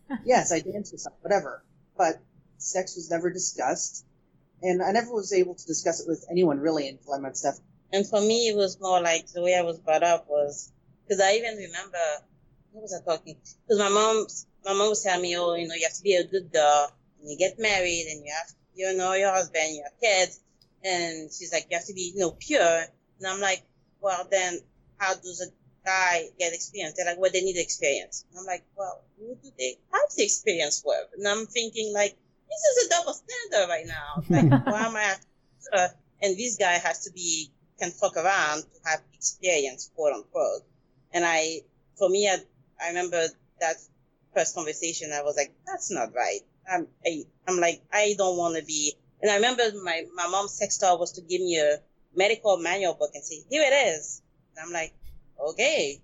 yes, 0.25 0.51
I 0.51 0.59
danced 0.59 0.91
with 0.91 1.01
some, 1.01 1.13
whatever. 1.21 1.63
But 1.97 2.21
sex 2.57 2.95
was 2.95 3.09
never 3.09 3.29
discussed, 3.29 4.05
and 4.61 4.81
I 4.81 4.91
never 4.91 5.13
was 5.13 5.33
able 5.33 5.55
to 5.55 5.65
discuss 5.65 5.99
it 5.99 6.07
with 6.07 6.25
anyone 6.29 6.59
really 6.59 6.87
until 6.87 7.13
I 7.13 7.19
met 7.19 7.37
Steph. 7.37 7.59
And 7.91 8.07
for 8.07 8.19
me, 8.19 8.49
it 8.49 8.55
was 8.55 8.79
more 8.79 9.01
like 9.01 9.27
the 9.27 9.41
way 9.41 9.55
I 9.55 9.61
was 9.61 9.79
brought 9.79 10.03
up 10.03 10.27
was 10.29 10.71
because 11.07 11.21
I 11.21 11.33
even 11.33 11.55
remember 11.55 11.97
what 12.71 12.83
was 12.83 12.93
I 12.93 13.03
talking? 13.03 13.35
Because 13.65 13.79
my 13.79 13.89
mom, 13.89 14.27
my 14.65 14.73
mom 14.73 14.89
was 14.89 15.03
telling 15.03 15.21
me, 15.21 15.37
oh, 15.37 15.55
you 15.55 15.67
know, 15.67 15.75
you 15.75 15.87
have 15.87 15.97
to 15.97 16.03
be 16.03 16.15
a 16.15 16.23
good 16.23 16.51
girl, 16.51 16.91
and 17.19 17.31
you 17.31 17.37
get 17.37 17.57
married, 17.57 18.07
and 18.11 18.25
you 18.25 18.31
have, 18.37 18.51
you 18.75 18.97
know, 18.97 19.13
your 19.13 19.31
husband, 19.31 19.75
you 19.75 19.83
have 19.83 19.99
kids, 19.99 20.39
and 20.83 21.31
she's 21.31 21.51
like, 21.51 21.67
you 21.71 21.77
have 21.77 21.87
to 21.87 21.93
be, 21.93 22.11
you 22.13 22.19
know, 22.19 22.31
pure. 22.31 22.83
And 23.19 23.27
I'm 23.27 23.39
like, 23.39 23.63
well, 23.99 24.27
then 24.29 24.59
how 24.97 25.15
does 25.15 25.41
a 25.41 25.51
guy 25.85 26.27
get 26.37 26.53
experience? 26.53 26.93
They're 26.95 27.05
like, 27.05 27.17
well, 27.17 27.31
they 27.33 27.41
need 27.41 27.57
experience. 27.57 28.25
And 28.29 28.39
I'm 28.39 28.45
like, 28.45 28.63
well, 28.77 29.03
who 29.17 29.35
do 29.41 29.49
they 29.57 29.77
have 29.91 30.09
the 30.15 30.23
experience 30.23 30.83
with? 30.85 31.07
And 31.17 31.27
I'm 31.27 31.47
thinking 31.47 31.93
like, 31.93 32.15
this 32.49 32.61
is 32.61 32.87
a 32.87 32.89
double 32.89 33.13
standard 33.13 33.69
right 33.69 33.85
now. 33.87 34.23
Like, 34.29 34.65
why 34.65 34.85
am 34.85 34.95
I? 34.95 35.15
Uh, 35.73 35.87
and 36.21 36.37
this 36.37 36.57
guy 36.57 36.73
has 36.73 37.03
to 37.05 37.11
be 37.11 37.51
can 37.79 37.91
fuck 37.91 38.17
around 38.17 38.61
to 38.61 38.89
have 38.89 39.01
experience, 39.13 39.91
quote 39.95 40.13
unquote. 40.13 40.63
And 41.13 41.25
I, 41.25 41.61
for 41.97 42.09
me, 42.09 42.27
I, 42.27 42.37
I 42.83 42.89
remember 42.89 43.25
that 43.59 43.75
first 44.33 44.55
conversation. 44.55 45.11
I 45.13 45.23
was 45.23 45.35
like, 45.35 45.53
that's 45.65 45.91
not 45.91 46.13
right. 46.13 46.41
I'm, 46.71 46.87
I, 47.05 47.23
I'm 47.47 47.57
like, 47.57 47.81
I 47.91 48.15
don't 48.17 48.37
want 48.37 48.57
to 48.57 48.63
be. 48.63 48.93
And 49.21 49.31
I 49.31 49.35
remember 49.35 49.63
my 49.83 50.03
my 50.13 50.27
mom's 50.27 50.53
sex 50.53 50.77
doll 50.77 50.99
was 50.99 51.13
to 51.13 51.21
give 51.21 51.41
me 51.41 51.57
a 51.59 51.79
medical 52.15 52.57
manual 52.57 52.93
book 52.93 53.11
and 53.15 53.23
say, 53.23 53.43
here 53.49 53.63
it 53.65 53.73
is. 53.73 54.21
And 54.55 54.65
I'm 54.65 54.73
like, 54.73 54.93
okay. 55.49 56.01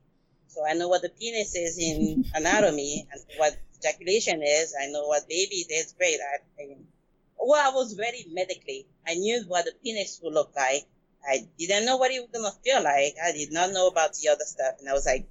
So 0.48 0.66
I 0.66 0.74
know 0.74 0.88
what 0.88 1.02
the 1.02 1.10
penis 1.10 1.56
is 1.56 1.78
in 1.78 2.26
anatomy 2.34 3.08
and 3.12 3.22
what 3.38 3.58
ejaculation 3.78 4.42
is. 4.42 4.76
I 4.80 4.88
know 4.88 5.08
what 5.08 5.28
baby 5.28 5.66
is. 5.70 5.94
Great. 5.98 6.18
I, 6.22 6.62
I, 6.62 6.78
well, 7.38 7.72
I 7.72 7.76
was 7.76 7.94
very 7.94 8.26
medically. 8.32 8.88
I 9.06 9.16
knew 9.16 9.44
what 9.48 9.66
the 9.66 9.74
penis 9.84 10.20
would 10.24 10.34
look 10.34 10.54
like. 10.56 10.86
I 11.28 11.48
didn't 11.58 11.86
know 11.86 11.98
what 11.98 12.12
it 12.12 12.22
was 12.22 12.30
gonna 12.34 12.56
feel 12.64 12.84
like. 12.84 13.16
I 13.24 13.32
did 13.32 13.52
not 13.52 13.72
know 13.72 13.88
about 13.88 14.14
the 14.16 14.30
other 14.30 14.46
stuff, 14.46 14.76
and 14.80 14.90
I 14.90 14.94
was 14.94 15.06
like, 15.06 15.28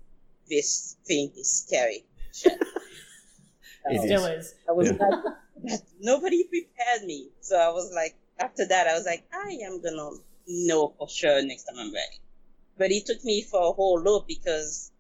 "This 0.49 0.97
thing 1.07 1.33
is 1.37 1.51
scary." 1.67 2.05
Shit. 2.33 2.59
It 3.87 3.99
So, 3.99 4.05
Still 4.07 4.25
is. 4.27 4.55
I 4.69 4.73
was 4.73 4.87
Yeah. 4.89 4.97
like, 5.01 5.81
nobody 6.01 6.45
prepared 6.45 7.03
me, 7.05 7.31
so 7.41 7.59
I 7.59 7.69
was 7.71 7.93
like, 7.93 8.15
after 8.39 8.67
that, 8.67 8.87
I 8.87 8.95
was 8.95 9.05
like, 9.05 9.25
I 9.33 9.59
am 9.65 9.81
gonna 9.83 10.11
know 10.47 10.95
for 10.99 11.09
sure 11.09 11.43
next 11.43 11.65
time 11.65 11.79
I'm 11.79 11.93
ready. 11.93 12.19
But 12.79 12.91
it 12.91 13.07
took 13.07 13.23
me 13.25 13.43
for 13.43 13.61
a 13.61 13.73
whole 13.73 14.01
loop 14.01 14.27
because, 14.27 14.91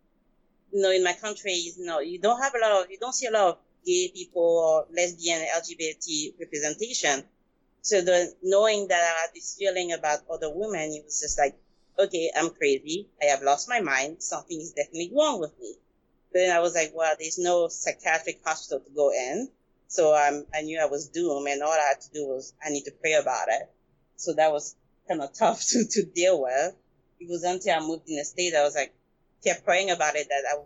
you 0.72 0.80
know, 0.82 0.90
in 0.90 1.02
my 1.04 1.14
country, 1.14 1.52
you 1.54 1.84
know, 1.84 2.00
you 2.00 2.18
don't 2.18 2.40
have 2.42 2.54
a 2.54 2.58
lot 2.58 2.72
of, 2.84 2.90
you 2.90 2.98
don't 2.98 3.14
see 3.14 3.26
a 3.26 3.30
lot 3.30 3.48
of 3.48 3.58
gay 3.86 4.10
people 4.14 4.42
or 4.42 4.86
lesbian, 4.94 5.40
LGBT 5.56 6.34
representation. 6.38 7.24
So 7.82 8.00
the 8.00 8.32
knowing 8.42 8.88
that 8.88 9.02
I 9.02 9.20
had 9.22 9.34
this 9.34 9.56
feeling 9.58 9.92
about 9.92 10.20
other 10.30 10.50
women, 10.50 10.92
it 10.92 11.04
was 11.04 11.20
just 11.20 11.36
like, 11.36 11.58
okay, 11.98 12.30
I'm 12.36 12.50
crazy. 12.50 13.08
I 13.20 13.26
have 13.26 13.42
lost 13.42 13.68
my 13.68 13.80
mind. 13.80 14.22
Something 14.22 14.60
is 14.60 14.72
definitely 14.72 15.12
wrong 15.12 15.40
with 15.40 15.58
me. 15.58 15.74
But 16.32 16.38
then 16.38 16.56
I 16.56 16.60
was 16.60 16.74
like, 16.74 16.92
well, 16.94 17.14
there's 17.18 17.38
no 17.38 17.68
psychiatric 17.68 18.40
hospital 18.44 18.80
to 18.80 18.90
go 18.94 19.10
in. 19.10 19.50
So 19.88 20.14
um, 20.14 20.46
I 20.54 20.62
knew 20.62 20.80
I 20.80 20.86
was 20.86 21.08
doomed 21.08 21.48
and 21.48 21.62
all 21.62 21.72
I 21.72 21.88
had 21.88 22.00
to 22.02 22.10
do 22.12 22.26
was 22.28 22.54
I 22.64 22.70
need 22.70 22.84
to 22.84 22.92
pray 22.92 23.14
about 23.14 23.48
it. 23.48 23.68
So 24.16 24.32
that 24.34 24.52
was 24.52 24.76
kind 25.08 25.20
of 25.20 25.34
tough 25.38 25.60
to, 25.70 25.84
to 25.84 26.04
deal 26.04 26.40
with. 26.40 26.74
It 27.20 27.28
was 27.28 27.42
until 27.42 27.74
I 27.76 27.80
moved 27.80 28.08
in 28.08 28.16
the 28.16 28.24
state, 28.24 28.54
I 28.54 28.62
was 28.62 28.76
like, 28.76 28.94
kept 29.44 29.64
praying 29.64 29.90
about 29.90 30.14
it 30.14 30.28
that 30.28 30.44
I, 30.50 30.62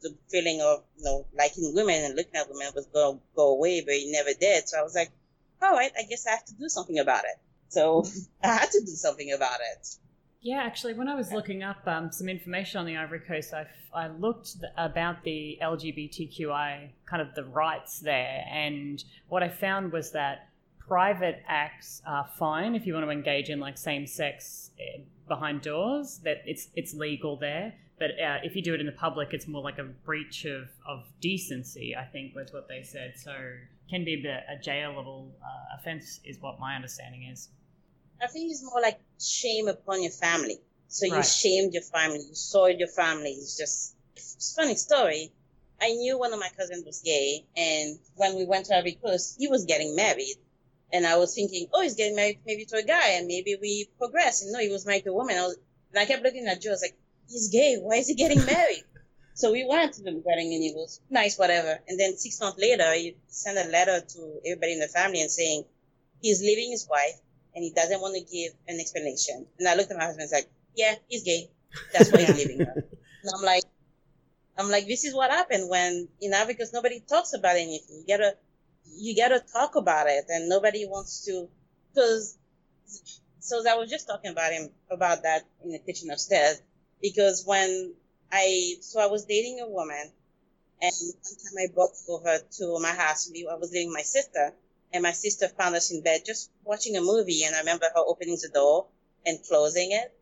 the 0.00 0.16
feeling 0.30 0.62
of, 0.62 0.82
you 0.96 1.04
know, 1.04 1.26
liking 1.36 1.72
women 1.74 2.04
and 2.04 2.16
looking 2.16 2.34
at 2.36 2.50
women 2.50 2.72
was 2.74 2.86
going 2.86 3.18
to 3.18 3.22
go 3.36 3.52
away, 3.52 3.82
but 3.82 3.94
it 3.94 4.10
never 4.10 4.32
did. 4.38 4.68
So 4.68 4.78
I 4.78 4.82
was 4.82 4.94
like, 4.94 5.12
all 5.64 5.72
right, 5.72 5.92
I 5.98 6.02
guess 6.04 6.26
I 6.26 6.30
have 6.30 6.44
to 6.46 6.54
do 6.54 6.68
something 6.68 6.98
about 6.98 7.24
it. 7.24 7.38
So 7.68 8.04
I 8.42 8.48
had 8.48 8.70
to 8.70 8.80
do 8.80 8.86
something 8.92 9.32
about 9.32 9.60
it. 9.60 9.88
Yeah, 10.40 10.60
actually, 10.62 10.92
when 10.92 11.08
I 11.08 11.14
was 11.14 11.32
looking 11.32 11.62
up 11.62 11.78
um, 11.86 12.12
some 12.12 12.28
information 12.28 12.78
on 12.78 12.84
the 12.84 12.98
Ivory 12.98 13.20
Coast, 13.20 13.54
I, 13.54 13.66
I 13.94 14.08
looked 14.08 14.60
th- 14.60 14.72
about 14.76 15.24
the 15.24 15.58
LGBTQI 15.62 16.90
kind 17.06 17.22
of 17.22 17.34
the 17.34 17.44
rights 17.44 18.00
there, 18.00 18.44
and 18.50 19.02
what 19.28 19.42
I 19.42 19.48
found 19.48 19.90
was 19.90 20.12
that 20.12 20.48
private 20.86 21.42
acts 21.48 22.02
are 22.06 22.28
fine 22.38 22.74
if 22.74 22.86
you 22.86 22.92
want 22.92 23.06
to 23.06 23.10
engage 23.10 23.48
in 23.48 23.58
like 23.58 23.78
same 23.78 24.06
sex 24.06 24.70
behind 25.26 25.62
doors. 25.62 26.20
That 26.24 26.42
it's 26.44 26.68
it's 26.76 26.92
legal 26.92 27.36
there, 27.38 27.72
But 27.98 28.10
uh, 28.22 28.38
if 28.42 28.54
you 28.54 28.60
do 28.60 28.74
it 28.74 28.80
in 28.80 28.86
the 28.86 28.92
public, 28.92 29.28
it's 29.32 29.48
more 29.48 29.62
like 29.62 29.78
a 29.78 29.84
breach 29.84 30.44
of, 30.44 30.68
of 30.86 31.04
decency, 31.22 31.96
I 31.96 32.04
think, 32.04 32.34
was 32.34 32.52
what 32.52 32.68
they 32.68 32.82
said. 32.82 33.14
So 33.16 33.32
can 33.90 34.04
be 34.04 34.14
a, 34.14 34.22
bit, 34.22 34.40
a 34.48 34.56
jailable 34.68 35.30
uh, 35.42 35.78
offense, 35.78 36.20
is 36.24 36.38
what 36.40 36.58
my 36.58 36.74
understanding 36.74 37.24
is. 37.24 37.48
I 38.22 38.26
think 38.28 38.50
it's 38.50 38.64
more 38.64 38.80
like 38.80 39.00
shame 39.20 39.68
upon 39.68 40.02
your 40.02 40.12
family. 40.12 40.58
So 40.88 41.06
you 41.06 41.14
Right. 41.14 41.24
shamed 41.26 41.74
your 41.74 41.82
family, 41.82 42.20
you 42.28 42.34
soiled 42.34 42.78
your 42.78 42.88
family. 42.88 43.32
It's 43.32 43.56
just 43.56 43.96
it's 44.16 44.52
a 44.56 44.62
funny 44.62 44.76
story. 44.76 45.32
I 45.80 45.90
knew 45.90 46.16
one 46.18 46.32
of 46.32 46.38
my 46.38 46.48
cousins 46.56 46.84
was 46.86 47.02
gay, 47.02 47.44
and 47.56 47.98
when 48.14 48.36
we 48.36 48.44
went 48.46 48.66
to 48.66 48.76
Ivory 48.76 48.96
Coast, 49.02 49.36
he 49.38 49.48
was 49.48 49.64
getting 49.64 49.96
married. 49.96 50.36
And 50.92 51.04
I 51.04 51.16
was 51.16 51.34
thinking, 51.34 51.66
oh, 51.74 51.82
he's 51.82 51.96
getting 51.96 52.14
married 52.14 52.38
maybe 52.46 52.64
to 52.66 52.76
a 52.76 52.82
guy, 52.84 53.08
and 53.18 53.26
maybe 53.26 53.56
we 53.60 53.88
progress. 53.98 54.42
And 54.42 54.52
no, 54.52 54.60
he 54.60 54.68
was 54.70 54.86
married 54.86 55.02
to 55.04 55.10
a 55.10 55.14
woman. 55.14 55.36
I 55.36 55.42
was, 55.42 55.56
and 55.90 55.98
I 55.98 56.06
kept 56.06 56.22
looking 56.22 56.46
at 56.46 56.60
Joe. 56.62 56.70
I 56.70 56.72
was 56.72 56.82
like, 56.82 56.96
he's 57.28 57.48
gay. 57.50 57.76
Why 57.80 57.96
is 57.96 58.06
he 58.06 58.14
getting 58.14 58.44
married? 58.46 58.84
So 59.34 59.50
we 59.50 59.66
went 59.68 59.94
to 59.94 60.02
the 60.02 60.22
wedding, 60.24 60.54
and 60.54 60.62
it 60.62 60.74
was 60.76 61.00
nice, 61.10 61.36
whatever. 61.36 61.80
And 61.88 61.98
then 61.98 62.16
six 62.16 62.40
months 62.40 62.58
later, 62.58 62.92
he 62.94 63.16
sent 63.26 63.58
a 63.58 63.68
letter 63.68 64.00
to 64.00 64.40
everybody 64.46 64.74
in 64.74 64.80
the 64.80 64.88
family 64.88 65.20
and 65.20 65.30
saying 65.30 65.64
he's 66.22 66.40
leaving 66.40 66.70
his 66.70 66.86
wife 66.88 67.20
and 67.54 67.64
he 67.64 67.72
doesn't 67.72 68.00
want 68.00 68.14
to 68.14 68.32
give 68.32 68.52
an 68.68 68.78
explanation. 68.78 69.46
And 69.58 69.68
I 69.68 69.74
looked 69.74 69.90
at 69.90 69.96
my 69.96 70.04
husband 70.04 70.22
and 70.22 70.30
was 70.30 70.32
like, 70.32 70.50
yeah, 70.76 70.94
he's 71.08 71.24
gay. 71.24 71.50
That's 71.92 72.12
why 72.12 72.20
he's 72.20 72.36
leaving 72.36 72.60
her. 72.60 72.74
And 72.74 73.30
I'm 73.36 73.44
like, 73.44 73.64
I'm 74.56 74.70
like, 74.70 74.86
this 74.86 75.04
is 75.04 75.14
what 75.14 75.30
happened 75.30 75.68
when, 75.68 76.08
you 76.20 76.30
know, 76.30 76.46
because 76.46 76.72
nobody 76.72 77.00
talks 77.00 77.34
about 77.34 77.56
anything. 77.56 78.04
You 78.06 78.16
gotta, 78.16 78.36
you 78.86 79.16
gotta 79.16 79.40
talk 79.52 79.74
about 79.74 80.06
it 80.08 80.26
and 80.28 80.48
nobody 80.48 80.86
wants 80.86 81.24
to, 81.24 81.48
cause, 81.94 82.38
so 83.40 83.62
I 83.68 83.74
was 83.74 83.90
just 83.90 84.06
talking 84.06 84.30
about 84.30 84.52
him, 84.52 84.70
about 84.90 85.24
that 85.24 85.42
in 85.64 85.72
the 85.72 85.80
kitchen 85.80 86.10
upstairs 86.10 86.62
because 87.02 87.44
when 87.44 87.94
I, 88.34 88.74
so 88.80 88.98
I 88.98 89.06
was 89.06 89.26
dating 89.26 89.60
a 89.60 89.68
woman 89.68 90.10
and 90.82 90.92
one 91.22 91.36
time 91.38 91.56
I 91.56 91.72
brought 91.72 91.92
over 92.08 92.38
to 92.58 92.80
my 92.80 92.90
house, 92.90 93.30
I 93.30 93.54
was 93.54 93.70
with 93.72 93.92
my 93.92 94.02
sister 94.02 94.52
and 94.92 95.04
my 95.04 95.12
sister 95.12 95.46
found 95.46 95.76
us 95.76 95.92
in 95.92 96.02
bed 96.02 96.22
just 96.26 96.50
watching 96.64 96.96
a 96.96 97.00
movie 97.00 97.44
and 97.44 97.54
I 97.54 97.60
remember 97.60 97.86
her 97.94 98.02
opening 98.04 98.36
the 98.42 98.48
door 98.48 98.86
and 99.24 99.38
closing 99.46 99.92
it. 99.92 100.12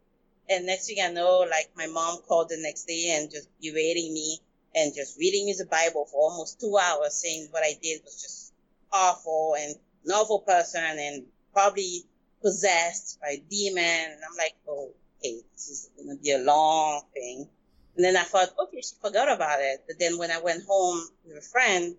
And 0.50 0.66
next 0.66 0.88
thing 0.88 0.98
I 1.02 1.10
know, 1.10 1.46
like 1.50 1.70
my 1.74 1.86
mom 1.86 2.18
called 2.28 2.50
the 2.50 2.58
next 2.58 2.84
day 2.84 3.16
and 3.16 3.30
just 3.30 3.48
berating 3.62 4.12
me 4.12 4.40
and 4.74 4.94
just 4.94 5.18
reading 5.18 5.46
me 5.46 5.54
the 5.56 5.64
Bible 5.64 6.04
for 6.04 6.20
almost 6.20 6.60
two 6.60 6.76
hours 6.76 7.14
saying 7.14 7.48
what 7.50 7.64
I 7.64 7.78
did 7.82 8.02
was 8.04 8.20
just 8.20 8.52
awful 8.92 9.56
and 9.58 9.74
an 10.04 10.10
awful 10.10 10.40
person 10.40 10.84
and 10.84 11.24
probably 11.54 12.04
possessed 12.42 13.20
by 13.22 13.28
a 13.30 13.42
demon. 13.48 13.82
And 13.84 14.20
I'm 14.22 14.36
like, 14.36 14.54
oh, 14.68 14.90
okay, 15.18 15.40
this 15.54 15.68
is 15.70 15.90
going 15.96 16.14
to 16.14 16.22
be 16.22 16.32
a 16.32 16.38
long 16.38 17.04
thing. 17.14 17.48
And 17.96 18.04
then 18.04 18.16
I 18.16 18.22
thought, 18.22 18.48
okay, 18.58 18.80
she 18.80 18.94
forgot 19.00 19.30
about 19.30 19.60
it. 19.60 19.84
But 19.86 19.98
then 19.98 20.18
when 20.18 20.30
I 20.30 20.40
went 20.40 20.64
home 20.66 21.06
with 21.26 21.36
a 21.36 21.42
friend, 21.42 21.96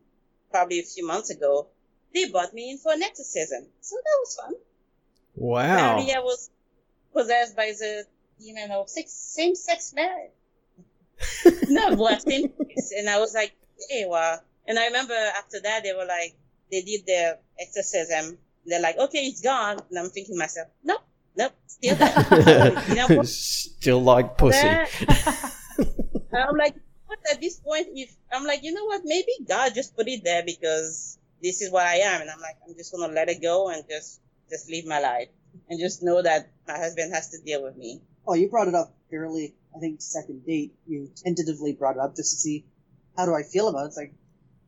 probably 0.49 0.79
a 0.79 0.83
few 0.83 1.05
months 1.05 1.29
ago, 1.29 1.67
they 2.13 2.29
brought 2.29 2.53
me 2.53 2.71
in 2.71 2.77
for 2.77 2.93
an 2.93 3.03
exorcism. 3.03 3.65
So 3.81 3.95
that 3.95 4.17
was 4.19 4.35
fun. 4.41 4.53
Wow. 5.35 5.63
Apparently 5.75 6.13
I 6.13 6.19
was 6.19 6.49
possessed 7.11 7.55
by 7.55 7.73
the 7.77 8.05
demon 8.39 8.71
of 8.71 8.89
six, 8.89 9.11
same-sex 9.11 9.93
marriage. 9.95 10.31
no, 11.69 11.95
well. 11.95 12.19
And 12.25 13.09
I 13.09 13.19
was 13.19 13.33
like, 13.33 13.53
hey, 13.89 14.05
well. 14.07 14.41
And 14.67 14.79
I 14.79 14.87
remember 14.87 15.13
after 15.13 15.59
that, 15.61 15.83
they 15.83 15.93
were 15.93 16.05
like, 16.05 16.35
they 16.71 16.81
did 16.81 17.05
their 17.05 17.37
exorcism. 17.59 18.37
They're 18.65 18.81
like, 18.81 18.97
okay, 18.97 19.19
it's 19.19 19.41
gone. 19.41 19.79
And 19.89 19.99
I'm 19.99 20.09
thinking 20.09 20.35
to 20.35 20.39
myself, 20.39 20.69
nope, 20.83 21.01
nope, 21.35 21.51
still 21.67 21.95
there. 21.95 22.83
you 22.89 22.95
know. 22.95 23.23
Still 23.23 24.01
like 24.01 24.37
pussy. 24.37 24.67
And 26.33 26.43
I'm 26.43 26.57
like, 26.57 26.75
what 27.05 27.19
at 27.31 27.39
this 27.39 27.59
point, 27.59 27.87
if 27.93 28.15
I'm 28.31 28.45
like, 28.45 28.63
you 28.63 28.73
know 28.73 28.85
what, 28.85 29.01
maybe 29.05 29.31
God 29.47 29.73
just 29.75 29.95
put 29.95 30.07
it 30.07 30.23
there 30.23 30.43
because 30.45 31.17
this 31.41 31.61
is 31.61 31.71
what 31.71 31.85
I 31.85 31.97
am. 31.97 32.21
And 32.21 32.29
I'm 32.29 32.41
like, 32.41 32.57
I'm 32.67 32.75
just 32.75 32.91
going 32.91 33.07
to 33.07 33.13
let 33.13 33.29
it 33.29 33.41
go 33.41 33.69
and 33.69 33.83
just, 33.89 34.19
just 34.49 34.69
live 34.69 34.85
my 34.85 34.99
life 34.99 35.29
and 35.69 35.79
just 35.79 36.01
know 36.01 36.21
that 36.21 36.49
my 36.67 36.77
husband 36.77 37.13
has 37.13 37.29
to 37.29 37.41
deal 37.41 37.63
with 37.63 37.77
me. 37.77 38.01
Oh, 38.25 38.33
you 38.33 38.49
brought 38.49 38.67
it 38.67 38.75
up 38.75 38.93
fairly, 39.09 39.53
I 39.75 39.79
think, 39.79 40.01
second 40.01 40.45
date. 40.45 40.73
You 40.87 41.11
tentatively 41.15 41.73
brought 41.73 41.97
it 41.97 42.01
up 42.01 42.15
just 42.15 42.31
to 42.31 42.37
see 42.37 42.65
how 43.15 43.25
do 43.25 43.35
I 43.35 43.43
feel 43.43 43.67
about 43.67 43.83
it. 43.83 43.87
It's 43.87 43.97
like, 43.97 44.13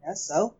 yes, 0.05 0.27
so. 0.27 0.55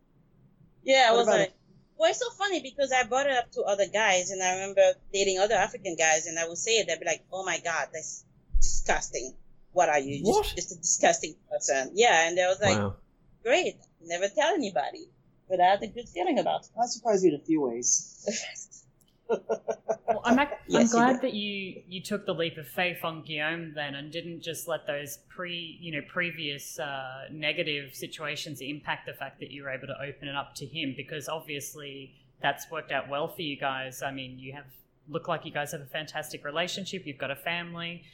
Yeah, 0.82 1.08
I 1.10 1.12
was 1.12 1.26
like, 1.26 1.52
well, 1.98 2.10
it's 2.10 2.20
so 2.20 2.30
funny 2.30 2.60
because 2.60 2.92
I 2.92 3.04
brought 3.04 3.26
it 3.26 3.36
up 3.36 3.50
to 3.52 3.62
other 3.62 3.86
guys, 3.86 4.30
and 4.30 4.42
I 4.42 4.54
remember 4.54 4.82
dating 5.12 5.38
other 5.38 5.54
African 5.54 5.96
guys, 5.96 6.26
and 6.26 6.38
I 6.38 6.46
would 6.46 6.58
say 6.58 6.72
it, 6.72 6.86
they'd 6.86 7.00
be 7.00 7.06
like, 7.06 7.24
"Oh 7.32 7.44
my 7.44 7.58
god, 7.58 7.88
that's 7.92 8.24
disgusting. 8.60 9.34
What 9.76 9.88
are 9.90 9.98
you? 9.98 10.22
What? 10.24 10.44
Just, 10.44 10.56
just 10.56 10.72
a 10.72 10.76
disgusting 10.76 11.34
person." 11.50 11.90
Yeah, 11.94 12.26
and 12.26 12.36
they 12.36 12.46
was 12.46 12.60
like, 12.60 12.78
wow. 12.78 12.96
"Great, 13.42 13.76
never 14.02 14.28
tell 14.28 14.54
anybody." 14.54 15.04
But 15.48 15.60
I 15.60 15.66
had 15.72 15.82
a 15.82 15.86
good 15.86 16.08
feeling 16.08 16.38
about 16.38 16.62
it. 16.62 16.70
I 16.82 16.86
surprised 16.86 17.22
you 17.24 17.34
in 17.34 17.40
a 17.40 17.44
few 17.44 17.60
ways. 17.60 17.92
Well, 19.28 20.22
I'm, 20.24 20.38
ac- 20.38 20.50
Yes, 20.68 20.94
I'm 20.94 21.00
glad 21.00 21.12
did. 21.14 21.22
that 21.22 21.34
you 21.34 21.82
you 21.88 22.00
took 22.00 22.26
the 22.26 22.32
leap 22.32 22.56
of 22.58 22.68
faith 22.68 22.98
on 23.02 23.22
Guillaume 23.22 23.72
then, 23.74 23.96
and 23.96 24.12
didn't 24.12 24.40
just 24.40 24.68
let 24.68 24.86
those 24.86 25.18
pre 25.28 25.78
you 25.80 25.92
know 25.92 26.00
previous 26.08 26.78
uh, 26.78 27.24
negative 27.32 27.94
situations 27.94 28.60
impact 28.60 29.06
the 29.06 29.14
fact 29.14 29.40
that 29.40 29.50
you 29.50 29.64
were 29.64 29.70
able 29.70 29.88
to 29.88 30.00
open 30.00 30.28
it 30.28 30.36
up 30.36 30.54
to 30.56 30.66
him, 30.66 30.94
because 30.96 31.28
obviously 31.28 32.14
that's 32.40 32.70
worked 32.70 32.92
out 32.92 33.08
well 33.08 33.26
for 33.28 33.42
you 33.42 33.56
guys. 33.58 34.00
I 34.02 34.12
mean, 34.12 34.38
you 34.38 34.52
have 34.52 34.66
look 35.08 35.26
like 35.28 35.44
you 35.44 35.52
guys 35.52 35.72
have 35.72 35.80
a 35.80 35.86
fantastic 35.86 36.44
relationship. 36.44 37.02
You've 37.04 37.18
got 37.18 37.32
a 37.32 37.36
family. 37.36 38.04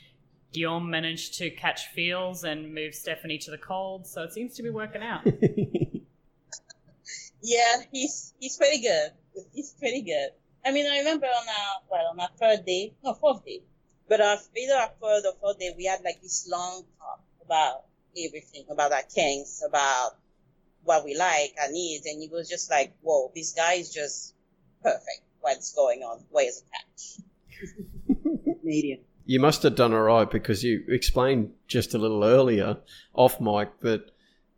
Guillaume 0.53 0.91
managed 0.91 1.39
to 1.39 1.51
catch 1.51 1.87
feels 1.89 2.45
and 2.45 2.75
move 2.75 2.95
Stephanie 2.95 3.39
to 3.39 3.51
the 3.51 3.59
cold, 3.59 4.07
so 4.07 4.23
it 4.23 4.33
seems 4.33 4.55
to 4.55 4.63
be 4.63 4.71
working 4.71 5.03
out. 5.03 5.27
Yeah, 7.43 7.83
he's 7.91 8.33
he's 8.39 8.57
pretty 8.57 8.81
good. 8.81 9.11
He's 9.53 9.75
pretty 9.75 10.03
good. 10.03 10.31
I 10.65 10.71
mean, 10.71 10.87
I 10.87 10.99
remember 10.99 11.27
on 11.27 11.49
our 11.49 11.83
well 11.91 12.07
on 12.13 12.21
our 12.21 12.31
third 12.39 12.65
day, 12.65 12.95
no 13.03 13.15
fourth 13.15 13.45
day, 13.45 13.63
but 14.09 14.21
our 14.21 14.39
either 14.57 14.75
our 14.75 14.91
third 15.01 15.27
or 15.27 15.35
fourth 15.41 15.59
day, 15.59 15.75
we 15.77 15.85
had 15.85 16.03
like 16.05 16.23
this 16.23 16.49
long 16.49 16.85
talk 16.99 17.21
about 17.45 17.83
everything, 18.17 18.65
about 18.71 18.93
our 18.93 19.03
kinks, 19.03 19.63
about 19.67 20.13
what 20.85 21.05
we 21.05 21.17
like, 21.17 21.55
our 21.61 21.71
needs, 21.73 22.07
and 22.07 22.23
he 22.23 22.29
was 22.29 22.49
just 22.49 22.71
like, 22.71 22.95
"Whoa, 23.03 23.33
this 23.35 23.55
guy 23.55 23.75
is 23.75 23.93
just 23.93 24.35
perfect. 24.81 25.23
What's 25.41 25.75
going 25.75 26.03
on? 26.03 26.25
Where's 26.31 26.63
the 26.63 26.67
catch?" 26.71 27.19
Canadian. 28.61 29.01
You 29.25 29.41
must 29.41 29.63
have 29.63 29.77
done 29.77 29.93
all 29.93 30.03
right 30.03 30.31
because 30.31 30.65
you 30.65 30.85
explained 30.89 31.53
just 31.67 31.95
a 31.95 31.99
little 31.99 32.25
earlier 32.25 32.79
off 33.15 33.41
mic 33.41 33.81
that 33.81 34.11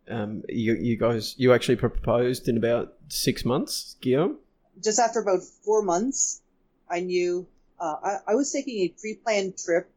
um, 0.09 0.43
you, 0.49 0.75
you 0.75 0.97
guys 0.97 1.35
you 1.39 1.53
actually 1.53 1.77
proposed 1.77 2.49
in 2.49 2.57
about 2.57 2.95
six 3.09 3.45
months, 3.45 3.97
Guillaume. 4.01 4.39
Just 4.83 4.99
after 4.99 5.21
about 5.21 5.43
four 5.43 5.83
months, 5.83 6.43
I 6.91 7.01
knew 7.01 7.47
uh, 7.81 7.97
I, 8.03 8.17
I 8.29 8.35
was 8.35 8.53
taking 8.53 8.81
a 8.81 8.89
pre-planned 9.01 9.59
trip. 9.59 9.91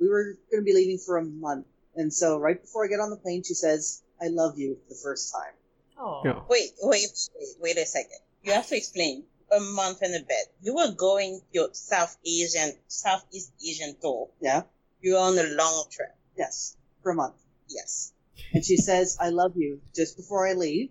We 0.00 0.08
were 0.08 0.36
going 0.50 0.62
to 0.62 0.64
be 0.64 0.74
leaving 0.74 0.98
for 0.98 1.18
a 1.18 1.24
month, 1.24 1.66
and 1.96 2.12
so 2.12 2.38
right 2.38 2.60
before 2.60 2.84
I 2.84 2.88
get 2.88 3.00
on 3.00 3.10
the 3.10 3.16
plane, 3.16 3.42
she 3.42 3.54
says, 3.54 4.02
"I 4.20 4.28
love 4.28 4.58
you" 4.58 4.78
the 4.88 4.94
first 4.94 5.32
time. 5.32 5.54
Oh, 5.98 6.22
Yeah. 6.24 6.40
Wait, 6.48 6.70
wait, 6.82 7.06
wait, 7.38 7.48
wait 7.60 7.76
a 7.76 7.86
second. 7.86 8.18
You 8.42 8.52
have 8.52 8.66
to 8.68 8.76
explain. 8.76 9.24
A 9.52 9.60
month 9.60 10.00
and 10.02 10.14
a 10.14 10.20
bit. 10.20 10.46
You 10.62 10.74
were 10.74 10.92
going 10.92 11.42
your 11.52 11.68
South 11.72 12.16
Asian, 12.26 12.72
Southeast 12.88 13.52
Asian 13.64 13.96
tour. 14.00 14.30
Yeah. 14.40 14.62
You 15.00 15.14
were 15.14 15.20
on 15.20 15.38
a 15.38 15.42
long 15.42 15.84
trip. 15.90 16.14
Yes, 16.36 16.76
for 17.02 17.12
a 17.12 17.14
month. 17.14 17.34
Yes. 17.68 18.12
and 18.52 18.64
she 18.64 18.76
says, 18.76 19.18
I 19.20 19.28
love 19.30 19.52
you 19.56 19.80
just 19.94 20.16
before 20.16 20.48
I 20.48 20.54
leave. 20.54 20.90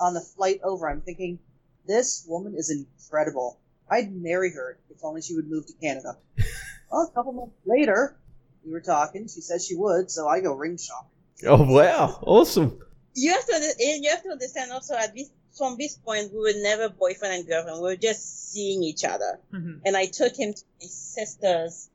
On 0.00 0.14
the 0.14 0.20
flight 0.20 0.60
over, 0.62 0.88
I'm 0.88 1.00
thinking, 1.00 1.38
this 1.86 2.24
woman 2.28 2.54
is 2.56 2.70
incredible. 2.70 3.58
I'd 3.90 4.12
marry 4.12 4.52
her 4.52 4.78
if 4.90 5.04
only 5.04 5.22
she 5.22 5.34
would 5.34 5.48
move 5.48 5.66
to 5.66 5.72
Canada. 5.74 6.16
well, 6.90 7.08
a 7.10 7.14
couple 7.14 7.32
months 7.32 7.56
later, 7.64 8.16
we 8.64 8.72
were 8.72 8.80
talking. 8.80 9.28
She 9.28 9.40
says 9.40 9.66
she 9.66 9.76
would, 9.76 10.10
so 10.10 10.28
I 10.28 10.40
go 10.40 10.54
ring 10.54 10.78
shopping. 10.78 11.08
Oh 11.44 11.62
wow, 11.62 12.18
awesome! 12.22 12.78
You 13.14 13.32
have 13.32 13.44
to, 13.46 13.54
and 13.54 14.04
you 14.04 14.10
have 14.10 14.22
to 14.22 14.30
understand 14.30 14.70
also 14.70 14.94
at 14.94 15.14
this, 15.14 15.28
from 15.56 15.76
this 15.78 15.96
point, 15.96 16.32
we 16.32 16.38
were 16.40 16.62
never 16.62 16.88
boyfriend 16.88 17.34
and 17.34 17.46
girlfriend. 17.46 17.78
We 17.78 17.84
were 17.84 17.96
just 17.96 18.50
seeing 18.52 18.82
each 18.82 19.04
other. 19.04 19.40
Mhm. 19.52 19.80
And 19.84 19.96
I 19.96 20.06
took 20.06 20.34
him 20.36 20.54
to 20.54 20.62
my 20.80 20.86
sister's, 20.86 21.90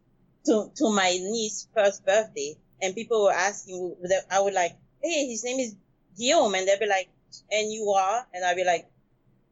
to, 0.45 0.71
to 0.75 0.89
my 0.89 1.09
niece's 1.09 1.67
first 1.73 2.05
birthday. 2.05 2.57
And 2.81 2.93
people 2.95 3.23
were 3.23 3.33
asking, 3.33 3.95
I 4.29 4.39
would 4.39 4.53
like, 4.53 4.75
hey, 5.01 5.27
his 5.27 5.43
name 5.43 5.59
is 5.59 5.75
Guillaume. 6.17 6.53
And 6.55 6.67
they'd 6.67 6.79
be 6.79 6.85
like, 6.85 7.09
and 7.51 7.71
you 7.71 7.89
are? 7.89 8.25
And 8.33 8.45
I'd 8.45 8.55
be 8.55 8.63
like, 8.63 8.89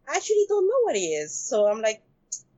I 0.07 0.17
actually 0.17 0.45
don't 0.47 0.67
know 0.67 0.81
what 0.83 0.95
he 0.95 1.15
is. 1.15 1.33
So 1.33 1.65
I'm 1.67 1.81
like, 1.81 2.03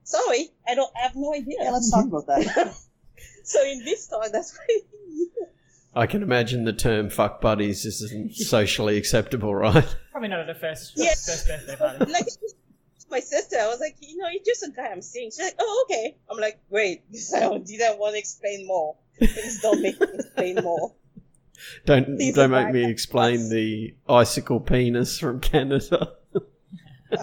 sorry, 0.03 0.49
I 0.67 0.75
don't 0.75 0.91
I 0.95 1.03
have 1.03 1.15
no 1.15 1.33
idea. 1.33 1.57
Yeah, 1.59 1.71
let's 1.71 1.91
talk 1.91 2.05
about 2.05 2.27
that. 2.27 2.75
so 3.43 3.63
in 3.63 3.83
this 3.85 4.07
talk, 4.07 4.31
that's 4.31 4.57
why. 4.57 4.79
I 5.97 6.05
can 6.07 6.21
imagine 6.23 6.63
the 6.63 6.73
term 6.73 7.09
"fuck 7.09 7.41
buddies" 7.41 7.85
isn't 7.85 8.35
socially 8.35 8.97
acceptable, 8.97 9.53
right? 9.55 9.95
probably 10.11 10.29
not 10.29 10.41
at 10.41 10.49
a 10.49 10.55
first 10.55 10.93
Yeah. 10.95 11.09
first 11.09 11.47
birthday 11.47 11.75
party. 11.75 12.05
like 12.11 12.27
my 13.09 13.19
sister, 13.19 13.55
I 13.59 13.67
was 13.67 13.79
like, 13.79 13.95
you 14.01 14.17
know, 14.17 14.27
he's 14.29 14.45
just 14.45 14.63
a 14.63 14.71
guy 14.75 14.87
I'm 14.87 15.01
seeing. 15.01 15.29
She's 15.29 15.39
like, 15.39 15.55
oh, 15.59 15.85
okay. 15.89 16.17
I'm 16.29 16.37
like, 16.37 16.59
great. 16.69 17.03
I 17.35 17.57
didn't 17.65 17.99
want 17.99 18.13
to 18.15 18.19
explain 18.19 18.67
more. 18.67 18.95
Please 19.17 19.61
don't 19.61 19.81
make 19.81 19.99
me 19.99 20.07
explain 20.13 20.55
more. 20.63 20.93
Don't 21.85 22.17
These 22.17 22.35
don't 22.35 22.51
make 22.51 22.71
me 22.71 22.83
my- 22.83 22.89
explain 22.89 23.49
the 23.49 23.95
icicle 24.07 24.59
penis 24.59 25.17
from 25.17 25.39
Canada. 25.39 26.13
no, 26.31 27.17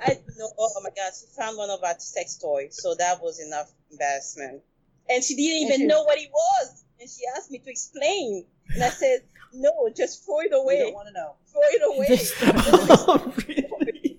I 0.00 0.18
no. 0.38 0.48
Oh, 0.58 0.70
oh 0.76 0.80
my 0.82 0.90
God, 0.96 1.10
she 1.18 1.26
found 1.36 1.58
one 1.58 1.68
of 1.70 1.82
our 1.84 1.98
sex 1.98 2.38
toys, 2.38 2.78
so 2.80 2.94
that 2.94 3.20
was 3.22 3.40
enough 3.40 3.70
embarrassment. 3.90 4.62
And 5.10 5.22
she 5.22 5.34
didn't 5.34 5.66
even 5.68 5.80
she- 5.80 5.86
know 5.86 6.04
what 6.04 6.18
it 6.18 6.30
was, 6.32 6.81
and 7.02 7.10
she 7.10 7.22
asked 7.36 7.50
me 7.50 7.58
to 7.58 7.70
explain, 7.70 8.46
and 8.74 8.82
I 8.82 8.88
said, 8.90 9.20
"No, 9.52 9.90
just 9.94 10.24
throw 10.24 10.40
it 10.40 10.50
We 10.52 10.58
away. 10.58 10.78
don't 10.78 10.94
want 10.94 11.08
to 11.08 11.14
know. 11.14 11.34
Throw 11.50 11.60
it 11.76 11.82
away. 11.90 12.06
Oh, 13.10 13.34
really? 13.48 14.18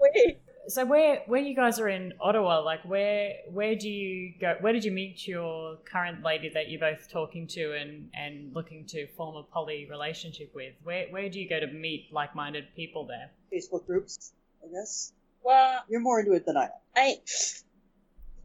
away." 0.00 0.38
So 0.68 0.86
where 0.86 1.22
where 1.26 1.40
you 1.40 1.54
guys 1.54 1.78
are 1.80 1.88
in 1.88 2.14
Ottawa, 2.18 2.60
like 2.60 2.82
where 2.84 3.34
where 3.50 3.74
do 3.74 3.90
you 3.90 4.32
go? 4.40 4.56
Where 4.60 4.72
did 4.72 4.84
you 4.84 4.92
meet 4.92 5.26
your 5.28 5.76
current 5.84 6.22
lady 6.24 6.48
that 6.54 6.70
you're 6.70 6.80
both 6.80 7.10
talking 7.10 7.46
to 7.48 7.74
and 7.76 8.08
and 8.14 8.54
looking 8.54 8.86
to 8.86 9.06
form 9.16 9.36
a 9.36 9.42
poly 9.42 9.86
relationship 9.90 10.54
with? 10.54 10.72
Where 10.82 11.08
where 11.10 11.28
do 11.28 11.40
you 11.40 11.48
go 11.48 11.60
to 11.60 11.66
meet 11.66 12.08
like 12.12 12.34
minded 12.34 12.64
people 12.74 13.06
there? 13.06 13.28
Facebook 13.52 13.84
groups, 13.86 14.32
I 14.64 14.68
guess. 14.72 15.12
Well, 15.42 15.80
You're 15.90 16.00
more 16.00 16.20
into 16.20 16.32
it 16.32 16.46
than 16.46 16.56
I 16.56 16.64
am. 16.66 16.70
I 16.96 17.16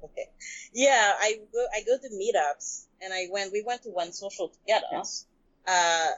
okay, 0.04 0.30
yeah. 0.74 1.14
I 1.18 1.40
go. 1.54 1.66
I 1.76 1.82
go 1.84 1.98
to 1.98 2.10
meetups, 2.14 2.86
and 3.02 3.14
I 3.14 3.28
went. 3.32 3.52
We 3.52 3.64
went 3.66 3.84
to 3.84 3.90
one 3.90 4.12
social 4.12 4.50
together. 4.50 4.88
Yes. 4.92 5.26
Uh, 5.68 6.10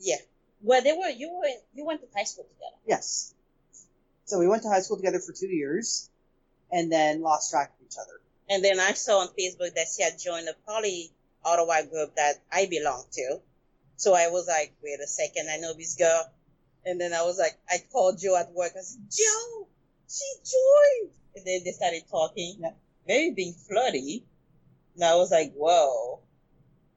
yeah. 0.00 0.16
Well, 0.62 0.82
they 0.82 0.92
were. 0.92 1.08
You 1.08 1.32
were. 1.40 1.48
You 1.74 1.84
went 1.84 2.00
to 2.00 2.06
high 2.16 2.24
school 2.24 2.44
together. 2.44 2.76
Yes. 2.86 3.34
So 4.24 4.38
we 4.38 4.48
went 4.48 4.62
to 4.64 4.68
high 4.68 4.80
school 4.80 4.96
together 4.96 5.20
for 5.20 5.32
two 5.32 5.46
years 5.46 6.10
and 6.72 6.90
then 6.90 7.22
lost 7.22 7.50
track 7.50 7.72
of 7.78 7.86
each 7.86 7.96
other. 7.96 8.20
And 8.50 8.64
then 8.64 8.80
I 8.80 8.92
saw 8.92 9.20
on 9.20 9.28
Facebook 9.28 9.74
that 9.74 9.86
she 9.94 10.02
had 10.02 10.18
joined 10.18 10.48
a 10.48 10.54
poly 10.66 11.12
Ottawa 11.44 11.82
group 11.82 12.16
that 12.16 12.42
I 12.52 12.66
belong 12.66 13.04
to. 13.12 13.40
So 13.96 14.14
I 14.14 14.28
was 14.28 14.46
like, 14.46 14.74
wait 14.82 14.98
a 15.02 15.06
second, 15.06 15.48
I 15.50 15.56
know 15.58 15.72
this 15.74 15.94
girl. 15.94 16.30
And 16.84 17.00
then 17.00 17.12
I 17.12 17.22
was 17.22 17.38
like, 17.38 17.56
I 17.68 17.76
called 17.92 18.18
Joe 18.20 18.36
at 18.36 18.52
work. 18.52 18.72
I 18.76 18.80
said, 18.80 19.00
Joe, 19.10 19.66
she 20.08 20.24
joined. 20.44 21.12
And 21.34 21.44
then 21.46 21.62
they 21.64 21.72
started 21.72 22.02
talking, 22.10 22.56
Yeah. 22.60 22.70
Maybe 23.06 23.34
being 23.34 23.54
flirty. 23.54 24.24
And 24.94 25.04
I 25.04 25.14
was 25.16 25.30
like, 25.30 25.52
whoa, 25.54 26.20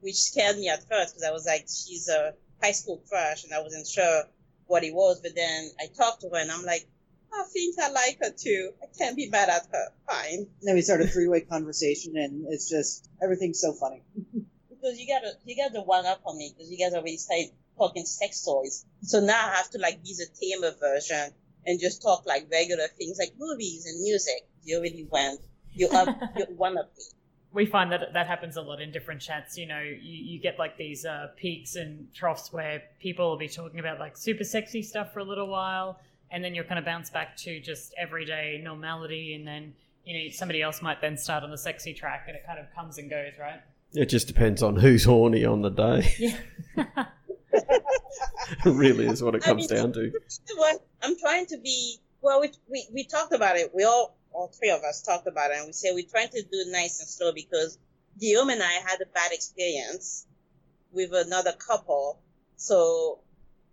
which 0.00 0.16
scared 0.16 0.56
me 0.56 0.68
at 0.68 0.88
first 0.88 1.14
because 1.14 1.28
I 1.28 1.32
was 1.32 1.46
like, 1.46 1.62
she's 1.62 2.08
a 2.08 2.34
high 2.62 2.72
school 2.72 3.02
crush 3.08 3.44
and 3.44 3.52
I 3.52 3.62
wasn't 3.62 3.86
sure 3.86 4.24
what 4.66 4.84
it 4.84 4.94
was. 4.94 5.20
But 5.20 5.34
then 5.34 5.70
I 5.78 5.86
talked 5.86 6.22
to 6.22 6.28
her 6.30 6.38
and 6.38 6.50
I'm 6.50 6.64
like, 6.64 6.86
I 7.32 7.44
think 7.44 7.78
I 7.78 7.90
like 7.90 8.18
her 8.22 8.30
too. 8.36 8.72
I 8.82 8.86
can't 8.98 9.16
be 9.16 9.28
mad 9.28 9.48
at 9.48 9.66
her. 9.72 9.92
Fine. 10.08 10.48
then 10.62 10.74
we 10.74 10.82
start 10.82 11.00
a 11.00 11.06
three 11.06 11.28
way 11.28 11.42
conversation 11.42 12.16
and 12.16 12.46
it's 12.48 12.68
just 12.68 13.08
everything's 13.22 13.60
so 13.60 13.72
funny. 13.72 14.02
because 14.80 14.98
you 14.98 15.06
gotta 15.06 15.32
you 15.44 15.56
gotta 15.56 15.82
one 15.82 16.06
up 16.06 16.20
on 16.24 16.36
me 16.36 16.52
because 16.52 16.70
you 16.70 16.78
guys 16.78 16.94
already 16.94 17.16
started 17.16 17.50
talking 17.76 18.04
sex 18.04 18.44
toys. 18.44 18.84
So 19.02 19.20
now 19.20 19.48
I 19.48 19.56
have 19.56 19.70
to 19.70 19.78
like 19.78 20.02
be 20.02 20.14
the 20.14 20.26
tamer 20.40 20.74
version 20.78 21.32
and 21.66 21.80
just 21.80 22.02
talk 22.02 22.26
like 22.26 22.48
regular 22.50 22.88
things 22.88 23.18
like 23.18 23.32
movies 23.38 23.86
and 23.86 24.00
music. 24.02 24.48
You 24.62 24.78
already 24.78 25.06
went. 25.08 25.40
You 25.74 25.88
up 25.88 26.08
you 26.36 26.44
one 26.56 26.76
up 26.78 26.90
me. 26.96 27.04
we 27.52 27.66
find 27.66 27.92
that 27.92 28.12
that 28.12 28.26
happens 28.26 28.56
a 28.56 28.62
lot 28.62 28.80
in 28.80 28.90
different 28.90 29.20
chats. 29.20 29.56
You 29.56 29.66
know, 29.66 29.80
you, 29.80 29.96
you 30.02 30.40
get 30.40 30.58
like 30.58 30.76
these 30.76 31.04
uh, 31.04 31.28
peaks 31.36 31.76
and 31.76 32.12
troughs 32.14 32.52
where 32.52 32.82
people 33.00 33.28
will 33.30 33.38
be 33.38 33.48
talking 33.48 33.80
about 33.80 33.98
like 33.98 34.16
super 34.16 34.44
sexy 34.44 34.82
stuff 34.82 35.12
for 35.12 35.20
a 35.20 35.24
little 35.24 35.46
while, 35.48 35.98
and 36.30 36.42
then 36.44 36.54
you'll 36.54 36.64
kind 36.64 36.78
of 36.78 36.84
bounce 36.84 37.10
back 37.10 37.36
to 37.38 37.60
just 37.60 37.94
everyday 37.98 38.60
normality, 38.62 39.34
and 39.34 39.46
then 39.46 39.72
you 40.04 40.14
know 40.24 40.30
somebody 40.32 40.60
else 40.62 40.82
might 40.82 41.00
then 41.00 41.16
start 41.16 41.42
on 41.44 41.50
the 41.50 41.58
sexy 41.58 41.94
track, 41.94 42.24
and 42.26 42.36
it 42.36 42.44
kind 42.46 42.58
of 42.58 42.66
comes 42.74 42.98
and 42.98 43.08
goes, 43.10 43.32
right? 43.38 43.60
It 43.92 44.06
just 44.06 44.26
depends 44.28 44.62
on 44.62 44.76
who's 44.76 45.04
horny 45.04 45.44
on 45.44 45.62
the 45.62 45.70
day. 45.70 46.14
Yeah. 46.18 46.36
really 48.64 49.06
is 49.06 49.22
what 49.22 49.34
it 49.34 49.42
I 49.42 49.46
comes 49.46 49.70
mean- 49.70 49.80
down 49.80 49.92
to. 49.94 50.12
What 50.56 50.84
I'm 51.02 51.18
trying 51.18 51.46
to 51.46 51.58
be 51.58 51.96
well 52.22 52.40
we, 52.40 52.50
we 52.70 52.86
we 52.92 53.04
talked 53.04 53.32
about 53.32 53.56
it. 53.56 53.72
We 53.74 53.84
all 53.84 54.16
all 54.32 54.48
three 54.48 54.70
of 54.70 54.82
us 54.82 55.02
talked 55.02 55.26
about 55.26 55.50
it 55.50 55.58
and 55.58 55.66
we 55.66 55.72
said 55.72 55.90
we're 55.94 56.06
trying 56.08 56.28
to 56.28 56.42
do 56.42 56.64
nice 56.68 57.00
and 57.00 57.08
slow 57.08 57.32
because 57.32 57.78
Guillaume 58.18 58.50
and 58.50 58.62
I 58.62 58.72
had 58.72 59.00
a 59.00 59.06
bad 59.06 59.32
experience 59.32 60.26
with 60.92 61.12
another 61.12 61.52
couple. 61.52 62.20
So 62.56 63.20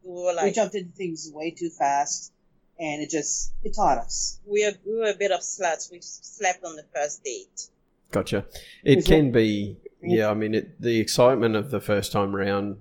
we 0.04 0.24
were 0.24 0.34
like 0.34 0.46
we 0.46 0.52
jumped 0.52 0.76
into 0.76 0.92
things 0.92 1.30
way 1.34 1.52
too 1.52 1.70
fast 1.70 2.32
and 2.80 3.02
it 3.02 3.10
just, 3.10 3.54
it 3.64 3.76
taught 3.76 3.98
us. 3.98 4.40
we 4.46 4.64
are 4.66 4.74
we 4.86 4.96
were 4.96 5.10
a 5.10 5.16
bit 5.16 5.32
of 5.32 5.42
sluts. 5.42 5.92
We 5.92 6.00
slept 6.02 6.64
on 6.64 6.76
the 6.76 6.86
first 6.94 7.24
date. 7.24 7.70
Gotcha. 8.12 8.46
It 8.84 9.06
can 9.06 9.32
be, 9.32 9.78
yeah. 10.02 10.30
I 10.30 10.34
mean, 10.34 10.54
it, 10.54 10.82
the 10.82 11.00
excitement 11.00 11.56
of 11.56 11.72
the 11.72 11.82
first 11.82 12.12
time 12.12 12.36
round 12.36 12.78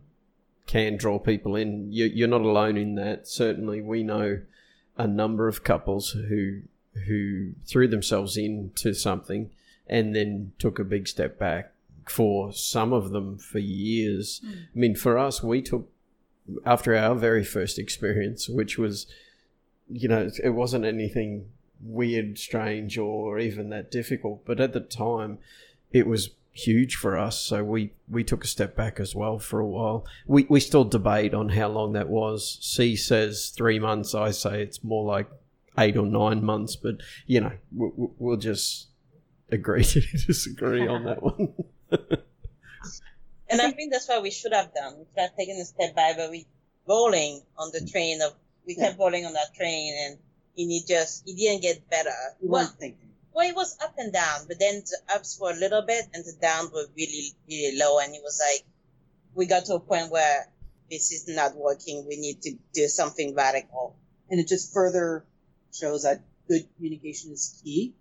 can 0.67 0.97
draw 0.97 1.19
people 1.19 1.57
in. 1.57 1.93
You, 1.93 2.07
you're 2.07 2.29
not 2.29 2.43
alone 2.43 2.77
in 2.77 2.95
that. 2.97 3.27
Certainly, 3.27 3.83
we 3.83 4.03
know 4.03 4.43
a 4.97 5.07
number 5.07 5.49
of 5.49 5.65
couples 5.65 6.11
who 6.11 6.63
who 7.07 7.53
threw 7.67 7.89
themselves 7.89 8.37
into 8.37 8.95
something 8.95 9.51
and 9.87 10.15
then 10.15 10.53
took 10.59 10.79
a 10.79 10.85
big 10.85 11.07
step 11.07 11.39
back. 11.39 11.73
For 12.09 12.53
some 12.53 12.93
of 12.93 13.11
them, 13.11 13.37
for 13.37 13.59
years. 13.59 14.41
Hmm. 14.45 14.53
I 14.53 14.79
mean, 14.79 14.95
for 14.95 15.19
us, 15.19 15.43
we 15.43 15.61
took 15.61 15.91
after 16.65 16.95
our 16.97 17.17
very 17.17 17.43
first 17.43 17.79
experience, 17.79 18.49
which 18.49 18.79
was, 18.79 19.07
you 19.91 20.09
know, 20.09 20.31
it 20.43 20.51
wasn't 20.51 20.85
anything 20.85 21.47
weird, 21.81 22.39
strange, 22.39 22.97
or 22.97 23.39
even 23.41 23.71
that 23.71 23.91
difficult. 23.91 24.45
But 24.45 24.61
at 24.61 24.73
the 24.73 24.81
time, 24.81 25.39
it 25.93 26.07
was 26.07 26.31
huge 26.53 26.95
for 26.95 27.19
us. 27.19 27.41
So 27.41 27.65
we, 27.65 27.93
we 28.09 28.25
took 28.25 28.45
a 28.45 28.49
step 28.49 28.77
back 28.77 28.99
as 29.01 29.15
well 29.15 29.39
for 29.39 29.59
a 29.59 29.67
while. 29.67 30.07
We, 30.27 30.47
we 30.49 30.61
still 30.61 30.85
debate 30.85 31.35
on 31.35 31.51
how 31.51 31.69
long 31.69 31.93
that 31.93 32.09
was. 32.09 32.59
C 32.61 32.97
says 32.97 33.53
three 33.55 33.79
months. 33.79 34.15
I 34.15 34.31
say 34.31 34.63
it's 34.63 34.83
more 34.83 35.05
like 35.05 35.29
eight 35.79 35.97
or 35.97 36.07
nine 36.07 36.45
months. 36.45 36.77
But, 36.77 36.97
you 37.27 37.41
know, 37.41 37.53
we, 37.75 37.91
we- 37.97 38.09
we'll 38.19 38.37
just 38.37 38.89
agree 39.51 39.85
to 39.95 40.01
disagree 40.01 40.87
on 40.87 41.05
that 41.05 41.23
one. 41.23 41.55
And 43.49 43.61
I 43.61 43.71
think 43.71 43.93
that's 43.93 44.09
what 44.09 44.23
we 44.23 44.31
should 44.31 44.53
have 44.53 44.75
done. 44.75 44.99
We 44.99 45.05
could 45.05 45.21
have 45.21 45.37
taken 45.37 45.57
a 45.57 45.65
step 45.65 45.95
back, 45.95 46.17
but 46.17 46.31
we 46.31 46.47
rolling 46.89 47.43
on 47.57 47.71
the 47.73 47.89
train 47.91 48.21
of 48.23 48.33
we 48.67 48.75
kept 48.75 48.99
rolling 48.99 49.25
on 49.25 49.33
that 49.35 49.55
train 49.55 49.95
and 50.05 50.19
and 50.59 50.71
it 50.73 50.87
just 50.89 51.29
it 51.29 51.37
didn't 51.37 51.63
get 51.63 51.89
better. 51.89 52.11
We 52.41 52.49
Well, 52.49 52.69
well, 53.35 53.49
it 53.49 53.55
was 53.55 53.77
up 53.83 53.95
and 53.99 54.13
down, 54.13 54.47
but 54.49 54.59
then 54.59 54.83
the 54.85 55.15
ups 55.15 55.39
were 55.41 55.51
a 55.51 55.55
little 55.57 55.83
bit 55.83 56.07
and 56.15 56.25
the 56.25 56.33
downs 56.41 56.73
were 56.73 56.87
really, 56.97 57.35
really 57.49 57.77
low. 57.79 57.99
And 57.99 58.15
it 58.15 58.23
was 58.25 58.41
like, 58.43 58.65
we 59.35 59.47
got 59.47 59.67
to 59.67 59.75
a 59.75 59.81
point 59.81 60.11
where 60.11 60.49
this 60.91 61.13
is 61.13 61.29
not 61.29 61.55
working. 61.55 62.07
We 62.09 62.17
need 62.17 62.41
to 62.43 62.55
do 62.73 62.89
something 62.89 63.35
radical. 63.35 63.95
And 64.31 64.41
it 64.41 64.49
just 64.49 64.73
further 64.73 65.25
shows 65.73 66.03
that 66.03 66.23
good 66.49 66.67
communication 66.77 67.33
is 67.33 67.61
key 67.65 67.95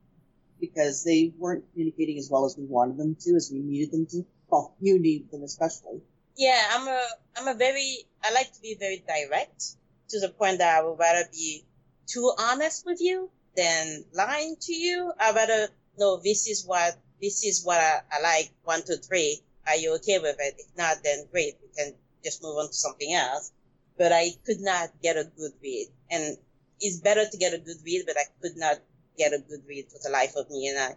because 0.59 1.03
they 1.03 1.33
weren't 1.37 1.65
communicating 1.71 2.17
as 2.17 2.29
well 2.29 2.45
as 2.45 2.57
we 2.57 2.65
wanted 2.65 2.97
them 2.97 3.15
to, 3.19 3.35
as 3.35 3.49
we 3.51 3.59
needed 3.59 3.91
them 3.91 4.05
to. 4.07 4.25
Well, 4.49 4.73
you 4.79 4.99
need 4.99 5.31
them 5.31 5.43
especially. 5.43 6.01
Yeah, 6.37 6.61
I'm 6.71 6.87
a, 6.87 7.01
I'm 7.37 7.47
a 7.47 7.57
very, 7.57 7.97
I 8.23 8.33
like 8.33 8.51
to 8.53 8.61
be 8.61 8.75
very 8.79 9.03
direct 9.07 9.75
to 10.09 10.19
the 10.19 10.29
point 10.29 10.59
that 10.59 10.77
I 10.77 10.83
would 10.83 10.99
rather 10.99 11.27
be 11.31 11.63
too 12.07 12.31
honest 12.37 12.85
with 12.85 12.99
you 13.01 13.29
than 13.55 14.05
lying 14.13 14.55
to 14.61 14.73
you. 14.73 15.11
I'd 15.19 15.35
rather 15.35 15.69
know 15.97 16.17
this 16.17 16.47
is 16.47 16.65
what, 16.65 16.97
this 17.21 17.43
is 17.43 17.65
what 17.65 17.79
I, 17.79 18.01
I 18.11 18.21
like. 18.21 18.51
One, 18.63 18.83
two, 18.85 18.95
three. 18.95 19.41
Are 19.67 19.75
you 19.75 19.95
okay 19.95 20.19
with 20.19 20.35
it? 20.39 20.55
If 20.59 20.77
not, 20.77 20.97
then 21.03 21.25
great. 21.31 21.55
We 21.61 21.69
can 21.75 21.93
just 22.23 22.43
move 22.43 22.57
on 22.57 22.67
to 22.67 22.73
something 22.73 23.13
else. 23.13 23.51
But 23.97 24.11
I 24.11 24.31
could 24.45 24.59
not 24.59 24.89
get 25.01 25.15
a 25.15 25.29
good 25.37 25.53
read. 25.63 25.87
And 26.11 26.37
it's 26.79 26.99
better 26.99 27.25
to 27.29 27.37
get 27.37 27.53
a 27.53 27.57
good 27.57 27.77
read, 27.85 28.03
but 28.05 28.15
I 28.17 28.23
could 28.41 28.57
not 28.57 28.77
get 29.17 29.33
a 29.33 29.39
good 29.39 29.61
read 29.67 29.85
for 29.91 29.99
the 30.03 30.09
life 30.09 30.35
of 30.35 30.49
me. 30.49 30.67
And 30.67 30.79
I, 30.79 30.95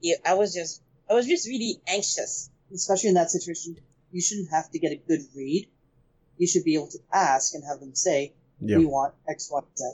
yeah, 0.00 0.16
I 0.24 0.34
was 0.34 0.54
just, 0.54 0.82
I 1.10 1.14
was 1.14 1.26
just 1.26 1.46
really 1.46 1.80
anxious. 1.86 2.50
Especially 2.72 3.08
in 3.08 3.14
that 3.14 3.30
situation, 3.30 3.76
you 4.12 4.20
shouldn't 4.20 4.50
have 4.50 4.70
to 4.70 4.78
get 4.78 4.92
a 4.92 4.96
good 4.96 5.20
read. 5.34 5.68
You 6.36 6.46
should 6.46 6.64
be 6.64 6.74
able 6.74 6.88
to 6.88 6.98
ask 7.12 7.54
and 7.54 7.64
have 7.64 7.80
them 7.80 7.94
say, 7.94 8.34
yeah. 8.60 8.76
we 8.78 8.86
want 8.86 9.14
X, 9.28 9.48
Y, 9.50 9.60
Z. 9.76 9.84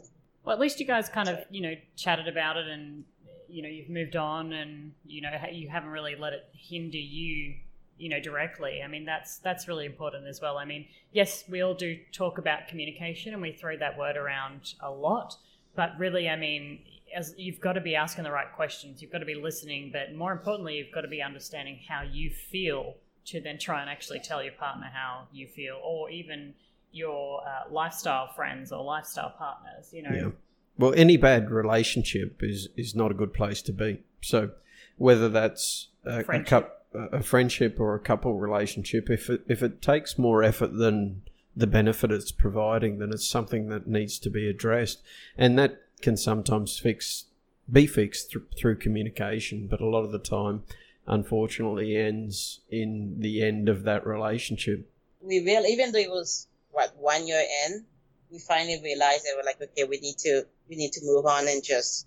Well, 0.45 0.55
at 0.55 0.61
least 0.61 0.81
you 0.81 0.87
guys 0.87 1.09
kind 1.09 1.29
of, 1.29 1.39
you 1.51 1.63
know, 1.63 1.75
chatted 1.97 2.29
about 2.29 2.57
it 2.57 2.67
and, 2.67 3.05
you 3.49 3.63
know, 3.63 3.69
you've 3.69 3.89
moved 3.89 4.17
on 4.17 4.53
and, 4.53 4.93
you 5.07 5.23
know, 5.23 5.31
you 5.53 5.69
haven't 5.69 5.91
really 5.91 6.17
let 6.17 6.33
it 6.33 6.49
hinder 6.53 6.99
you, 6.99 7.55
you 7.99 8.09
know, 8.09 8.21
directly. 8.21 8.83
I 8.83 8.89
mean, 8.89 9.05
that's 9.05 9.39
that's 9.39 9.69
really 9.69 9.87
important 9.87 10.27
as 10.27 10.41
well. 10.41 10.59
I 10.59 10.65
mean, 10.65 10.87
yes, 11.13 11.45
we 11.49 11.61
all 11.61 11.75
do 11.75 11.99
talk 12.13 12.39
about 12.39 12.69
communication 12.69 13.33
and 13.33 13.43
we 13.43 13.53
throw 13.53 13.77
that 13.79 13.99
word 13.99 14.17
around 14.17 14.75
a 14.81 14.91
lot, 14.91 15.37
but 15.75 15.99
really, 15.99 16.29
I 16.29 16.37
mean, 16.37 16.81
as 17.15 17.35
you've 17.37 17.61
got 17.61 17.75
to 17.75 17.81
be 17.81 17.95
asking 17.95 18.25
the 18.25 18.31
right 18.31 18.53
questions, 18.55 19.01
you've 19.01 19.13
got 19.13 19.19
to 19.19 19.27
be 19.27 19.35
listening, 19.35 19.91
but 19.93 20.15
more 20.15 20.33
importantly, 20.33 20.77
you've 20.77 20.93
got 20.93 21.03
to 21.03 21.09
be 21.09 21.23
understanding 21.23 21.79
how 21.89 22.03
you 22.03 22.31
feel 22.31 22.95
to 23.27 23.41
then 23.41 23.59
try 23.59 23.81
and 23.81 23.89
actually 23.89 24.21
tell 24.21 24.43
your 24.43 24.53
partner 24.53 24.91
how 24.93 25.27
you 25.33 25.47
feel 25.47 25.81
or 25.83 26.11
even 26.11 26.55
your 26.93 27.43
uh, 27.47 27.73
lifestyle 27.73 28.33
friends 28.35 28.71
or 28.73 28.83
lifestyle 28.85 29.35
partners, 29.37 29.91
you 29.93 30.03
know. 30.03 30.11
Yeah. 30.13 30.31
Well, 30.77 30.95
any 30.97 31.17
bad 31.17 31.51
relationship 31.51 32.43
is 32.43 32.69
is 32.77 32.95
not 32.95 33.11
a 33.11 33.15
good 33.15 33.33
place 33.33 33.63
to 33.63 33.73
be. 33.73 34.03
So, 34.21 34.51
whether 34.97 35.29
that's 35.29 35.89
a, 36.05 36.21
a, 36.21 36.25
Friendship. 36.25 36.84
Cup, 36.95 37.13
a 37.13 37.23
friendship 37.23 37.79
or 37.81 37.95
a 37.95 38.01
couple 38.01 38.35
relationship, 38.35 39.11
if 39.11 39.29
it 39.31 39.43
if 39.49 39.63
it 39.63 39.83
takes 39.83 40.19
more 40.19 40.43
effort 40.43 40.77
than 40.77 41.23
the 41.57 41.67
benefit 41.67 42.11
it's 42.11 42.33
providing, 42.33 42.99
then 42.99 43.11
it's 43.11 43.27
something 43.27 43.69
that 43.69 43.87
needs 43.87 44.19
to 44.21 44.31
be 44.31 44.49
addressed, 44.49 45.03
and 45.37 45.59
that 45.59 45.81
can 46.01 46.17
sometimes 46.17 46.79
fix 46.79 47.27
be 47.71 47.87
fixed 47.87 48.33
th- 48.33 48.45
through 48.59 48.77
communication, 48.77 49.67
but 49.67 49.81
a 49.81 49.87
lot 49.87 50.05
of 50.05 50.13
the 50.13 50.19
time, 50.19 50.63
unfortunately, 51.07 51.97
ends 51.97 52.61
in 52.71 53.17
the 53.19 53.43
end 53.43 53.69
of 53.69 53.85
that 53.85 54.07
relationship. 54.07 54.91
We 55.21 55.41
will, 55.41 55.65
even 55.65 55.93
though 55.93 55.99
it 55.99 56.11
was 56.11 56.47
what 56.73 56.95
one 56.99 57.27
year 57.27 57.43
in, 57.67 57.87
we 58.31 58.39
finally 58.39 58.81
realized 58.83 59.25
that 59.25 59.35
we're 59.37 59.45
like, 59.45 59.63
okay, 59.63 59.85
we 59.85 59.99
need 59.99 60.19
to 60.19 60.47
we 60.69 60.77
need 60.77 60.93
to 60.93 61.01
move 61.05 61.27
on 61.27 61.49
and 61.49 61.63
just 61.63 62.07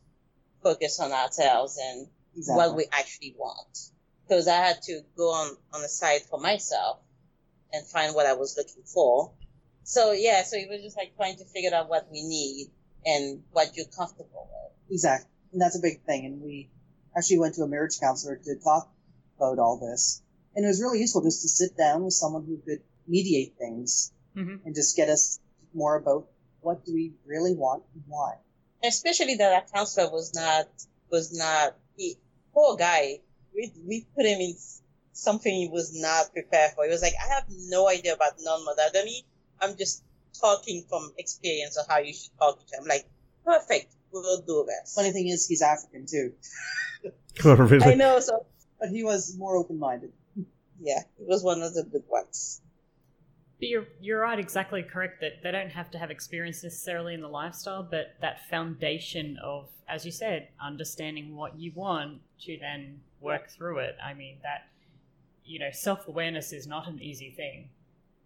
focus 0.62 1.00
on 1.00 1.12
ourselves 1.12 1.80
and 1.82 2.08
Exactly. 2.36 2.68
what 2.68 2.76
we 2.76 2.86
actually 2.92 3.34
want. 3.38 3.92
Because 4.28 4.47
I 4.47 4.55
had 4.57 4.82
to 4.84 5.01
go 5.15 5.32
on 5.32 5.55
on 5.73 5.82
the 5.82 5.88
site 5.88 6.23
for 6.23 6.39
myself 6.39 6.99
and 7.71 7.86
find 7.88 8.13
what 8.15 8.25
I 8.25 8.34
was 8.34 8.57
looking 8.57 8.84
for. 8.84 9.32
So 9.84 10.11
yeah, 10.11 10.43
so 10.43 10.57
it 10.57 10.67
was 10.69 10.82
just 10.82 10.97
like 10.97 11.15
trying 11.15 11.38
to 11.38 11.45
figure 11.45 11.73
out 11.73 11.89
what 11.89 12.07
we 12.11 12.23
need 12.23 12.67
and 13.05 13.43
what 13.51 13.75
you're 13.75 13.86
comfortable 13.86 14.49
with. 14.51 14.93
Exactly. 14.93 15.30
And 15.53 15.61
that's 15.61 15.78
a 15.78 15.82
big 15.82 16.01
thing. 16.03 16.25
And 16.25 16.41
we 16.41 16.69
actually 17.17 17.39
went 17.39 17.55
to 17.55 17.61
a 17.63 17.67
marriage 17.67 17.99
counselor 17.99 18.36
to 18.36 18.55
talk 18.63 18.91
about 19.38 19.59
all 19.59 19.78
this. 19.78 20.21
And 20.55 20.65
it 20.65 20.67
was 20.67 20.82
really 20.82 20.99
useful 20.99 21.21
just 21.21 21.41
to 21.43 21.47
sit 21.47 21.78
down 21.78 22.03
with 22.03 22.13
someone 22.13 22.45
who 22.45 22.57
could 22.57 22.82
mediate 23.07 23.57
things 23.57 24.11
Mhm. 24.36 24.65
and 24.65 24.75
just 24.75 24.95
get 24.97 25.07
us 25.09 25.39
more 25.73 25.95
about 25.95 26.28
what 26.61 26.84
do 26.86 26.93
we 26.93 27.13
really 27.25 27.53
want 27.53 27.84
and 27.93 28.03
why. 28.07 28.39
Especially 28.84 29.36
that 29.36 29.53
our 29.53 29.65
counselor 29.73 30.11
was 30.11 30.34
not 30.34 30.67
was 31.09 31.32
not 31.38 31.75
he 31.95 32.17
poor 32.53 32.75
guy. 32.75 33.21
We 33.58 33.74
we 33.86 34.05
put 34.16 34.26
him 34.26 34.39
in 34.39 34.55
something 35.12 35.53
he 35.53 35.68
was 35.68 35.99
not 35.99 36.32
prepared 36.32 36.72
for. 36.76 36.86
He 36.86 36.91
was 36.91 37.01
like, 37.01 37.14
I 37.20 37.34
have 37.34 37.45
no 37.49 37.89
idea 37.89 38.14
about 38.14 38.34
non-monogamy. 38.39 39.26
I'm 39.60 39.76
just 39.76 40.03
talking 40.39 40.86
from 40.88 41.12
experience 41.18 41.76
of 41.78 41.88
how 41.89 41.97
you 41.97 42.14
should 42.14 42.30
talk 42.38 42.60
to 42.66 42.76
him. 42.76 42.84
I'm 42.84 42.88
like, 42.88 43.05
perfect, 43.43 43.95
we'll 44.12 44.41
do 44.41 44.66
this. 44.68 44.93
Funny 44.93 45.12
thing 45.12 45.28
is, 45.28 45.47
he's 45.47 45.62
African 45.64 46.05
too, 46.05 46.34
Oh, 47.45 47.55
really? 47.55 47.84
I 47.86 47.95
know, 47.95 48.20
so 48.20 48.45
but 48.80 48.89
he 48.89 49.03
was 49.03 49.36
more 49.38 49.58
open 49.58 49.80
minded. 49.80 50.12
yeah, 50.80 50.99
it 51.20 51.28
was 51.28 51.43
one 51.43 51.62
of 51.64 51.74
the 51.74 51.84
good 51.84 52.03
ones. 52.08 52.62
But 53.60 53.70
you're 53.70 53.88
you're 53.99 54.22
right, 54.22 54.38
exactly 54.38 54.84
correct 54.84 55.22
that 55.22 55.41
they 55.41 55.51
don't 55.51 55.72
have 55.72 55.89
to 55.91 55.97
have 55.97 56.12
experience 56.12 56.64
necessarily 56.64 57.16
in 57.16 57.22
the 57.22 57.28
lifestyle, 57.28 57.82
but 57.82 58.16
that 58.22 58.47
foundation 58.51 59.38
of, 59.43 59.70
as 59.89 60.05
you 60.05 60.12
said, 60.12 60.49
understanding 60.64 61.36
what 61.36 61.58
you 61.58 61.72
want 61.74 62.22
to 62.41 62.58
then 62.60 62.99
work 63.22 63.49
through 63.49 63.80
it. 63.80 63.95
I 64.03 64.13
mean 64.13 64.38
that 64.43 64.68
you 65.47 65.59
know, 65.59 65.70
self 65.72 66.07
awareness 66.07 66.51
is 66.51 66.68
not 66.68 66.88
an 66.88 67.01
easy 67.01 67.32
thing. 67.32 67.70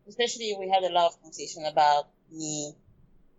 Especially 0.07 0.55
we 0.59 0.69
had 0.69 0.83
a 0.83 0.91
lot 0.91 1.11
of 1.11 1.21
conversation 1.21 1.65
about 1.65 2.07
me 2.31 2.73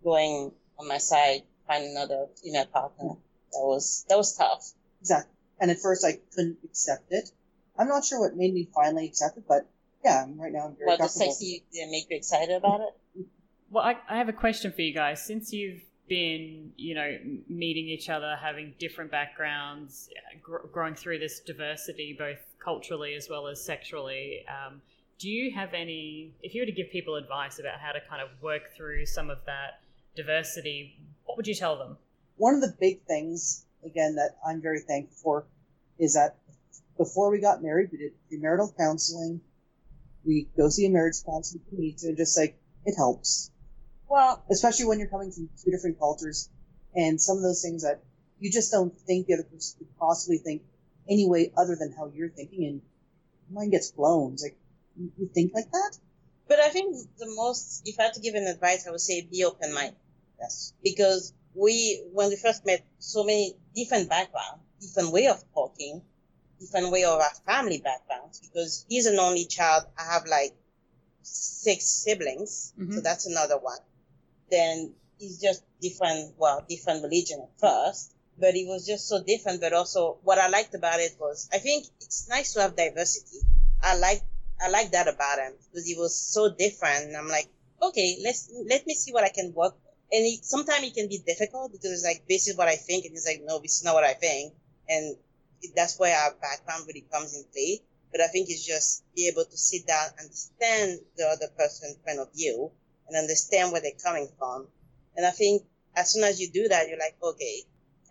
going 0.02 0.52
on 0.78 0.88
my 0.88 0.98
side, 0.98 1.42
find 1.66 1.84
another 1.84 2.26
female 2.42 2.66
partner. 2.66 3.16
That 3.52 3.64
was 3.64 4.06
that 4.08 4.16
was 4.16 4.36
tough. 4.36 4.70
Exactly. 5.00 5.34
And 5.60 5.70
at 5.70 5.78
first, 5.80 6.04
I 6.04 6.18
couldn't 6.34 6.58
accept 6.64 7.10
it. 7.10 7.30
I'm 7.78 7.88
not 7.88 8.04
sure 8.04 8.20
what 8.20 8.36
made 8.36 8.54
me 8.54 8.68
finally 8.74 9.06
accept 9.06 9.36
it, 9.36 9.44
but 9.46 9.68
yeah, 10.04 10.26
right 10.36 10.52
now 10.52 10.66
I'm 10.66 10.76
very 10.76 10.86
But 10.86 10.98
the 10.98 11.08
sexy 11.08 11.64
didn't 11.72 11.90
make 11.90 12.08
you 12.10 12.16
excited 12.16 12.54
about 12.56 12.80
it. 12.80 12.94
Mm-hmm. 13.18 13.22
Well, 13.70 13.84
I, 13.84 13.96
I 14.08 14.18
have 14.18 14.28
a 14.28 14.32
question 14.32 14.72
for 14.72 14.82
you 14.82 14.92
guys. 14.92 15.24
Since 15.24 15.52
you've 15.52 15.82
been, 16.12 16.70
you 16.76 16.94
know, 16.94 17.16
meeting 17.48 17.88
each 17.88 18.10
other, 18.10 18.36
having 18.38 18.74
different 18.78 19.10
backgrounds, 19.10 20.10
gr- 20.42 20.66
growing 20.70 20.94
through 20.94 21.18
this 21.18 21.40
diversity, 21.40 22.14
both 22.18 22.36
culturally 22.62 23.14
as 23.14 23.28
well 23.30 23.46
as 23.46 23.64
sexually, 23.64 24.44
um, 24.46 24.82
do 25.18 25.30
you 25.30 25.50
have 25.52 25.72
any, 25.72 26.34
if 26.42 26.54
you 26.54 26.60
were 26.60 26.66
to 26.66 26.72
give 26.72 26.90
people 26.90 27.14
advice 27.14 27.58
about 27.58 27.80
how 27.80 27.92
to 27.92 28.00
kind 28.10 28.20
of 28.20 28.28
work 28.42 28.74
through 28.76 29.06
some 29.06 29.30
of 29.30 29.38
that 29.46 29.80
diversity, 30.14 31.00
what 31.24 31.38
would 31.38 31.46
you 31.46 31.54
tell 31.54 31.78
them? 31.78 31.96
One 32.36 32.56
of 32.56 32.60
the 32.60 32.74
big 32.78 33.00
things, 33.04 33.64
again, 33.82 34.14
that 34.16 34.36
I'm 34.46 34.60
very 34.60 34.80
thankful 34.80 35.16
for 35.22 35.46
is 35.98 36.12
that 36.12 36.36
before 36.98 37.30
we 37.30 37.38
got 37.40 37.62
married, 37.62 37.88
we 37.90 37.96
did 37.96 38.12
premarital 38.30 38.76
counseling. 38.76 39.40
We 40.26 40.46
go 40.58 40.68
see 40.68 40.84
a 40.84 40.90
marriage 40.90 41.24
counselor 41.24 41.62
if 41.66 41.72
we 41.72 41.84
need 41.86 41.98
to, 41.98 42.14
just 42.14 42.36
like 42.36 42.60
it 42.84 42.96
helps. 42.98 43.50
Well, 44.12 44.44
especially 44.50 44.86
when 44.88 44.98
you're 44.98 45.08
coming 45.08 45.32
from 45.32 45.48
two 45.64 45.70
different 45.70 45.98
cultures 45.98 46.50
and 46.94 47.18
some 47.18 47.38
of 47.38 47.42
those 47.42 47.62
things 47.62 47.82
that 47.82 48.02
you 48.38 48.50
just 48.52 48.70
don't 48.70 48.94
think 49.06 49.26
the 49.26 49.34
other 49.34 49.44
person 49.44 49.78
could 49.78 49.96
possibly 49.98 50.36
think 50.36 50.62
any 51.08 51.26
way 51.26 51.50
other 51.56 51.76
than 51.80 51.94
how 51.96 52.10
you're 52.14 52.28
thinking 52.28 52.62
and 52.66 52.82
mind 53.50 53.70
gets 53.70 53.90
blown. 53.90 54.34
It's 54.34 54.42
like, 54.42 54.58
you, 55.18 55.30
think 55.32 55.54
like 55.54 55.70
that? 55.70 55.92
but 56.46 56.58
I 56.60 56.68
think 56.68 56.94
the 57.18 57.32
most, 57.34 57.82
if 57.86 57.98
I 57.98 58.02
had 58.04 58.12
to 58.14 58.20
give 58.20 58.34
an 58.34 58.46
advice, 58.46 58.86
I 58.86 58.90
would 58.90 59.00
say 59.00 59.22
be 59.22 59.44
open 59.44 59.72
minded. 59.72 59.96
Yes. 60.38 60.74
because 60.82 61.32
we 61.54 62.04
when 62.12 62.28
we 62.28 62.36
first 62.36 62.66
met 62.66 62.84
so 62.98 63.24
many 63.24 63.54
different 63.74 64.08
background 64.10 64.60
different 64.80 65.12
way 65.12 65.28
of 65.28 65.38
talking 65.54 66.02
different 66.60 66.90
way 66.90 67.04
of 67.04 67.20
our 67.20 67.34
family 67.46 67.78
backgrounds 67.78 68.40
because 68.40 68.84
he's 68.88 69.06
an 69.06 69.18
only 69.20 69.44
child 69.46 69.84
i 69.96 70.04
have 70.14 70.26
like 70.26 70.52
six 71.22 71.84
siblings 72.04 72.72
so 72.76 72.82
Mhm. 72.82 73.02
that's 73.04 73.26
another 73.26 73.58
one 73.58 73.78
then 74.52 74.94
it's 75.18 75.40
just 75.40 75.64
different 75.80 76.34
well 76.38 76.64
different 76.68 77.02
religion 77.02 77.40
at 77.42 77.60
first 77.60 78.14
but 78.38 78.54
it 78.54 78.66
was 78.66 78.86
just 78.86 79.08
so 79.08 79.22
different 79.22 79.60
but 79.60 79.72
also 79.72 80.18
what 80.22 80.38
i 80.38 80.48
liked 80.48 80.74
about 80.74 81.00
it 81.00 81.16
was 81.18 81.48
i 81.52 81.58
think 81.58 81.86
it's 82.00 82.28
nice 82.28 82.52
to 82.52 82.60
have 82.60 82.76
diversity 82.76 83.38
i 83.82 83.96
like 83.98 84.22
i 84.60 84.68
like 84.68 84.92
that 84.92 85.08
about 85.08 85.38
him 85.38 85.52
because 85.70 85.86
he 85.86 85.96
was 85.96 86.16
so 86.16 86.54
different 86.54 87.06
and 87.06 87.16
i'm 87.16 87.28
like 87.28 87.48
okay 87.82 88.18
let's 88.22 88.52
let 88.68 88.86
me 88.86 88.94
see 88.94 89.12
what 89.12 89.24
i 89.24 89.28
can 89.28 89.52
work 89.54 89.74
with 89.74 89.92
and 90.12 90.26
sometimes 90.44 90.84
it 90.84 90.94
can 90.94 91.08
be 91.08 91.18
difficult 91.26 91.72
because 91.72 91.90
it's 91.90 92.04
like 92.04 92.22
this 92.28 92.46
is 92.46 92.56
what 92.56 92.68
I 92.68 92.76
think, 92.76 93.06
and 93.06 93.14
it's 93.14 93.26
like 93.26 93.40
no, 93.44 93.58
this 93.58 93.78
is 93.78 93.84
not 93.84 93.94
what 93.94 94.04
I 94.04 94.12
think, 94.12 94.52
and 94.88 95.16
that's 95.74 95.98
where 95.98 96.14
our 96.14 96.34
background 96.40 96.84
really 96.86 97.06
comes 97.10 97.34
in 97.34 97.44
play. 97.52 97.80
But 98.10 98.20
I 98.20 98.26
think 98.28 98.50
it's 98.50 98.66
just 98.66 99.04
be 99.16 99.28
able 99.28 99.46
to 99.46 99.56
sit 99.56 99.86
down, 99.86 100.08
understand 100.20 101.00
the 101.16 101.24
other 101.24 101.48
person's 101.56 101.96
point 102.04 102.18
of 102.18 102.28
view, 102.34 102.70
and 103.12 103.20
understand 103.20 103.72
where 103.72 103.80
they're 103.80 103.92
coming 104.02 104.28
from. 104.38 104.66
And 105.16 105.26
I 105.26 105.30
think 105.30 105.62
as 105.96 106.12
soon 106.12 106.24
as 106.24 106.40
you 106.40 106.50
do 106.50 106.68
that, 106.68 106.88
you're 106.88 106.98
like, 106.98 107.16
okay, 107.22 107.62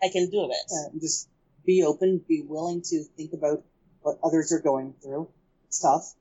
I 0.03 0.09
can 0.09 0.29
do 0.29 0.47
this. 0.47 0.73
Uh, 0.73 0.99
just 0.99 1.29
be 1.65 1.83
open, 1.83 2.23
be 2.27 2.43
willing 2.47 2.81
to 2.83 3.03
think 3.17 3.33
about 3.33 3.63
what 4.01 4.19
others 4.23 4.51
are 4.51 4.59
going 4.59 4.93
through. 5.01 5.27
It's 5.67 5.79
tough. 5.79 6.13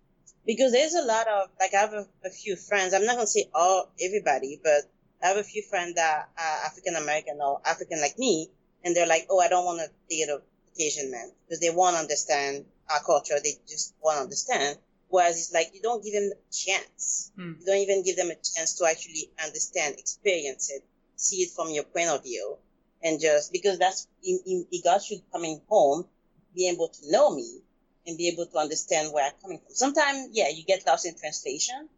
because 0.46 0.72
there's 0.72 0.94
a 0.94 1.02
lot 1.04 1.26
of 1.28 1.48
like 1.60 1.74
I 1.74 1.80
have 1.80 1.92
a, 1.92 2.06
a 2.24 2.30
few 2.30 2.56
friends. 2.56 2.94
I'm 2.94 3.04
not 3.04 3.16
gonna 3.16 3.26
say 3.26 3.46
all 3.54 3.90
everybody, 4.02 4.60
but 4.62 4.82
I 5.22 5.28
have 5.28 5.36
a 5.36 5.44
few 5.44 5.62
friends 5.62 5.94
that 5.96 6.28
are 6.38 6.66
African 6.66 6.96
American 6.96 7.38
or 7.40 7.60
African 7.66 8.00
like 8.00 8.18
me, 8.18 8.48
and 8.84 8.94
they're 8.96 9.06
like, 9.06 9.26
"Oh, 9.30 9.38
I 9.40 9.48
don't 9.48 9.64
want 9.64 9.80
to 9.80 9.88
date 10.08 10.28
a 10.28 10.40
Caucasian 10.68 11.10
man 11.10 11.30
because 11.44 11.60
they 11.60 11.70
won't 11.70 11.96
understand 11.96 12.64
our 12.90 13.00
culture. 13.04 13.36
They 13.42 13.54
just 13.68 13.94
won't 14.02 14.18
understand." 14.20 14.78
Whereas 15.10 15.36
it's 15.38 15.52
like 15.52 15.74
you 15.74 15.82
don't 15.82 16.02
give 16.04 16.14
them 16.14 16.30
a 16.30 16.54
chance. 16.54 17.32
Hmm. 17.34 17.54
You 17.58 17.66
don't 17.66 17.78
even 17.78 18.04
give 18.04 18.16
them 18.16 18.30
a 18.30 18.36
chance 18.36 18.78
to 18.78 18.86
actually 18.86 19.30
understand, 19.44 19.96
experience 19.98 20.70
it, 20.70 20.84
see 21.16 21.42
it 21.42 21.50
from 21.50 21.70
your 21.70 21.82
point 21.82 22.08
of 22.08 22.22
view, 22.22 22.56
and 23.02 23.20
just 23.20 23.52
because 23.52 23.78
that's 23.78 24.06
it, 24.22 24.40
it 24.46 24.66
it 24.70 24.84
got 24.84 25.10
you 25.10 25.20
coming 25.32 25.60
home, 25.68 26.06
be 26.54 26.68
able 26.68 26.88
to 26.88 27.10
know 27.10 27.34
me, 27.34 27.60
and 28.06 28.16
be 28.16 28.28
able 28.28 28.46
to 28.46 28.58
understand 28.58 29.12
where 29.12 29.26
I'm 29.26 29.32
coming 29.42 29.58
from. 29.58 29.74
Sometimes, 29.74 30.28
yeah, 30.32 30.48
you 30.48 30.64
get 30.64 30.86
lost 30.86 31.06
in 31.06 31.18
translation, 31.18 31.88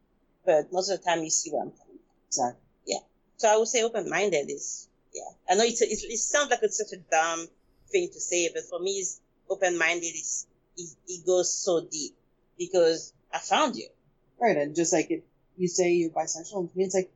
but 0.46 0.72
most 0.72 0.90
of 0.90 0.98
the 0.98 1.04
time 1.04 1.22
you 1.22 1.30
see 1.30 1.50
where 1.50 1.62
I'm 1.62 1.70
coming 1.70 1.98
from. 1.98 2.24
So, 2.30 2.56
yeah. 2.86 3.00
So 3.36 3.52
I 3.52 3.58
would 3.58 3.68
say 3.68 3.82
open-minded 3.82 4.50
is, 4.50 4.88
yeah. 5.12 5.30
I 5.50 5.54
know 5.54 5.64
it's, 5.64 5.82
it's 5.82 6.02
it 6.04 6.16
sounds 6.16 6.50
like 6.50 6.60
it's 6.62 6.78
such 6.78 6.98
a 6.98 7.02
dumb 7.10 7.46
thing 7.90 8.08
to 8.08 8.20
say, 8.20 8.50
but 8.54 8.64
for 8.64 8.78
me, 8.80 8.92
it's 8.92 9.20
open-minded 9.50 10.06
is 10.06 10.46
it, 10.78 10.88
it 11.06 11.26
goes 11.26 11.54
so 11.54 11.86
deep 11.90 12.14
because 12.58 13.12
I 13.32 13.38
found 13.38 13.76
you. 13.76 13.88
Right. 14.40 14.56
And 14.56 14.74
just 14.74 14.92
like 14.92 15.10
it, 15.10 15.24
you 15.56 15.68
say 15.68 15.92
you're 15.92 16.10
bisexual, 16.10 16.60
and 16.60 16.70
to 16.70 16.78
me, 16.78 16.84
it's 16.84 16.94
like, 16.94 17.12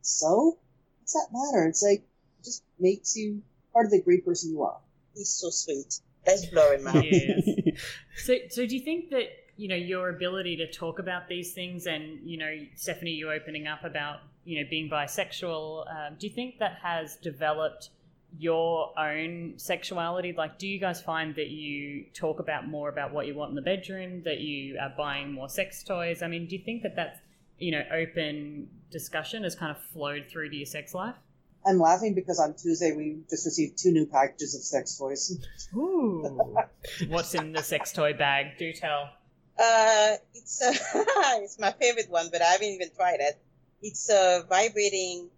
so? 0.00 0.58
What's 1.00 1.12
that 1.14 1.28
matter? 1.32 1.66
It's 1.66 1.82
like, 1.82 2.00
it 2.00 2.44
just 2.44 2.62
makes 2.78 3.16
you 3.16 3.42
part 3.72 3.86
of 3.86 3.92
the 3.92 4.00
great 4.00 4.24
person 4.24 4.52
you 4.52 4.62
are. 4.62 4.78
He's 5.14 5.28
so 5.28 5.50
sweet. 5.50 6.00
That's 6.24 6.46
blowing 6.46 6.84
my 6.84 6.92
him 6.92 7.74
So, 8.16 8.34
so 8.48 8.66
do 8.66 8.76
you 8.76 8.84
think 8.84 9.10
that 9.10 9.24
you 9.56 9.68
know 9.68 9.76
your 9.76 10.08
ability 10.08 10.56
to 10.56 10.70
talk 10.70 10.98
about 10.98 11.28
these 11.28 11.52
things, 11.52 11.86
and 11.86 12.20
you 12.24 12.38
know, 12.38 12.52
Stephanie, 12.76 13.12
you 13.12 13.30
opening 13.30 13.66
up 13.66 13.84
about 13.84 14.20
you 14.44 14.60
know 14.60 14.68
being 14.70 14.88
bisexual, 14.88 15.86
um, 15.90 16.16
do 16.18 16.26
you 16.26 16.32
think 16.32 16.58
that 16.58 16.78
has 16.82 17.16
developed 17.16 17.90
your 18.38 18.98
own 18.98 19.54
sexuality? 19.56 20.34
Like, 20.36 20.58
do 20.58 20.66
you 20.66 20.78
guys 20.78 21.00
find 21.00 21.34
that 21.36 21.48
you 21.48 22.06
talk 22.14 22.40
about 22.40 22.66
more 22.68 22.88
about 22.88 23.12
what 23.12 23.26
you 23.26 23.34
want 23.34 23.50
in 23.50 23.54
the 23.54 23.62
bedroom, 23.62 24.22
that 24.24 24.40
you 24.40 24.78
are 24.80 24.92
buying 24.96 25.32
more 25.32 25.48
sex 25.48 25.82
toys? 25.82 26.22
I 26.22 26.28
mean, 26.28 26.46
do 26.46 26.56
you 26.56 26.62
think 26.62 26.82
that 26.82 26.96
that's 26.96 27.18
you 27.58 27.72
know 27.72 27.82
open 27.92 28.68
discussion 28.90 29.44
has 29.44 29.54
kind 29.54 29.74
of 29.74 29.82
flowed 29.92 30.26
through 30.30 30.50
to 30.50 30.56
your 30.56 30.66
sex 30.66 30.94
life? 30.94 31.16
I'm 31.64 31.78
laughing 31.78 32.14
because 32.14 32.40
on 32.40 32.54
Tuesday 32.54 32.92
we 32.92 33.18
just 33.30 33.46
received 33.46 33.78
two 33.78 33.92
new 33.92 34.06
packages 34.06 34.54
of 34.54 34.62
sex 34.62 34.98
toys. 34.98 35.38
Ooh. 35.74 36.40
What's 37.08 37.34
in 37.34 37.52
the 37.52 37.62
sex 37.62 37.92
toy 37.92 38.14
bag? 38.14 38.58
Do 38.58 38.72
tell. 38.72 39.10
Uh, 39.58 40.16
it's 40.34 40.60
uh, 40.60 40.72
it's 41.42 41.58
my 41.58 41.72
favorite 41.72 42.10
one, 42.10 42.28
but 42.32 42.42
I 42.42 42.46
haven't 42.46 42.68
even 42.68 42.88
tried 42.96 43.20
it. 43.20 43.38
It's 43.80 44.10
a 44.10 44.44
vibrating 44.48 45.28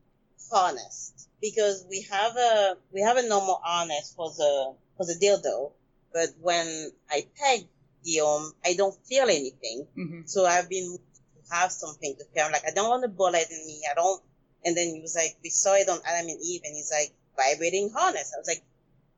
harness 0.50 1.28
because 1.44 1.84
we 1.90 2.00
have 2.10 2.34
a 2.36 2.76
we 2.90 3.02
have 3.02 3.18
a 3.18 3.28
normal 3.28 3.60
harness 3.62 4.14
for 4.16 4.30
the 4.30 4.74
for 4.96 5.04
the 5.04 5.16
dildo, 5.20 5.72
but 6.10 6.28
when 6.40 6.90
I 7.10 7.26
peg 7.36 7.68
Guillaume, 8.02 8.52
I 8.64 8.72
don't 8.72 8.96
feel 9.04 9.24
anything. 9.24 9.86
Mm-hmm. 9.96 10.20
So 10.24 10.46
I've 10.46 10.70
been 10.70 10.96
to 10.96 11.54
have 11.54 11.70
something 11.70 12.16
to 12.16 12.24
feel. 12.32 12.44
I'm 12.44 12.52
like 12.52 12.66
I 12.66 12.70
don't 12.70 12.88
want 12.88 13.04
a 13.04 13.08
bullet 13.08 13.46
in 13.50 13.66
me. 13.66 13.82
I 13.90 13.94
don't. 13.94 14.22
And 14.64 14.74
then 14.74 14.94
he 14.94 15.02
was 15.02 15.14
like, 15.14 15.36
we 15.44 15.50
saw 15.50 15.74
it 15.74 15.90
on 15.90 15.98
Adam 16.06 16.30
and 16.30 16.40
Eve, 16.42 16.62
and 16.64 16.74
he's 16.74 16.90
like 16.90 17.12
vibrating 17.36 17.90
harness. 17.94 18.32
I 18.34 18.40
was 18.40 18.48
like, 18.48 18.64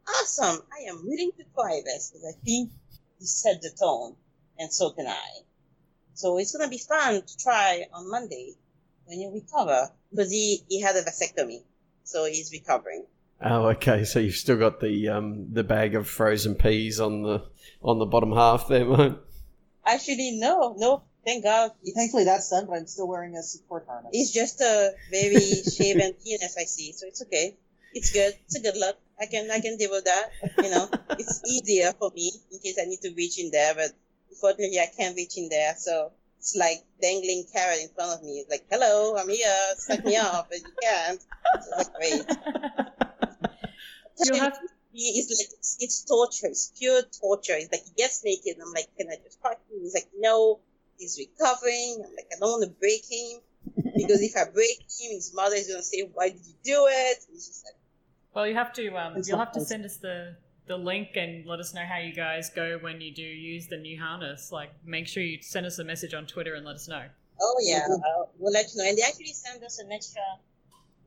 awesome. 0.09 0.61
I 0.77 0.91
am 0.91 1.07
willing 1.07 1.31
to 1.39 1.45
try 1.55 1.81
this 1.85 2.11
because 2.11 2.27
I 2.27 2.35
think 2.45 2.72
he 3.20 3.27
set 3.27 3.62
the 3.62 3.70
tone, 3.70 4.16
and 4.59 4.72
so 4.72 4.91
can 4.91 5.07
I. 5.07 5.29
So 6.14 6.39
it's 6.39 6.57
gonna 6.57 6.68
be 6.68 6.79
fun 6.79 7.22
to 7.22 7.37
try 7.39 7.87
on 7.93 8.11
Monday 8.11 8.57
when 9.05 9.20
you 9.20 9.31
recover 9.33 9.93
because 10.11 10.33
he 10.33 10.64
he 10.68 10.81
had 10.81 10.97
a 10.97 11.03
vasectomy, 11.03 11.62
so 12.07 12.24
he's 12.24 12.50
recovering. 12.52 13.04
Oh, 13.40 13.66
okay. 13.68 14.04
So 14.04 14.18
you've 14.18 14.36
still 14.36 14.57
got 14.57 14.80
the 14.80 15.09
um 15.09 15.52
the 15.52 15.64
bag 15.64 15.94
of 15.94 16.09
frozen 16.09 16.54
peas 16.54 17.00
on 17.00 17.22
the 17.22 17.44
on 17.82 17.98
the 17.98 18.07
bottom 18.07 18.32
half 18.32 18.68
there, 18.68 18.86
mate. 18.86 19.14
Actually, 19.84 20.38
no, 20.40 20.74
no, 20.78 21.02
thank 21.24 21.44
God. 21.44 21.72
Thankfully 21.94 22.24
that's 22.24 22.50
done, 22.50 22.66
but 22.66 22.76
I'm 22.76 22.86
still 22.86 23.07
wearing 23.07 23.36
a 23.36 23.42
support 23.42 23.86
harness. 23.86 24.11
it's 24.14 24.32
just 24.32 24.61
a 24.61 24.92
very 25.11 25.62
shaven 25.62 26.14
penis 26.24 26.57
I 26.59 26.64
see, 26.64 26.92
so 26.92 27.07
it's 27.07 27.22
okay. 27.22 27.57
It's 27.92 28.12
good. 28.12 28.34
It's 28.46 28.57
a 28.57 28.62
good 28.62 28.76
luck. 28.76 28.96
I 29.20 29.26
can 29.26 29.50
I 29.50 29.61
can 29.61 29.76
deal 29.76 29.90
with 29.90 30.04
that. 30.04 30.30
You 30.62 30.70
know, 30.70 30.88
it's 31.18 31.42
easier 31.46 31.92
for 31.98 32.11
me 32.14 32.32
in 32.50 32.59
case 32.61 32.78
I 32.80 32.86
need 32.86 33.00
to 33.02 33.12
reach 33.14 33.38
in 33.38 33.50
there, 33.50 33.74
but 33.74 33.92
unfortunately 34.30 34.80
I 34.80 34.90
can't 34.96 35.16
reach 35.16 35.36
in 35.36 35.48
there. 35.48 35.74
So 35.76 36.12
it's 36.39 36.57
like 36.57 36.84
dangling 37.01 37.45
carrot 37.53 37.80
in 37.82 37.89
front 37.95 38.18
of 38.18 38.24
me. 38.24 38.39
It's 38.39 38.51
like, 38.51 38.64
hello, 38.70 39.16
I'm 39.16 39.28
here. 39.28 39.55
Suck 39.76 40.05
me 40.05 40.16
off, 40.16 40.49
but 40.49 40.59
you 40.59 40.72
can't. 40.82 41.20
It's 41.78 41.91
great. 41.91 42.39
You'll 44.24 44.41
have 44.41 44.59
It's 44.95 45.30
like 45.30 45.59
it's, 45.59 45.76
it's 45.80 46.05
torture. 46.05 46.47
It's 46.47 46.72
pure 46.78 47.03
torture. 47.20 47.55
It's 47.57 47.70
like 47.72 47.84
he 47.84 47.93
gets 47.97 48.24
naked, 48.24 48.55
and 48.55 48.62
I'm 48.62 48.72
like, 48.72 48.89
can 48.97 49.09
I 49.09 49.16
just 49.22 49.41
fuck 49.43 49.61
you? 49.70 49.80
He's 49.82 49.95
like, 49.95 50.09
no. 50.18 50.61
He's 50.99 51.18
recovering. 51.18 52.03
I'm 52.03 52.14
like, 52.16 52.26
I 52.32 52.41
don't 52.41 52.53
want 52.53 52.64
to 52.64 52.70
break 52.70 53.05
him 53.05 53.41
because 53.95 54.22
if 54.22 54.37
I 54.37 54.51
break 54.51 54.80
him, 54.99 55.12
his 55.12 55.34
mother 55.34 55.57
is 55.57 55.68
gonna 55.68 55.82
say, 55.82 56.09
why 56.12 56.30
did 56.30 56.41
you 56.47 56.55
do 56.64 56.87
it? 56.89 57.18
And 57.26 57.34
he's 57.34 57.47
just 57.49 57.64
like, 57.66 57.74
Well, 58.34 58.47
you 58.47 58.55
have 58.55 58.72
to. 58.74 58.97
Um, 58.97 59.22
you'll 59.24 59.39
have 59.39 59.53
to 59.53 59.61
send 59.61 59.84
us 59.84 59.99
the 59.99 60.37
the 60.67 60.77
link 60.77 61.09
and 61.17 61.47
let 61.47 61.61
us 61.61 61.75
know 61.75 61.85
how 61.85 61.99
you 61.99 62.12
guys 62.12 62.51
go 62.51 62.79
when 62.81 63.01
you 63.01 63.12
do 63.14 63.23
use 63.23 63.67
the 63.69 63.77
new 63.77 63.99
harness. 64.01 64.51
Like, 64.53 64.71
make 64.85 65.07
sure 65.07 65.23
you 65.23 65.39
send 65.43 65.67
us 65.67 65.79
a 65.79 65.85
message 65.85 66.12
on 66.14 66.27
Twitter 66.27 66.55
and 66.55 66.64
let 66.67 66.75
us 66.77 66.89
know. 66.89 67.05
oh 67.41 67.57
yeah, 67.62 67.87
uh, 67.87 68.25
we'll 68.39 68.53
let 68.53 68.67
you 68.75 68.83
know. 68.83 68.89
And 68.89 68.99
they 68.99 69.03
actually 69.03 69.33
sent 69.33 69.62
us 69.62 69.79
an 69.79 69.91
extra, 69.93 70.23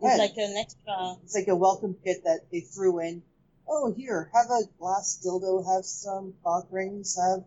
Yeah. 0.02 0.10
it's 0.12 0.20
like 0.20 0.38
an 0.38 0.56
extra. 0.58 1.16
It's 1.24 1.36
like 1.36 1.48
a 1.48 1.56
welcome 1.56 1.96
kit 2.04 2.24
that 2.24 2.42
they 2.52 2.62
threw 2.62 3.00
in. 3.00 3.22
Oh, 3.68 3.94
here, 3.96 4.32
have 4.34 4.48
a 4.50 4.62
glass 4.80 5.22
dildo, 5.26 5.64
have 5.76 5.86
some 5.86 6.34
cock 6.44 6.68
rings, 6.72 7.18
have 7.20 7.44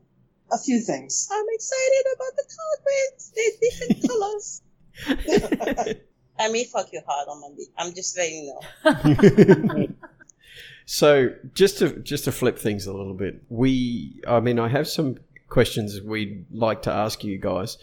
a 0.52 0.58
few 0.58 0.80
things. 0.80 1.28
I'm 1.32 1.46
excited 1.50 2.04
about 2.14 2.36
the 2.36 2.44
carpets. 2.58 3.32
They're 3.34 3.70
different 3.70 4.08
colors. 4.08 4.62
I 6.38 6.48
may 6.50 6.64
fuck 6.64 6.88
you 6.92 7.00
hard 7.06 7.28
on 7.28 7.40
Monday. 7.40 7.64
I'm 7.78 7.94
just 7.94 8.16
letting 8.18 8.44
you 8.44 8.58
know. 8.84 9.86
so 10.86 11.30
just 11.54 11.78
to 11.78 11.90
just 12.00 12.24
to 12.24 12.32
flip 12.32 12.58
things 12.58 12.86
a 12.86 12.92
little 12.92 13.14
bit, 13.14 13.42
we 13.48 14.20
I 14.26 14.40
mean 14.40 14.58
I 14.58 14.68
have 14.68 14.88
some 14.88 15.18
questions 15.48 16.00
we'd 16.00 16.46
like 16.50 16.82
to 16.82 16.92
ask 16.92 17.24
you 17.24 17.38
guys. 17.38 17.78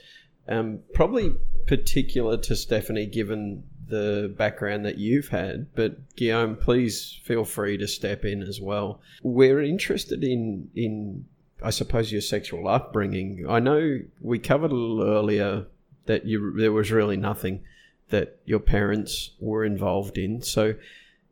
Um, 0.47 0.79
probably 0.93 1.35
particular 1.67 2.35
to 2.37 2.55
Stephanie, 2.55 3.05
given 3.05 3.63
the 3.89 4.33
background 4.37 4.85
that 4.85 4.97
you've 4.97 5.27
had. 5.27 5.67
But 5.75 6.15
Guillaume, 6.15 6.55
please 6.55 7.19
feel 7.23 7.43
free 7.43 7.77
to 7.77 7.87
step 7.87 8.23
in 8.23 8.41
as 8.41 8.61
well. 8.61 9.01
We're 9.21 9.61
interested 9.61 10.23
in 10.23 10.69
in 10.75 11.25
I 11.61 11.71
suppose 11.71 12.11
your 12.11 12.21
sexual 12.21 12.67
upbringing. 12.67 13.45
I 13.49 13.59
know 13.59 13.99
we 14.21 14.39
covered 14.39 14.71
a 14.71 14.75
little 14.75 15.03
earlier 15.03 15.65
that 16.05 16.25
you 16.25 16.53
there 16.57 16.71
was 16.71 16.91
really 16.91 17.17
nothing 17.17 17.63
that 18.09 18.39
your 18.45 18.59
parents 18.59 19.31
were 19.39 19.65
involved 19.65 20.17
in. 20.17 20.41
So 20.41 20.75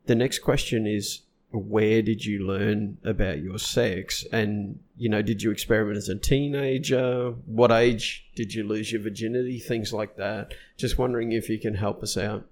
the 0.06 0.14
next 0.14 0.40
question 0.40 0.86
is 0.86 1.22
where 1.50 2.02
did 2.02 2.24
you 2.24 2.46
learn 2.46 2.98
about 3.04 3.38
your 3.38 3.58
sex? 3.58 4.24
And 4.32 4.78
you 4.96 5.08
know 5.08 5.22
did 5.22 5.42
you 5.42 5.50
experiment 5.50 5.96
as 5.96 6.08
a 6.08 6.16
teenager? 6.16 7.30
What 7.46 7.70
age 7.70 8.26
did 8.34 8.52
you 8.52 8.64
lose 8.64 8.92
your 8.92 9.02
virginity? 9.02 9.58
Things 9.58 9.92
like 9.92 10.16
that. 10.16 10.54
Just 10.76 10.98
wondering 10.98 11.32
if 11.32 11.48
you 11.48 11.58
can 11.58 11.74
help 11.74 12.02
us 12.02 12.16
out. 12.16 12.46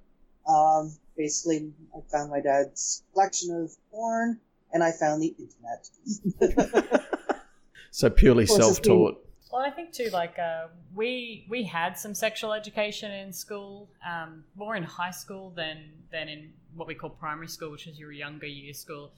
Um, 0.49 0.97
basically, 1.17 1.73
I 1.95 2.01
found 2.11 2.31
my 2.31 2.41
dad's 2.41 3.03
collection 3.13 3.55
of 3.55 3.73
porn, 3.91 4.41
and 4.73 4.83
I 4.83 4.93
found 4.93 5.23
the 5.23 5.35
internet. 5.39 7.03
so 7.91 8.09
purely 8.09 8.45
Of 8.45 8.49
course, 8.51 8.59
it's 8.59 8.67
self-taught. 8.67 9.23
Well, 9.53 9.65
I 9.65 9.71
think 9.71 9.93
too, 9.93 10.11
like 10.13 10.39
uh, 10.39 10.67
we 10.95 11.47
we 11.49 11.63
had 11.65 11.99
some 11.99 12.15
sexual 12.15 12.53
education 12.53 13.11
in 13.11 13.33
school, 13.33 13.89
um, 14.07 14.45
more 14.55 14.77
in 14.77 14.83
high 14.83 15.11
school 15.11 15.51
than 15.51 15.91
than 16.11 16.29
in 16.29 16.53
what 16.77 16.87
we 16.87 16.95
call 16.95 17.11
primary 17.11 17.49
school, 17.49 17.71
which 17.71 17.87
is 17.87 17.99
your 17.99 18.13
younger 18.13 18.47
year 18.47 18.73
school. 18.73 19.13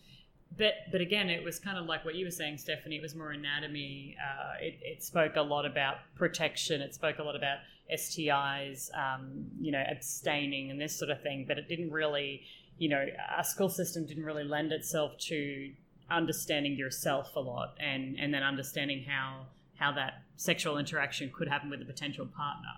But 0.56 0.74
but 0.90 1.00
again, 1.00 1.28
it 1.28 1.44
was 1.44 1.58
kind 1.58 1.76
of 1.78 1.86
like 1.86 2.04
what 2.04 2.14
you 2.14 2.24
were 2.24 2.30
saying, 2.30 2.58
Stephanie. 2.58 2.96
It 2.96 3.02
was 3.02 3.14
more 3.14 3.30
anatomy. 3.30 4.16
Uh, 4.18 4.54
it, 4.60 4.78
it 4.82 5.02
spoke 5.02 5.36
a 5.36 5.42
lot 5.42 5.66
about 5.66 5.96
protection. 6.16 6.80
It 6.80 6.94
spoke 6.94 7.18
a 7.18 7.22
lot 7.22 7.36
about 7.36 7.58
STIs, 7.92 8.90
um, 8.96 9.46
you 9.60 9.72
know, 9.72 9.82
abstaining 9.90 10.70
and 10.70 10.80
this 10.80 10.96
sort 10.96 11.10
of 11.10 11.22
thing. 11.22 11.44
But 11.46 11.58
it 11.58 11.68
didn't 11.68 11.90
really, 11.90 12.42
you 12.78 12.88
know, 12.88 13.04
our 13.36 13.44
school 13.44 13.68
system 13.68 14.06
didn't 14.06 14.24
really 14.24 14.44
lend 14.44 14.72
itself 14.72 15.18
to 15.28 15.70
understanding 16.10 16.76
yourself 16.76 17.36
a 17.36 17.40
lot 17.40 17.74
and 17.78 18.18
and 18.18 18.32
then 18.32 18.42
understanding 18.42 19.04
how 19.06 19.44
how 19.78 19.92
that 19.92 20.22
sexual 20.36 20.78
interaction 20.78 21.30
could 21.32 21.48
happen 21.48 21.70
with 21.70 21.80
a 21.82 21.84
potential 21.84 22.26
partner. 22.26 22.70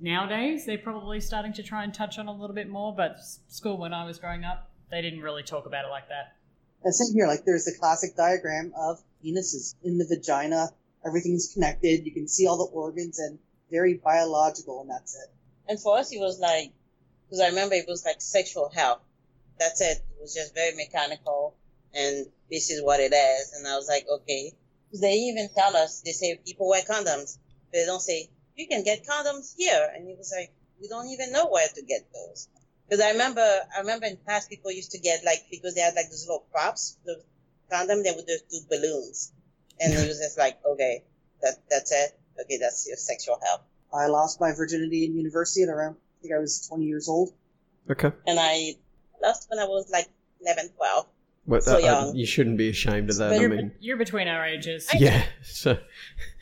Nowadays, 0.00 0.66
they're 0.66 0.78
probably 0.78 1.20
starting 1.20 1.52
to 1.54 1.62
try 1.62 1.84
and 1.84 1.92
touch 1.92 2.18
on 2.18 2.28
a 2.28 2.32
little 2.32 2.54
bit 2.54 2.68
more, 2.68 2.94
but 2.94 3.18
school 3.48 3.78
when 3.78 3.92
I 3.92 4.04
was 4.04 4.18
growing 4.18 4.44
up, 4.44 4.70
they 4.90 5.02
didn't 5.02 5.20
really 5.20 5.42
talk 5.42 5.66
about 5.66 5.84
it 5.84 5.88
like 5.88 6.08
that. 6.08 6.34
And 6.82 6.94
same 6.94 7.14
here, 7.14 7.26
like 7.26 7.44
there's 7.44 7.64
the 7.64 7.74
classic 7.78 8.16
diagram 8.16 8.72
of 8.76 9.02
penises 9.24 9.74
in 9.82 9.98
the 9.98 10.06
vagina. 10.06 10.68
Everything's 11.04 11.52
connected. 11.52 12.04
You 12.04 12.12
can 12.12 12.28
see 12.28 12.46
all 12.46 12.56
the 12.56 12.72
organs 12.72 13.18
and 13.18 13.38
very 13.70 13.94
biological, 13.94 14.80
and 14.80 14.90
that's 14.90 15.14
it. 15.14 15.30
And 15.68 15.80
for 15.80 15.98
us, 15.98 16.12
it 16.12 16.18
was 16.18 16.38
like, 16.38 16.72
because 17.26 17.40
I 17.40 17.48
remember 17.48 17.74
it 17.74 17.86
was 17.88 18.04
like 18.04 18.20
sexual 18.20 18.70
health. 18.74 19.00
That's 19.58 19.80
it. 19.80 19.98
It 19.98 20.20
was 20.20 20.34
just 20.34 20.54
very 20.54 20.76
mechanical, 20.76 21.56
and 21.94 22.26
this 22.50 22.70
is 22.70 22.82
what 22.82 23.00
it 23.00 23.12
is. 23.12 23.52
And 23.56 23.66
I 23.66 23.76
was 23.76 23.88
like, 23.88 24.06
okay. 24.08 24.52
Because 24.86 25.00
they 25.00 25.14
even 25.14 25.48
tell 25.56 25.76
us, 25.76 26.02
they 26.02 26.12
say 26.12 26.38
people 26.46 26.68
wear 26.68 26.82
condoms. 26.82 27.38
They 27.72 27.84
don't 27.84 28.00
say, 28.00 28.28
you 28.56 28.66
can 28.66 28.82
get 28.82 29.06
condoms 29.06 29.54
here. 29.56 29.88
And 29.94 30.08
it 30.08 30.16
was 30.18 30.32
like, 30.36 30.52
we 30.80 30.88
don't 30.88 31.08
even 31.08 31.32
know 31.32 31.46
where 31.46 31.68
to 31.68 31.82
get 31.82 32.06
those. 32.12 32.48
Because 32.88 33.04
I 33.04 33.12
remember, 33.12 33.40
I 33.40 33.80
remember 33.80 34.06
in 34.06 34.12
the 34.12 34.24
past 34.26 34.48
people 34.50 34.70
used 34.70 34.92
to 34.92 34.98
get 34.98 35.24
like, 35.24 35.44
because 35.50 35.74
they 35.74 35.80
had 35.80 35.94
like 35.94 36.08
those 36.08 36.26
little 36.26 36.46
props, 36.52 36.98
the 37.04 37.22
condom, 37.70 38.02
they 38.02 38.12
would 38.12 38.26
just 38.26 38.48
do 38.48 38.58
balloons. 38.68 39.32
And 39.80 39.92
it 39.92 40.08
was 40.08 40.18
just 40.18 40.38
like, 40.38 40.58
okay, 40.64 41.04
that, 41.42 41.56
that's 41.70 41.92
it. 41.92 42.18
Okay, 42.40 42.58
that's 42.58 42.86
your 42.86 42.96
sexual 42.96 43.38
health. 43.42 43.62
I 43.92 44.06
lost 44.06 44.40
my 44.40 44.52
virginity 44.52 45.04
in 45.04 45.16
university 45.16 45.62
at 45.62 45.68
around, 45.68 45.96
I 45.96 46.22
think 46.22 46.34
I 46.34 46.38
was 46.38 46.66
20 46.68 46.84
years 46.84 47.08
old. 47.08 47.32
okay 47.90 48.12
and 48.26 48.38
I 48.38 48.74
lost 49.22 49.48
when 49.48 49.58
I 49.58 49.64
was 49.64 49.88
like 49.90 50.08
11, 50.42 50.70
12. 50.76 51.06
Well, 51.46 51.60
So 51.60 51.76
uh, 51.76 51.78
young. 51.78 52.16
you 52.16 52.26
shouldn't 52.26 52.58
be 52.58 52.68
ashamed 52.70 53.10
of 53.10 53.16
that 53.16 53.30
But 53.30 53.40
i 53.40 53.46
mean 53.46 53.72
you're 53.80 53.96
between 53.96 54.28
our 54.28 54.44
ages. 54.46 54.88
yeah 54.94 55.24
so 55.44 55.78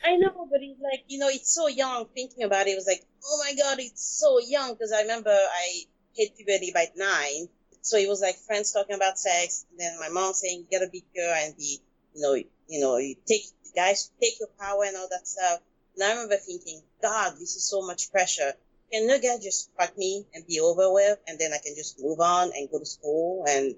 I 0.03 0.17
know, 0.17 0.47
but 0.51 0.61
it's 0.61 0.79
like, 0.79 1.03
you 1.07 1.17
know, 1.17 1.29
it's 1.29 1.51
so 1.53 1.67
young 1.67 2.05
thinking 2.13 2.43
about 2.43 2.67
it. 2.67 2.71
It 2.71 2.75
was 2.75 2.85
like, 2.85 3.03
oh 3.27 3.41
my 3.43 3.55
God, 3.55 3.79
it's 3.79 4.03
so 4.19 4.39
young. 4.39 4.73
Because 4.73 4.91
I 4.91 5.01
remember 5.01 5.31
I 5.31 5.81
hit 6.15 6.35
puberty 6.37 6.71
by 6.73 6.85
nine. 6.95 7.49
So 7.81 7.97
it 7.97 8.07
was 8.07 8.21
like 8.21 8.35
friends 8.35 8.71
talking 8.71 8.95
about 8.95 9.17
sex. 9.17 9.65
And 9.71 9.79
then 9.79 9.99
my 9.99 10.09
mom 10.09 10.33
saying, 10.33 10.65
you 10.69 10.79
gotta 10.79 10.91
be 10.91 11.03
pure 11.13 11.33
and 11.33 11.57
be, 11.57 11.79
you 12.13 12.21
know, 12.21 12.33
you 12.35 12.79
know, 12.81 12.97
you 12.97 13.15
take, 13.25 13.41
guys, 13.75 14.11
take 14.21 14.39
your 14.39 14.49
power 14.59 14.83
and 14.85 14.95
all 14.95 15.07
that 15.09 15.27
stuff. 15.27 15.59
And 15.95 16.03
I 16.03 16.11
remember 16.11 16.35
thinking, 16.35 16.81
God, 17.01 17.33
this 17.33 17.55
is 17.55 17.67
so 17.67 17.81
much 17.81 18.11
pressure. 18.11 18.53
Can 18.91 19.07
no 19.07 19.17
guy 19.19 19.37
just 19.41 19.71
fuck 19.75 19.97
me 19.97 20.25
and 20.35 20.45
be 20.45 20.59
over 20.59 20.93
with? 20.93 21.17
And 21.27 21.39
then 21.39 21.51
I 21.51 21.57
can 21.65 21.73
just 21.75 21.99
move 21.99 22.19
on 22.19 22.51
and 22.55 22.69
go 22.69 22.77
to 22.77 22.85
school 22.85 23.43
and 23.47 23.73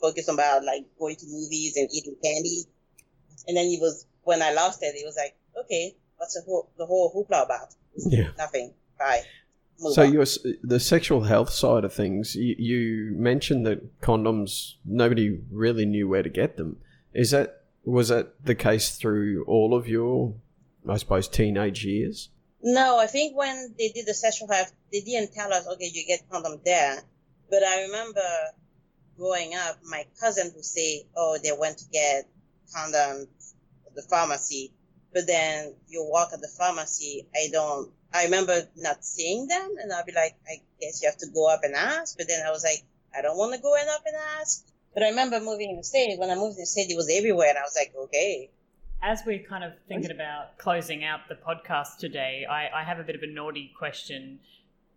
focus 0.00 0.28
on 0.28 0.34
about 0.34 0.64
like 0.64 0.84
going 0.98 1.16
to 1.16 1.26
movies 1.26 1.76
and 1.76 1.88
eating 1.92 2.16
candy. 2.22 2.64
And 3.48 3.56
then 3.56 3.66
it 3.66 3.80
was 3.80 4.06
when 4.22 4.42
I 4.42 4.52
lost 4.52 4.82
it, 4.82 4.94
it 4.94 5.04
was 5.04 5.16
like, 5.16 5.36
okay, 5.58 5.94
what's 6.16 6.34
the 6.34 6.42
whole 6.42 6.68
the 6.76 6.86
whole 6.86 7.12
hoopla 7.14 7.44
about? 7.44 7.74
yeah 7.96 8.28
Nothing. 8.38 8.74
Bye. 8.98 9.22
move 9.80 9.94
So 9.94 10.02
on. 10.02 10.12
your 10.12 10.24
the 10.62 10.80
sexual 10.80 11.22
health 11.22 11.50
side 11.50 11.84
of 11.84 11.92
things, 11.92 12.34
you, 12.34 12.56
you 12.58 13.10
mentioned 13.16 13.66
that 13.66 14.00
condoms 14.00 14.74
nobody 14.84 15.40
really 15.50 15.86
knew 15.86 16.08
where 16.08 16.22
to 16.22 16.30
get 16.30 16.56
them. 16.56 16.78
Is 17.14 17.30
that 17.30 17.62
was 17.84 18.08
that 18.08 18.44
the 18.44 18.54
case 18.54 18.96
through 18.96 19.44
all 19.44 19.74
of 19.74 19.86
your, 19.86 20.34
I 20.88 20.96
suppose, 20.98 21.28
teenage 21.28 21.84
years? 21.84 22.30
No, 22.62 22.98
I 22.98 23.06
think 23.06 23.36
when 23.36 23.74
they 23.78 23.90
did 23.90 24.06
the 24.06 24.14
sexual 24.14 24.48
health, 24.48 24.72
they 24.92 25.00
didn't 25.00 25.32
tell 25.32 25.52
us, 25.52 25.68
okay, 25.68 25.90
you 25.92 26.04
get 26.04 26.28
condom 26.28 26.60
there. 26.64 27.00
But 27.48 27.62
I 27.62 27.82
remember 27.82 28.20
growing 29.16 29.54
up, 29.54 29.78
my 29.84 30.04
cousin 30.20 30.52
would 30.54 30.64
say, 30.64 31.04
oh, 31.16 31.38
they 31.42 31.52
went 31.58 31.78
to 31.78 31.84
get 31.92 32.28
condoms 32.74 33.54
at 33.86 33.94
the 33.94 34.02
pharmacy. 34.02 34.72
But 35.12 35.26
then 35.26 35.74
you 35.88 36.06
walk 36.10 36.30
at 36.32 36.40
the 36.40 36.48
pharmacy, 36.58 37.26
I 37.34 37.48
don't, 37.50 37.90
I 38.12 38.24
remember 38.24 38.68
not 38.76 39.04
seeing 39.04 39.46
them 39.46 39.76
and 39.80 39.92
I'll 39.92 40.04
be 40.04 40.12
like, 40.12 40.36
I 40.46 40.60
guess 40.80 41.02
you 41.02 41.08
have 41.08 41.18
to 41.18 41.26
go 41.32 41.48
up 41.48 41.60
and 41.62 41.74
ask. 41.74 42.16
But 42.16 42.28
then 42.28 42.44
I 42.46 42.50
was 42.50 42.64
like, 42.64 42.82
I 43.16 43.22
don't 43.22 43.36
want 43.36 43.54
to 43.54 43.60
go 43.60 43.74
and 43.74 43.88
up 43.88 44.02
and 44.04 44.14
ask. 44.38 44.66
But 44.92 45.02
I 45.02 45.10
remember 45.10 45.40
moving 45.40 45.70
in 45.70 45.76
the 45.76 45.84
state. 45.84 46.18
When 46.18 46.30
I 46.30 46.34
moved 46.34 46.56
in 46.56 46.62
the 46.62 46.66
state, 46.66 46.90
it 46.90 46.96
was 46.96 47.10
everywhere. 47.10 47.48
And 47.48 47.58
I 47.58 47.62
was 47.62 47.76
like, 47.78 47.94
okay. 48.04 48.50
As 49.02 49.20
we're 49.26 49.42
kind 49.42 49.62
of 49.62 49.72
thinking 49.88 50.10
about 50.10 50.58
closing 50.58 51.04
out 51.04 51.20
the 51.28 51.34
podcast 51.34 51.98
today, 51.98 52.46
I, 52.50 52.80
I 52.80 52.84
have 52.84 52.98
a 52.98 53.02
bit 53.02 53.14
of 53.14 53.22
a 53.22 53.26
naughty 53.26 53.72
question, 53.78 54.40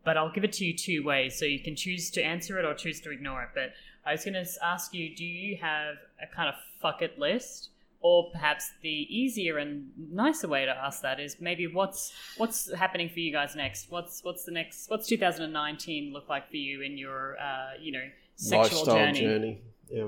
but 0.05 0.15
I'll 0.15 0.31
give 0.31 0.45
it 0.45 0.53
to 0.53 0.65
you 0.65 0.75
two 0.75 1.03
ways. 1.03 1.37
So 1.37 1.45
you 1.45 1.59
can 1.59 1.75
choose 1.75 2.09
to 2.11 2.21
answer 2.21 2.57
it 2.59 2.65
or 2.65 2.73
choose 2.73 3.01
to 3.01 3.11
ignore 3.11 3.43
it. 3.43 3.49
But 3.53 3.71
I 4.05 4.13
was 4.13 4.23
going 4.23 4.33
to 4.33 4.47
ask 4.63 4.93
you 4.93 5.15
do 5.15 5.25
you 5.25 5.57
have 5.57 5.95
a 6.21 6.33
kind 6.33 6.49
of 6.49 6.55
fuck 6.81 7.01
it 7.01 7.19
list? 7.19 7.69
Or 8.01 8.29
perhaps 8.31 8.71
the 8.81 8.89
easier 8.89 9.57
and 9.57 9.91
nicer 10.09 10.47
way 10.47 10.63
to 10.63 10.71
ask 10.71 11.01
that 11.01 11.19
is 11.19 11.35
maybe 11.41 11.67
what's 11.67 12.13
what's 12.37 12.73
happening 12.73 13.09
for 13.09 13.19
you 13.19 13.33
guys 13.33 13.57
next? 13.57 13.91
What's 13.91 14.23
what's 14.23 14.45
the 14.45 14.53
next? 14.53 14.89
What's 14.89 15.05
2019 15.07 16.13
look 16.13 16.29
like 16.29 16.49
for 16.49 16.55
you 16.55 16.81
in 16.81 16.97
your 16.97 17.35
uh, 17.37 17.71
you 17.77 17.91
know 17.91 18.05
sexual 18.35 18.85
Lifestyle 18.85 19.13
journey? 19.13 19.61
Yeah. 19.91 20.07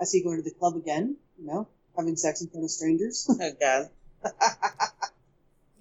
I 0.00 0.04
see 0.04 0.18
you 0.18 0.24
going 0.24 0.36
to 0.36 0.42
the 0.42 0.54
club 0.54 0.76
again, 0.76 1.16
you 1.38 1.46
know, 1.46 1.66
having 1.96 2.16
sex 2.16 2.42
in 2.42 2.48
front 2.48 2.64
of 2.64 2.70
strangers. 2.70 3.28
Oh 3.40 3.50
God. 3.60 3.88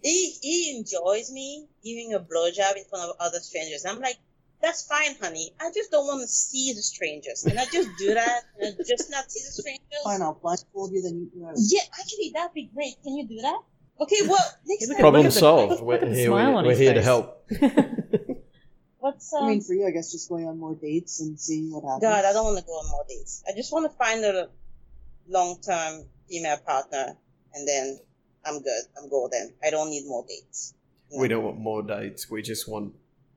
he 0.01 0.31
he 0.41 0.77
enjoys 0.77 1.31
me 1.31 1.67
giving 1.83 2.13
a 2.13 2.19
blowjob 2.19 2.75
in 2.75 2.85
front 2.89 3.09
of 3.09 3.15
other 3.19 3.39
strangers. 3.39 3.85
I'm 3.85 3.99
like, 3.99 4.17
that's 4.61 4.85
fine, 4.85 5.15
honey. 5.21 5.51
I 5.59 5.71
just 5.73 5.91
don't 5.91 6.05
want 6.05 6.21
to 6.21 6.27
see 6.27 6.73
the 6.73 6.81
strangers. 6.81 7.43
Can 7.47 7.57
I 7.57 7.65
just 7.65 7.89
do 7.97 8.13
that? 8.13 8.43
and 8.59 8.75
just 8.87 9.09
not 9.09 9.31
see 9.31 9.39
the 9.39 9.51
strangers? 9.51 9.83
Fine, 10.03 10.21
I'll 10.21 10.33
blindfold 10.41 10.91
you, 10.91 11.01
then 11.01 11.15
you 11.19 11.31
you 11.35 11.41
know, 11.43 11.53
Yeah, 11.55 11.81
actually, 11.99 12.31
that'd 12.33 12.53
be 12.53 12.69
great. 12.73 12.95
Can 13.03 13.15
you 13.17 13.27
do 13.27 13.37
that? 13.41 13.59
Okay, 14.01 14.27
well, 14.27 14.37
next 14.65 14.87
Look 14.87 14.97
time. 14.97 15.01
Problem 15.01 15.23
look 15.23 15.31
at 15.31 15.33
the- 15.33 15.39
solved. 15.39 15.81
We're, 15.81 16.05
here, 16.05 16.27
smile 16.27 16.49
we, 16.49 16.55
on 16.55 16.65
we're 16.65 16.75
here 16.75 16.93
to 16.93 17.01
help. 17.01 17.49
What's 18.99 19.33
um? 19.33 19.45
I 19.45 19.47
mean, 19.49 19.61
for 19.61 19.73
you, 19.73 19.87
I 19.87 19.91
guess 19.91 20.11
just 20.11 20.27
going 20.29 20.45
on 20.45 20.59
more 20.59 20.75
dates 20.75 21.21
and 21.21 21.39
seeing 21.39 21.71
what 21.71 21.83
happens. 21.83 22.01
God, 22.01 22.25
I 22.25 22.33
don't 22.33 22.43
want 22.45 22.57
to 22.59 22.65
go 22.65 22.73
on 22.73 22.89
more 22.91 23.05
dates. 23.07 23.43
I 23.47 23.55
just 23.55 23.71
want 23.71 23.89
to 23.89 23.97
find 23.97 24.23
a 24.25 24.49
long-term 25.29 26.03
female 26.29 26.57
partner, 26.57 27.15
and 27.53 27.67
then 27.67 27.99
I'm 28.45 28.61
good. 28.61 28.83
I'm 29.01 29.09
golden. 29.09 29.53
I 29.63 29.69
don't 29.69 29.89
need 29.89 30.05
more 30.05 30.25
dates. 30.27 30.73
we 31.17 31.27
don't 31.29 31.43
want 31.43 31.59
more 31.59 31.81
dates. 31.81 32.29
We 32.29 32.41
just 32.41 32.67
want 32.67 32.93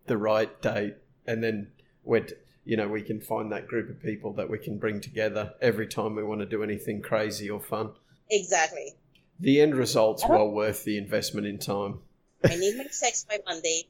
the 0.06 0.16
right 0.16 0.60
date, 0.60 0.96
and 1.26 1.42
then 1.42 1.72
we're, 2.04 2.26
you 2.64 2.76
know, 2.76 2.88
we 2.88 3.02
can 3.02 3.20
find 3.20 3.52
that 3.52 3.66
group 3.66 3.88
of 3.90 4.02
people 4.02 4.32
that 4.34 4.48
we 4.48 4.58
can 4.58 4.78
bring 4.78 5.00
together 5.00 5.54
every 5.60 5.86
time 5.86 6.14
we 6.14 6.22
want 6.22 6.40
to 6.40 6.46
do 6.46 6.62
anything 6.62 7.02
crazy 7.02 7.48
or 7.50 7.60
fun. 7.60 7.90
Exactly. 8.30 8.94
The 9.40 9.60
end 9.60 9.74
result's 9.74 10.26
well 10.26 10.50
worth 10.50 10.84
the 10.84 10.98
investment 10.98 11.46
in 11.46 11.58
time. 11.58 12.00
I 12.44 12.56
need 12.56 12.76
my 12.76 12.86
sex 12.90 13.24
by 13.28 13.38
Monday. 13.46 13.88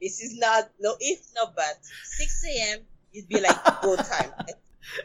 This 0.00 0.20
is 0.20 0.38
not 0.38 0.70
no 0.80 0.96
if 1.00 1.20
no 1.34 1.46
but. 1.54 1.78
Six 2.04 2.44
a.m. 2.44 2.80
You'd 3.12 3.28
be 3.28 3.40
like 3.40 3.56
go 3.82 3.96
time. 3.96 4.30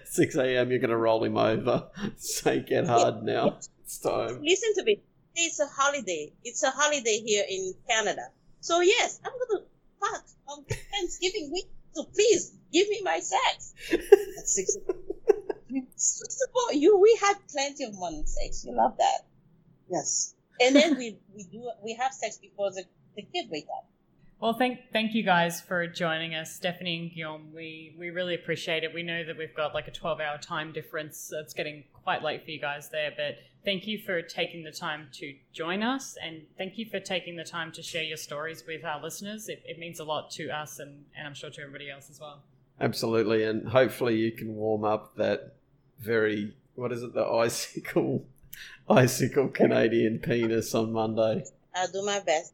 6 0.06 0.36
a.m. 0.36 0.70
You're 0.70 0.80
going 0.80 0.90
to 0.90 0.98
roll 0.98 1.24
him 1.24 1.38
over. 1.38 1.88
Say, 2.18 2.62
get 2.62 2.88
hard 2.88 3.24
now. 3.24 3.58
It's 3.84 4.00
time. 4.00 4.42
Listen 4.42 4.74
to 4.76 4.84
me. 4.84 5.02
It's 5.36 5.60
a 5.60 5.68
holiday. 5.68 6.32
It's 6.44 6.64
a 6.64 6.72
holiday 6.72 7.22
here 7.26 7.44
in 7.48 7.74
Canada. 7.90 8.30
So 8.62 8.80
yes, 8.80 9.20
I'm 9.24 9.32
gonna 9.32 9.66
fuck 10.06 10.26
on 10.48 10.66
Thanksgiving 10.92 11.52
week. 11.52 11.66
So 11.94 12.04
please 12.04 12.54
give 12.72 12.90
me 12.90 13.02
my 13.04 13.20
sex. 13.20 13.74
At 13.92 14.48
six, 14.48 14.78
all, 16.54 16.74
you 16.74 17.00
we 17.00 17.18
had 17.22 17.36
plenty 17.50 17.86
of 17.86 17.96
morning 17.96 18.26
sex. 18.26 18.66
You 18.66 18.76
love 18.76 18.98
that. 18.98 19.26
yes. 19.90 20.36
And 20.60 20.76
then 20.76 20.98
we 20.98 21.18
we 21.34 21.44
do 21.44 21.70
we 21.84 21.96
have 21.96 22.14
sex 22.14 22.38
before 22.38 22.72
the, 22.72 22.84
the 23.16 23.24
kid 23.24 23.48
wake 23.50 23.68
up. 23.78 23.88
Well, 24.46 24.54
thank 24.54 24.92
thank 24.94 25.16
you 25.16 25.24
guys 25.24 25.60
for 25.60 25.88
joining 25.88 26.36
us, 26.36 26.54
Stephanie 26.54 27.00
and 27.00 27.12
Guillaume. 27.12 27.52
We 27.52 27.96
we 27.98 28.12
really 28.12 28.36
appreciate 28.36 28.84
it. 28.84 28.94
We 28.94 29.02
know 29.02 29.24
that 29.24 29.40
we've 29.40 29.56
got 29.56 29.74
like 29.74 29.88
a 29.88 29.92
twelve 29.92 30.22
hour 30.22 30.38
time 30.38 30.72
difference. 30.72 31.18
So 31.18 31.40
it's 31.40 31.56
getting 31.56 31.84
quite 32.04 32.22
late 32.22 32.46
for 32.46 32.52
you 32.52 32.62
guys 32.62 32.90
there, 32.90 33.10
but 33.18 33.38
thank 33.66 33.88
you 33.88 33.98
for 33.98 34.22
taking 34.22 34.64
the 34.64 34.72
time 34.72 35.08
to 35.14 35.34
join 35.52 35.82
us, 35.82 36.16
and 36.24 36.44
thank 36.60 36.78
you 36.78 36.86
for 36.88 37.00
taking 37.00 37.38
the 37.38 37.44
time 37.44 37.72
to 37.72 37.82
share 37.82 38.04
your 38.04 38.18
stories 38.18 38.64
with 38.68 38.86
our 38.86 39.02
listeners. 39.02 39.50
It, 39.50 39.64
it 39.66 39.80
means 39.80 40.00
a 40.00 40.04
lot 40.04 40.30
to 40.34 40.52
us, 40.52 40.78
and, 40.78 41.06
and 41.18 41.26
I'm 41.26 41.34
sure 41.34 41.50
to 41.50 41.62
everybody 41.62 41.90
else 41.90 42.12
as 42.12 42.20
well. 42.20 42.44
Absolutely. 42.80 43.46
And 43.46 43.68
hopefully 43.68 44.16
you 44.18 44.32
can 44.32 44.54
warm 44.54 44.84
up 44.84 45.16
that 45.16 45.56
very, 46.00 46.56
what 46.76 46.92
is 46.92 47.02
it, 47.02 47.16
the 47.16 47.26
icicle, 47.26 48.28
icicle 48.92 49.48
Canadian 49.48 50.20
penis 50.20 50.76
on 50.76 50.92
Monday. 50.92 51.46
I'll 51.74 51.92
do 51.92 52.06
my 52.06 52.20
best. 52.20 52.54